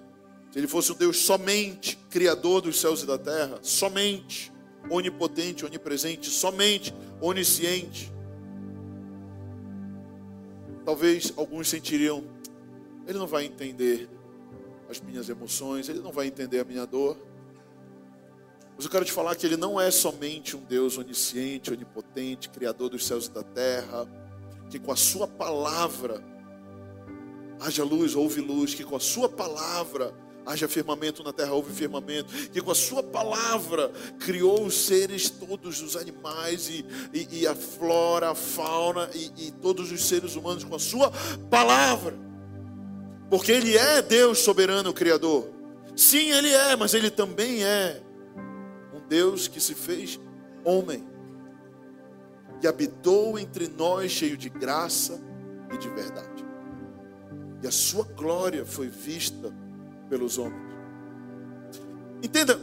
Se 0.52 0.58
ele 0.58 0.68
fosse 0.68 0.92
um 0.92 0.94
Deus 0.94 1.18
somente 1.18 1.96
criador 2.10 2.60
dos 2.60 2.78
céus 2.78 3.02
e 3.02 3.06
da 3.06 3.18
terra, 3.18 3.58
somente 3.62 4.52
onipotente, 4.90 5.64
onipresente, 5.64 6.28
somente 6.28 6.94
onisciente, 7.20 8.12
Talvez 10.88 11.34
alguns 11.36 11.68
sentiriam, 11.68 12.24
ele 13.06 13.18
não 13.18 13.26
vai 13.26 13.44
entender 13.44 14.08
as 14.88 14.98
minhas 14.98 15.28
emoções, 15.28 15.86
ele 15.86 15.98
não 15.98 16.10
vai 16.10 16.28
entender 16.28 16.60
a 16.60 16.64
minha 16.64 16.86
dor. 16.86 17.14
Mas 18.74 18.86
eu 18.86 18.90
quero 18.90 19.04
te 19.04 19.12
falar 19.12 19.36
que 19.36 19.44
ele 19.44 19.58
não 19.58 19.78
é 19.78 19.90
somente 19.90 20.56
um 20.56 20.64
Deus 20.64 20.96
onisciente, 20.96 21.70
onipotente, 21.70 22.48
criador 22.48 22.88
dos 22.88 23.06
céus 23.06 23.26
e 23.26 23.30
da 23.30 23.42
terra, 23.42 24.08
que 24.70 24.78
com 24.78 24.90
a 24.90 24.96
sua 24.96 25.28
palavra 25.28 26.24
haja 27.60 27.84
luz, 27.84 28.14
houve 28.14 28.40
luz, 28.40 28.72
que 28.72 28.82
com 28.82 28.96
a 28.96 29.00
sua 29.00 29.28
palavra 29.28 30.14
haja 30.46 30.66
firmamento 30.66 31.22
na 31.22 31.32
terra, 31.32 31.52
houve 31.52 31.72
firmamento, 31.72 32.32
que 32.50 32.60
com 32.60 32.70
a 32.70 32.74
sua 32.74 33.02
palavra 33.02 33.90
criou 34.18 34.64
os 34.64 34.86
seres, 34.86 35.28
todos 35.28 35.82
os 35.82 35.96
animais 35.96 36.68
e, 36.68 36.84
e, 37.12 37.40
e 37.40 37.46
a 37.46 37.54
flora, 37.54 38.30
a 38.30 38.34
fauna 38.34 39.10
e, 39.14 39.48
e 39.48 39.50
todos 39.50 39.92
os 39.92 40.04
seres 40.06 40.36
humanos 40.36 40.64
com 40.64 40.74
a 40.74 40.78
sua 40.78 41.12
palavra, 41.50 42.16
porque 43.28 43.52
Ele 43.52 43.76
é 43.76 44.00
Deus 44.00 44.38
soberano, 44.38 44.92
Criador. 44.92 45.48
Sim, 45.94 46.30
Ele 46.32 46.50
é, 46.50 46.76
mas 46.76 46.94
Ele 46.94 47.10
também 47.10 47.64
é 47.64 48.00
um 48.94 49.06
Deus 49.06 49.48
que 49.48 49.60
se 49.60 49.74
fez 49.74 50.18
homem 50.64 51.06
e 52.62 52.66
habitou 52.66 53.38
entre 53.38 53.68
nós 53.68 54.10
cheio 54.10 54.36
de 54.36 54.48
graça 54.48 55.20
e 55.72 55.78
de 55.78 55.88
verdade. 55.88 56.44
E 57.62 57.66
a 57.66 57.70
sua 57.70 58.04
glória 58.04 58.64
foi 58.64 58.88
vista 58.88 59.52
pelos 60.08 60.38
homens. 60.38 60.68
Entenda, 62.22 62.58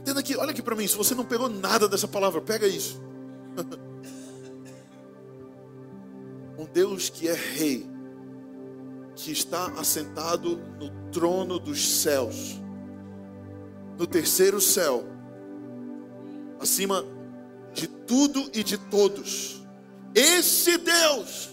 entenda 0.00 0.20
aqui, 0.20 0.36
olha 0.36 0.50
aqui 0.50 0.62
para 0.62 0.76
mim, 0.76 0.86
se 0.86 0.96
você 0.96 1.14
não 1.14 1.24
pegou 1.24 1.48
nada 1.48 1.88
dessa 1.88 2.08
palavra, 2.08 2.40
pega 2.40 2.66
isso. 2.66 3.00
um 6.58 6.64
Deus 6.64 7.10
que 7.10 7.28
é 7.28 7.34
rei, 7.34 7.86
que 9.14 9.30
está 9.30 9.66
assentado 9.78 10.56
no 10.78 11.10
trono 11.10 11.58
dos 11.58 12.00
céus, 12.00 12.60
no 13.98 14.06
terceiro 14.06 14.60
céu, 14.60 15.04
acima 16.58 17.04
de 17.74 17.86
tudo 17.86 18.50
e 18.54 18.64
de 18.64 18.78
todos. 18.78 19.62
Esse 20.14 20.78
Deus 20.78 21.50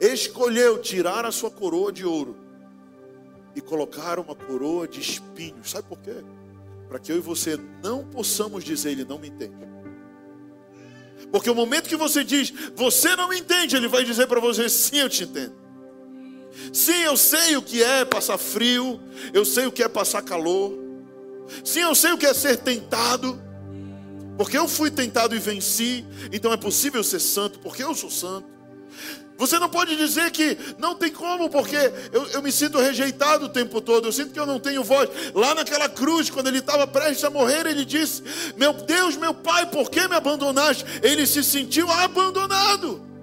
escolheu 0.00 0.80
tirar 0.80 1.24
a 1.24 1.32
sua 1.32 1.50
coroa 1.50 1.92
de 1.92 2.04
ouro 2.04 2.43
e 3.54 3.60
colocar 3.60 4.18
uma 4.18 4.34
coroa 4.34 4.86
de 4.86 5.00
espinhos. 5.00 5.70
Sabe 5.70 5.88
por 5.88 5.98
quê? 5.98 6.16
Para 6.88 6.98
que 6.98 7.12
eu 7.12 7.16
e 7.16 7.20
você 7.20 7.58
não 7.82 8.04
possamos 8.04 8.64
dizer, 8.64 8.90
Ele 8.90 9.04
não 9.04 9.18
me 9.18 9.28
entende. 9.28 9.54
Porque 11.30 11.50
o 11.50 11.54
momento 11.54 11.88
que 11.88 11.96
você 11.96 12.22
diz, 12.22 12.52
você 12.74 13.16
não 13.16 13.28
me 13.28 13.38
entende, 13.38 13.76
Ele 13.76 13.88
vai 13.88 14.04
dizer 14.04 14.26
para 14.26 14.40
você, 14.40 14.68
sim, 14.68 14.98
eu 14.98 15.08
te 15.08 15.24
entendo. 15.24 15.54
Sim, 16.72 17.02
eu 17.02 17.16
sei 17.16 17.56
o 17.56 17.62
que 17.62 17.82
é 17.82 18.04
passar 18.04 18.38
frio, 18.38 19.00
eu 19.32 19.44
sei 19.44 19.66
o 19.66 19.72
que 19.72 19.82
é 19.82 19.88
passar 19.88 20.22
calor. 20.22 20.72
Sim, 21.64 21.80
eu 21.80 21.94
sei 21.94 22.12
o 22.12 22.18
que 22.18 22.26
é 22.26 22.32
ser 22.32 22.58
tentado, 22.58 23.40
porque 24.36 24.56
eu 24.56 24.66
fui 24.66 24.90
tentado 24.90 25.34
e 25.34 25.38
venci, 25.38 26.04
então 26.32 26.52
é 26.52 26.56
possível 26.56 27.02
ser 27.04 27.20
santo, 27.20 27.58
porque 27.58 27.82
eu 27.82 27.94
sou 27.94 28.10
santo. 28.10 28.48
Você 29.36 29.58
não 29.58 29.68
pode 29.68 29.96
dizer 29.96 30.30
que 30.30 30.56
não 30.78 30.94
tem 30.94 31.10
como, 31.10 31.50
porque 31.50 31.76
eu, 32.12 32.26
eu, 32.28 32.42
me 32.42 32.52
sinto 32.52 32.78
rejeitado 32.78 33.46
o 33.46 33.48
tempo 33.48 33.80
todo, 33.80 34.06
eu 34.06 34.12
sinto 34.12 34.32
que 34.32 34.38
eu 34.38 34.46
não 34.46 34.60
tenho 34.60 34.84
voz. 34.84 35.10
Lá 35.34 35.54
naquela 35.54 35.88
cruz, 35.88 36.30
quando 36.30 36.46
ele 36.46 36.58
estava 36.58 36.86
prestes 36.86 37.24
a 37.24 37.30
morrer, 37.30 37.66
ele 37.66 37.84
disse: 37.84 38.22
Meu 38.56 38.72
Deus, 38.72 39.16
meu 39.16 39.34
Pai, 39.34 39.66
por 39.66 39.90
que 39.90 40.06
me 40.06 40.14
abandonaste? 40.14 40.84
Ele 41.02 41.26
se 41.26 41.42
sentiu 41.42 41.90
abandonado. 41.90 43.14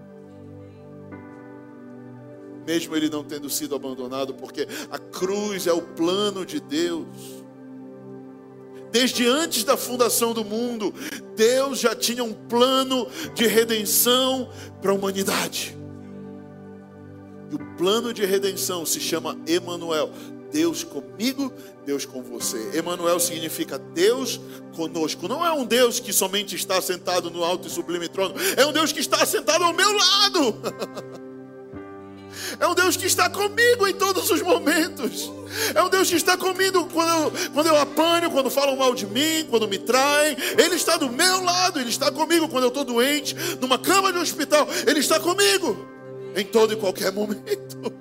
mesmo 2.65 2.95
ele 2.95 3.09
não 3.09 3.23
tendo 3.23 3.49
sido 3.49 3.75
abandonado, 3.75 4.33
porque 4.33 4.67
a 4.89 4.97
cruz 4.97 5.67
é 5.67 5.73
o 5.73 5.81
plano 5.81 6.45
de 6.45 6.59
Deus. 6.59 7.07
Desde 8.91 9.27
antes 9.27 9.63
da 9.63 9.75
fundação 9.75 10.33
do 10.33 10.43
mundo, 10.43 10.93
Deus 11.35 11.79
já 11.79 11.95
tinha 11.95 12.23
um 12.23 12.33
plano 12.33 13.07
de 13.33 13.47
redenção 13.47 14.49
para 14.81 14.91
a 14.91 14.93
humanidade. 14.93 15.80
E 17.51 17.55
o 17.55 17.59
plano 17.77 18.13
de 18.13 18.25
redenção 18.25 18.85
se 18.85 19.01
chama 19.01 19.37
Emanuel. 19.45 20.09
Deus 20.51 20.83
comigo, 20.83 21.51
Deus 21.85 22.05
com 22.05 22.21
você. 22.23 22.71
Emanuel 22.73 23.19
significa 23.19 23.77
Deus 23.77 24.39
conosco. 24.75 25.27
Não 25.27 25.45
é 25.45 25.51
um 25.51 25.65
Deus 25.65 25.99
que 25.99 26.13
somente 26.13 26.55
está 26.55 26.81
sentado 26.81 27.29
no 27.29 27.43
alto 27.43 27.67
e 27.67 27.71
sublime 27.71 28.07
trono, 28.07 28.35
é 28.57 28.65
um 28.65 28.71
Deus 28.71 28.91
que 28.91 28.99
está 28.99 29.25
sentado 29.25 29.63
ao 29.63 29.73
meu 29.73 29.91
lado. 29.91 30.55
É 32.59 32.67
um 32.67 32.73
Deus 32.73 32.97
que 32.97 33.05
está 33.05 33.29
comigo 33.29 33.87
em 33.87 33.93
todos 33.93 34.29
os 34.29 34.41
momentos. 34.41 35.31
É 35.75 35.81
um 35.83 35.89
Deus 35.89 36.09
que 36.09 36.15
está 36.15 36.37
comigo 36.37 36.87
quando 36.91 37.09
eu, 37.09 37.49
quando 37.53 37.67
eu 37.67 37.77
apanho, 37.77 38.31
quando 38.31 38.49
falam 38.49 38.75
mal 38.75 38.95
de 38.95 39.05
mim, 39.05 39.45
quando 39.49 39.67
me 39.67 39.77
traem. 39.77 40.35
Ele 40.57 40.75
está 40.75 40.97
do 40.97 41.09
meu 41.09 41.43
lado, 41.43 41.79
Ele 41.79 41.89
está 41.89 42.11
comigo 42.11 42.47
quando 42.49 42.63
eu 42.63 42.69
estou 42.69 42.83
doente, 42.83 43.35
numa 43.59 43.77
cama 43.77 44.11
de 44.11 44.19
hospital. 44.19 44.67
Ele 44.87 44.99
está 44.99 45.19
comigo 45.19 45.90
em 46.35 46.45
todo 46.45 46.73
e 46.73 46.75
qualquer 46.75 47.11
momento. 47.11 47.93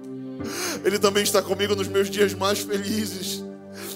Ele 0.85 0.99
também 0.99 1.23
está 1.23 1.43
comigo 1.43 1.75
nos 1.75 1.89
meus 1.89 2.09
dias 2.09 2.35
mais 2.35 2.61
felizes. 2.61 3.45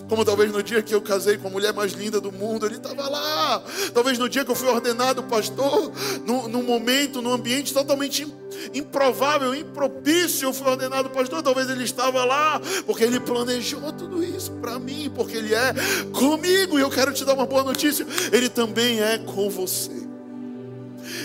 Como 0.09 0.25
talvez 0.25 0.53
no 0.53 0.63
dia 0.63 0.83
que 0.83 0.95
eu 0.95 1.01
casei 1.01 1.39
com 1.39 1.49
a 1.49 1.51
mulher 1.51 1.73
mais 1.73 1.93
linda 1.93 2.21
do 2.21 2.31
mundo, 2.31 2.67
ele 2.67 2.77
estava 2.77 3.09
lá. 3.09 3.63
Talvez 3.93 4.19
no 4.19 4.29
dia 4.29 4.45
que 4.45 4.51
eu 4.51 4.55
fui 4.55 4.69
ordenado 4.69 5.23
pastor, 5.23 5.91
num, 6.27 6.47
num 6.49 6.63
momento, 6.63 7.23
num 7.23 7.33
ambiente 7.33 7.73
totalmente 7.73 8.27
improvável, 8.75 9.55
impropício, 9.55 10.47
eu 10.47 10.53
fui 10.53 10.69
ordenado 10.71 11.09
pastor. 11.11 11.43
Talvez 11.43 11.71
ele 11.71 11.85
estava 11.85 12.25
lá, 12.25 12.61
porque 12.87 13.05
ele 13.05 13.19
planejou 13.19 13.93
tudo 13.93 14.23
isso 14.23 14.53
para 14.53 14.79
mim, 14.79 15.11
porque 15.15 15.37
ele 15.37 15.55
é 15.55 15.75
comigo. 16.13 16.79
E 16.79 16.83
eu 16.83 16.91
quero 16.91 17.13
te 17.13 17.25
dar 17.25 17.33
uma 17.33 17.47
boa 17.47 17.65
notícia: 17.65 18.07
ele 18.31 18.51
também 18.51 19.01
é 19.01 19.19
com 19.19 19.49
você. 19.49 20.04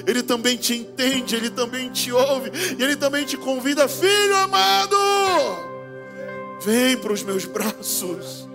Ele 0.05 0.23
também 0.23 0.57
te 0.57 0.75
entende, 0.75 1.35
Ele 1.35 1.49
também 1.49 1.89
te 1.89 2.11
ouve, 2.11 2.51
e 2.77 2.83
Ele 2.83 2.95
também 2.95 3.25
te 3.25 3.37
convida, 3.37 3.87
filho 3.87 4.37
amado, 4.37 4.95
vem 6.61 6.97
para 6.97 7.13
os 7.13 7.23
meus 7.23 7.45
braços, 7.45 8.47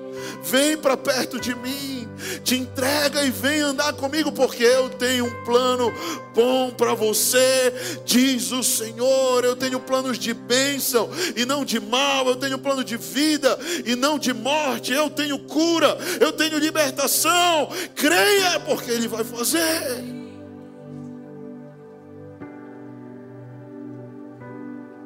vem 0.43 0.77
para 0.77 0.97
perto 0.97 1.41
de 1.41 1.55
mim, 1.55 2.05
te 2.43 2.57
entrega 2.57 3.25
e 3.25 3.31
vem 3.31 3.61
andar 3.61 3.93
comigo, 3.95 4.31
porque 4.33 4.63
eu 4.63 4.89
tenho 4.91 5.27
um 5.27 5.45
plano 5.45 5.93
bom 6.35 6.71
para 6.71 6.95
você, 6.95 7.73
diz 8.05 8.53
o 8.53 8.63
Senhor. 8.63 9.45
Eu 9.45 9.57
tenho 9.57 9.81
planos 9.81 10.19
de 10.19 10.33
bênção 10.33 11.09
e 11.37 11.45
não 11.45 11.65
de 11.65 11.81
mal, 11.81 12.27
eu 12.29 12.37
tenho 12.37 12.59
plano 12.59 12.85
de 12.85 12.97
vida 12.97 13.59
e 13.85 13.95
não 13.95 14.19
de 14.19 14.33
morte, 14.33 14.93
eu 14.93 15.11
tenho 15.11 15.39
cura, 15.41 15.97
eu 16.21 16.33
tenho 16.33 16.59
libertação. 16.59 17.69
Creia, 17.95 18.61
porque 18.61 18.91
Ele 18.91 19.09
vai 19.09 19.25
fazer. 19.25 20.24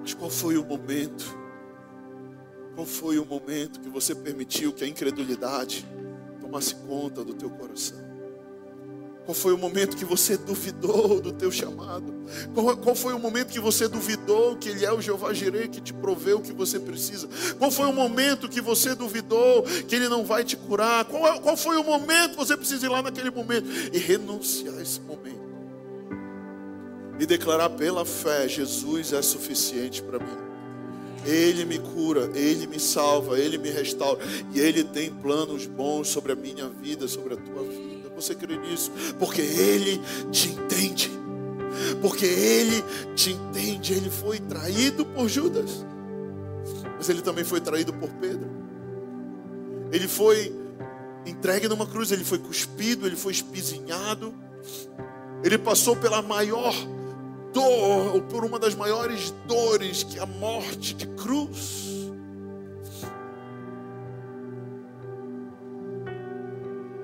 Mas 0.08 0.14
qual 0.14 0.30
foi 0.30 0.56
o 0.56 0.64
momento? 0.64 1.36
Qual 2.74 2.86
foi 2.86 3.18
o 3.18 3.26
momento 3.26 3.78
que 3.78 3.90
você 3.90 4.14
permitiu 4.14 4.72
que 4.72 4.82
a 4.82 4.88
incredulidade 4.88 5.86
tomasse 6.40 6.74
conta 6.76 7.22
do 7.22 7.34
teu 7.34 7.50
coração? 7.50 7.98
Qual 9.26 9.34
foi 9.34 9.52
o 9.52 9.58
momento 9.58 9.98
que 9.98 10.06
você 10.06 10.38
duvidou 10.38 11.20
do 11.20 11.30
teu 11.30 11.52
chamado? 11.52 12.14
Qual, 12.54 12.74
qual, 12.78 12.94
foi 12.94 13.12
o 13.12 13.18
momento 13.18 13.52
que 13.52 13.60
você 13.60 13.86
duvidou 13.86 14.56
que 14.56 14.70
Ele 14.70 14.86
é 14.86 14.90
o 14.90 15.02
Jeová 15.02 15.34
Jireh 15.34 15.68
que 15.68 15.82
te 15.82 15.92
proveu 15.92 16.38
o 16.38 16.42
que 16.42 16.54
você 16.54 16.80
precisa? 16.80 17.28
Qual 17.58 17.70
foi 17.70 17.84
o 17.84 17.92
momento 17.92 18.48
que 18.48 18.62
você 18.62 18.94
duvidou 18.94 19.62
que 19.86 19.94
Ele 19.94 20.08
não 20.08 20.24
vai 20.24 20.42
te 20.42 20.56
curar? 20.56 21.04
Qual, 21.04 21.38
qual 21.42 21.54
foi 21.54 21.76
o 21.76 21.84
momento 21.84 22.30
que 22.30 22.36
você 22.38 22.56
precisa 22.56 22.86
ir 22.86 22.88
lá 22.88 23.02
naquele 23.02 23.30
momento 23.30 23.68
e 23.92 23.98
renunciar 23.98 24.74
a 24.74 24.80
esse 24.80 25.02
momento? 25.02 25.47
E 27.18 27.26
declarar 27.26 27.70
pela 27.70 28.04
fé: 28.04 28.48
Jesus 28.48 29.12
é 29.12 29.22
suficiente 29.22 30.02
para 30.02 30.18
mim. 30.18 30.48
Ele 31.24 31.64
me 31.64 31.78
cura, 31.78 32.30
Ele 32.34 32.66
me 32.66 32.78
salva, 32.78 33.38
Ele 33.38 33.58
me 33.58 33.70
restaura 33.70 34.20
e 34.54 34.60
Ele 34.60 34.84
tem 34.84 35.10
planos 35.10 35.66
bons 35.66 36.08
sobre 36.08 36.32
a 36.32 36.36
minha 36.36 36.68
vida, 36.68 37.08
sobre 37.08 37.34
a 37.34 37.36
tua 37.36 37.62
vida. 37.64 38.08
Você 38.14 38.34
crê 38.34 38.56
nisso? 38.56 38.90
Porque 39.18 39.40
Ele 39.40 40.00
te 40.30 40.48
entende. 40.48 41.10
Porque 42.00 42.24
Ele 42.24 42.82
te 43.14 43.32
entende. 43.32 43.92
Ele 43.92 44.10
foi 44.10 44.38
traído 44.38 45.04
por 45.04 45.28
Judas, 45.28 45.84
mas 46.96 47.08
Ele 47.08 47.20
também 47.20 47.44
foi 47.44 47.60
traído 47.60 47.92
por 47.92 48.08
Pedro. 48.10 48.48
Ele 49.92 50.08
foi 50.08 50.52
entregue 51.26 51.68
numa 51.68 51.86
cruz, 51.86 52.10
ele 52.10 52.24
foi 52.24 52.38
cuspido, 52.38 53.06
ele 53.06 53.16
foi 53.16 53.32
espizinhado. 53.32 54.34
Ele 55.42 55.56
passou 55.56 55.96
pela 55.96 56.20
maior 56.20 56.74
dor, 57.52 58.14
ou 58.14 58.22
por 58.22 58.44
uma 58.44 58.58
das 58.58 58.74
maiores 58.74 59.30
dores, 59.46 60.02
que 60.02 60.18
é 60.18 60.22
a 60.22 60.26
morte 60.26 60.94
de 60.94 61.06
cruz. 61.08 62.10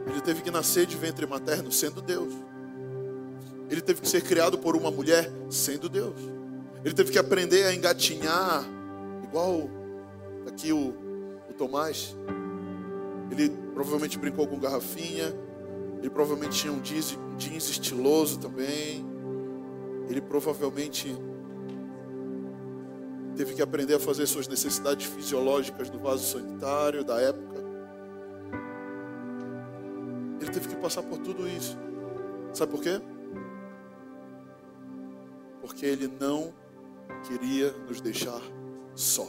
Ele 0.07 0.21
teve 0.21 0.43
que 0.43 0.51
nascer 0.51 0.87
de 0.87 0.97
ventre 0.97 1.27
materno 1.27 1.71
sendo 1.73 2.01
Deus. 2.01 2.33
Ele 3.71 3.81
teve 3.81 4.01
que 4.01 4.09
ser 4.09 4.23
criado 4.23 4.59
por 4.59 4.77
uma 4.77 4.91
mulher 4.91 5.31
sendo 5.51 5.89
Deus. 5.89 6.19
Ele 6.85 6.95
teve 6.95 7.11
que 7.11 7.19
aprender 7.19 7.65
a 7.65 7.75
engatinhar, 7.75 8.65
igual 9.25 9.69
aqui 10.47 10.73
o, 10.73 10.95
o 11.49 11.55
Tomás. 11.57 12.15
Ele 13.31 13.51
provavelmente 13.73 14.19
brincou 14.19 14.47
com 14.47 14.59
garrafinha. 14.59 15.35
Ele 15.99 16.11
provavelmente 16.11 16.61
tinha 16.61 16.73
um 16.73 16.81
jeans, 16.81 17.17
um 17.17 17.37
jeans 17.37 17.71
estiloso 17.71 18.39
também 18.39 19.14
ele 20.09 20.21
provavelmente 20.21 21.15
teve 23.37 23.55
que 23.55 23.63
aprender 23.63 23.95
a 23.95 24.01
fazer 24.01 24.27
suas 24.27 24.47
necessidades 24.47 25.07
fisiológicas 25.07 25.91
no 25.91 25.99
vaso 25.99 26.25
sanitário 26.25 27.05
da 27.05 27.21
época. 27.21 27.55
Ele 30.41 30.51
teve 30.51 30.69
que 30.69 30.77
passar 30.77 31.03
por 31.03 31.19
tudo 31.19 31.49
isso. 31.49 31.77
Sabe 32.53 32.73
por 32.73 32.83
quê? 32.83 33.01
Porque 35.61 35.87
ele 35.87 36.07
não 36.21 36.53
queria 37.27 37.73
nos 37.89 38.01
deixar 38.01 38.41
só. 38.95 39.27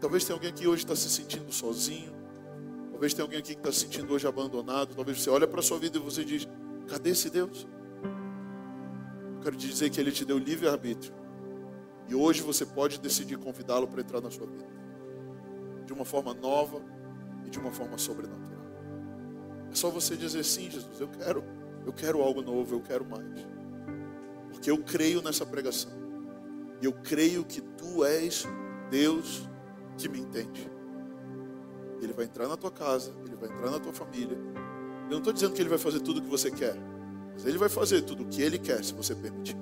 Talvez 0.00 0.24
tenha 0.24 0.36
alguém 0.36 0.50
aqui 0.50 0.66
hoje 0.66 0.82
está 0.82 0.96
se 0.96 1.08
sentindo 1.08 1.52
sozinho. 1.52 2.12
Talvez 2.90 3.14
tenha 3.14 3.24
alguém 3.24 3.38
aqui 3.38 3.54
que 3.54 3.60
está 3.60 3.72
se 3.72 3.80
sentindo 3.80 4.12
hoje 4.12 4.26
abandonado. 4.26 4.94
Talvez 4.94 5.20
você 5.20 5.30
olha 5.30 5.46
para 5.46 5.60
a 5.60 5.62
sua 5.62 5.78
vida 5.78 5.98
e 5.98 6.00
você 6.00 6.24
diz: 6.24 6.48
cadê 6.88 7.10
esse 7.10 7.30
Deus? 7.30 7.66
Quero 9.44 9.56
te 9.56 9.68
dizer 9.68 9.90
que 9.90 10.00
Ele 10.00 10.10
te 10.10 10.24
deu 10.24 10.38
livre 10.38 10.66
arbítrio. 10.66 11.12
E 12.08 12.14
hoje 12.14 12.42
você 12.42 12.64
pode 12.64 12.98
decidir 12.98 13.36
convidá-lo 13.36 13.86
para 13.86 14.00
entrar 14.00 14.20
na 14.20 14.30
sua 14.30 14.46
vida. 14.46 14.66
De 15.84 15.92
uma 15.92 16.04
forma 16.04 16.32
nova 16.32 16.80
e 17.44 17.50
de 17.50 17.58
uma 17.58 17.70
forma 17.70 17.98
sobrenatural. 17.98 18.64
É 19.70 19.74
só 19.74 19.90
você 19.90 20.16
dizer 20.16 20.44
sim, 20.44 20.70
Jesus, 20.70 21.00
eu 21.00 21.08
quero, 21.08 21.44
eu 21.84 21.92
quero 21.92 22.22
algo 22.22 22.40
novo, 22.40 22.74
eu 22.74 22.80
quero 22.80 23.04
mais. 23.04 23.46
Porque 24.50 24.70
eu 24.70 24.78
creio 24.78 25.20
nessa 25.20 25.44
pregação. 25.44 25.92
E 26.80 26.86
eu 26.86 26.92
creio 26.92 27.44
que 27.44 27.60
tu 27.60 28.04
és 28.04 28.46
Deus 28.90 29.48
que 29.98 30.08
me 30.08 30.20
entende. 30.20 30.70
Ele 32.00 32.12
vai 32.12 32.24
entrar 32.24 32.48
na 32.48 32.56
tua 32.56 32.70
casa, 32.70 33.12
ele 33.26 33.36
vai 33.36 33.48
entrar 33.48 33.70
na 33.70 33.80
tua 33.80 33.92
família. 33.92 34.36
Eu 35.04 35.10
não 35.10 35.18
estou 35.18 35.32
dizendo 35.32 35.52
que 35.52 35.60
ele 35.60 35.68
vai 35.68 35.78
fazer 35.78 36.00
tudo 36.00 36.20
o 36.20 36.22
que 36.22 36.28
você 36.28 36.50
quer. 36.50 36.76
Ele 37.44 37.58
vai 37.58 37.68
fazer 37.68 38.02
tudo 38.02 38.22
o 38.22 38.26
que 38.26 38.42
Ele 38.42 38.58
quer, 38.58 38.82
se 38.84 38.94
você 38.94 39.14
permitir. 39.14 39.56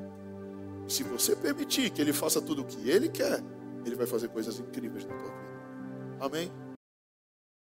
Se 0.86 1.02
você 1.02 1.34
permitir 1.34 1.90
que 1.90 2.00
Ele 2.00 2.12
faça 2.12 2.40
tudo 2.40 2.62
o 2.62 2.64
que 2.64 2.88
Ele 2.88 3.08
quer, 3.08 3.42
Ele 3.84 3.96
vai 3.96 4.06
fazer 4.06 4.28
coisas 4.28 4.58
incríveis 4.58 5.04
na 5.04 5.14
tua 5.14 5.28
vida. 5.28 5.52
Amém? 6.20 6.52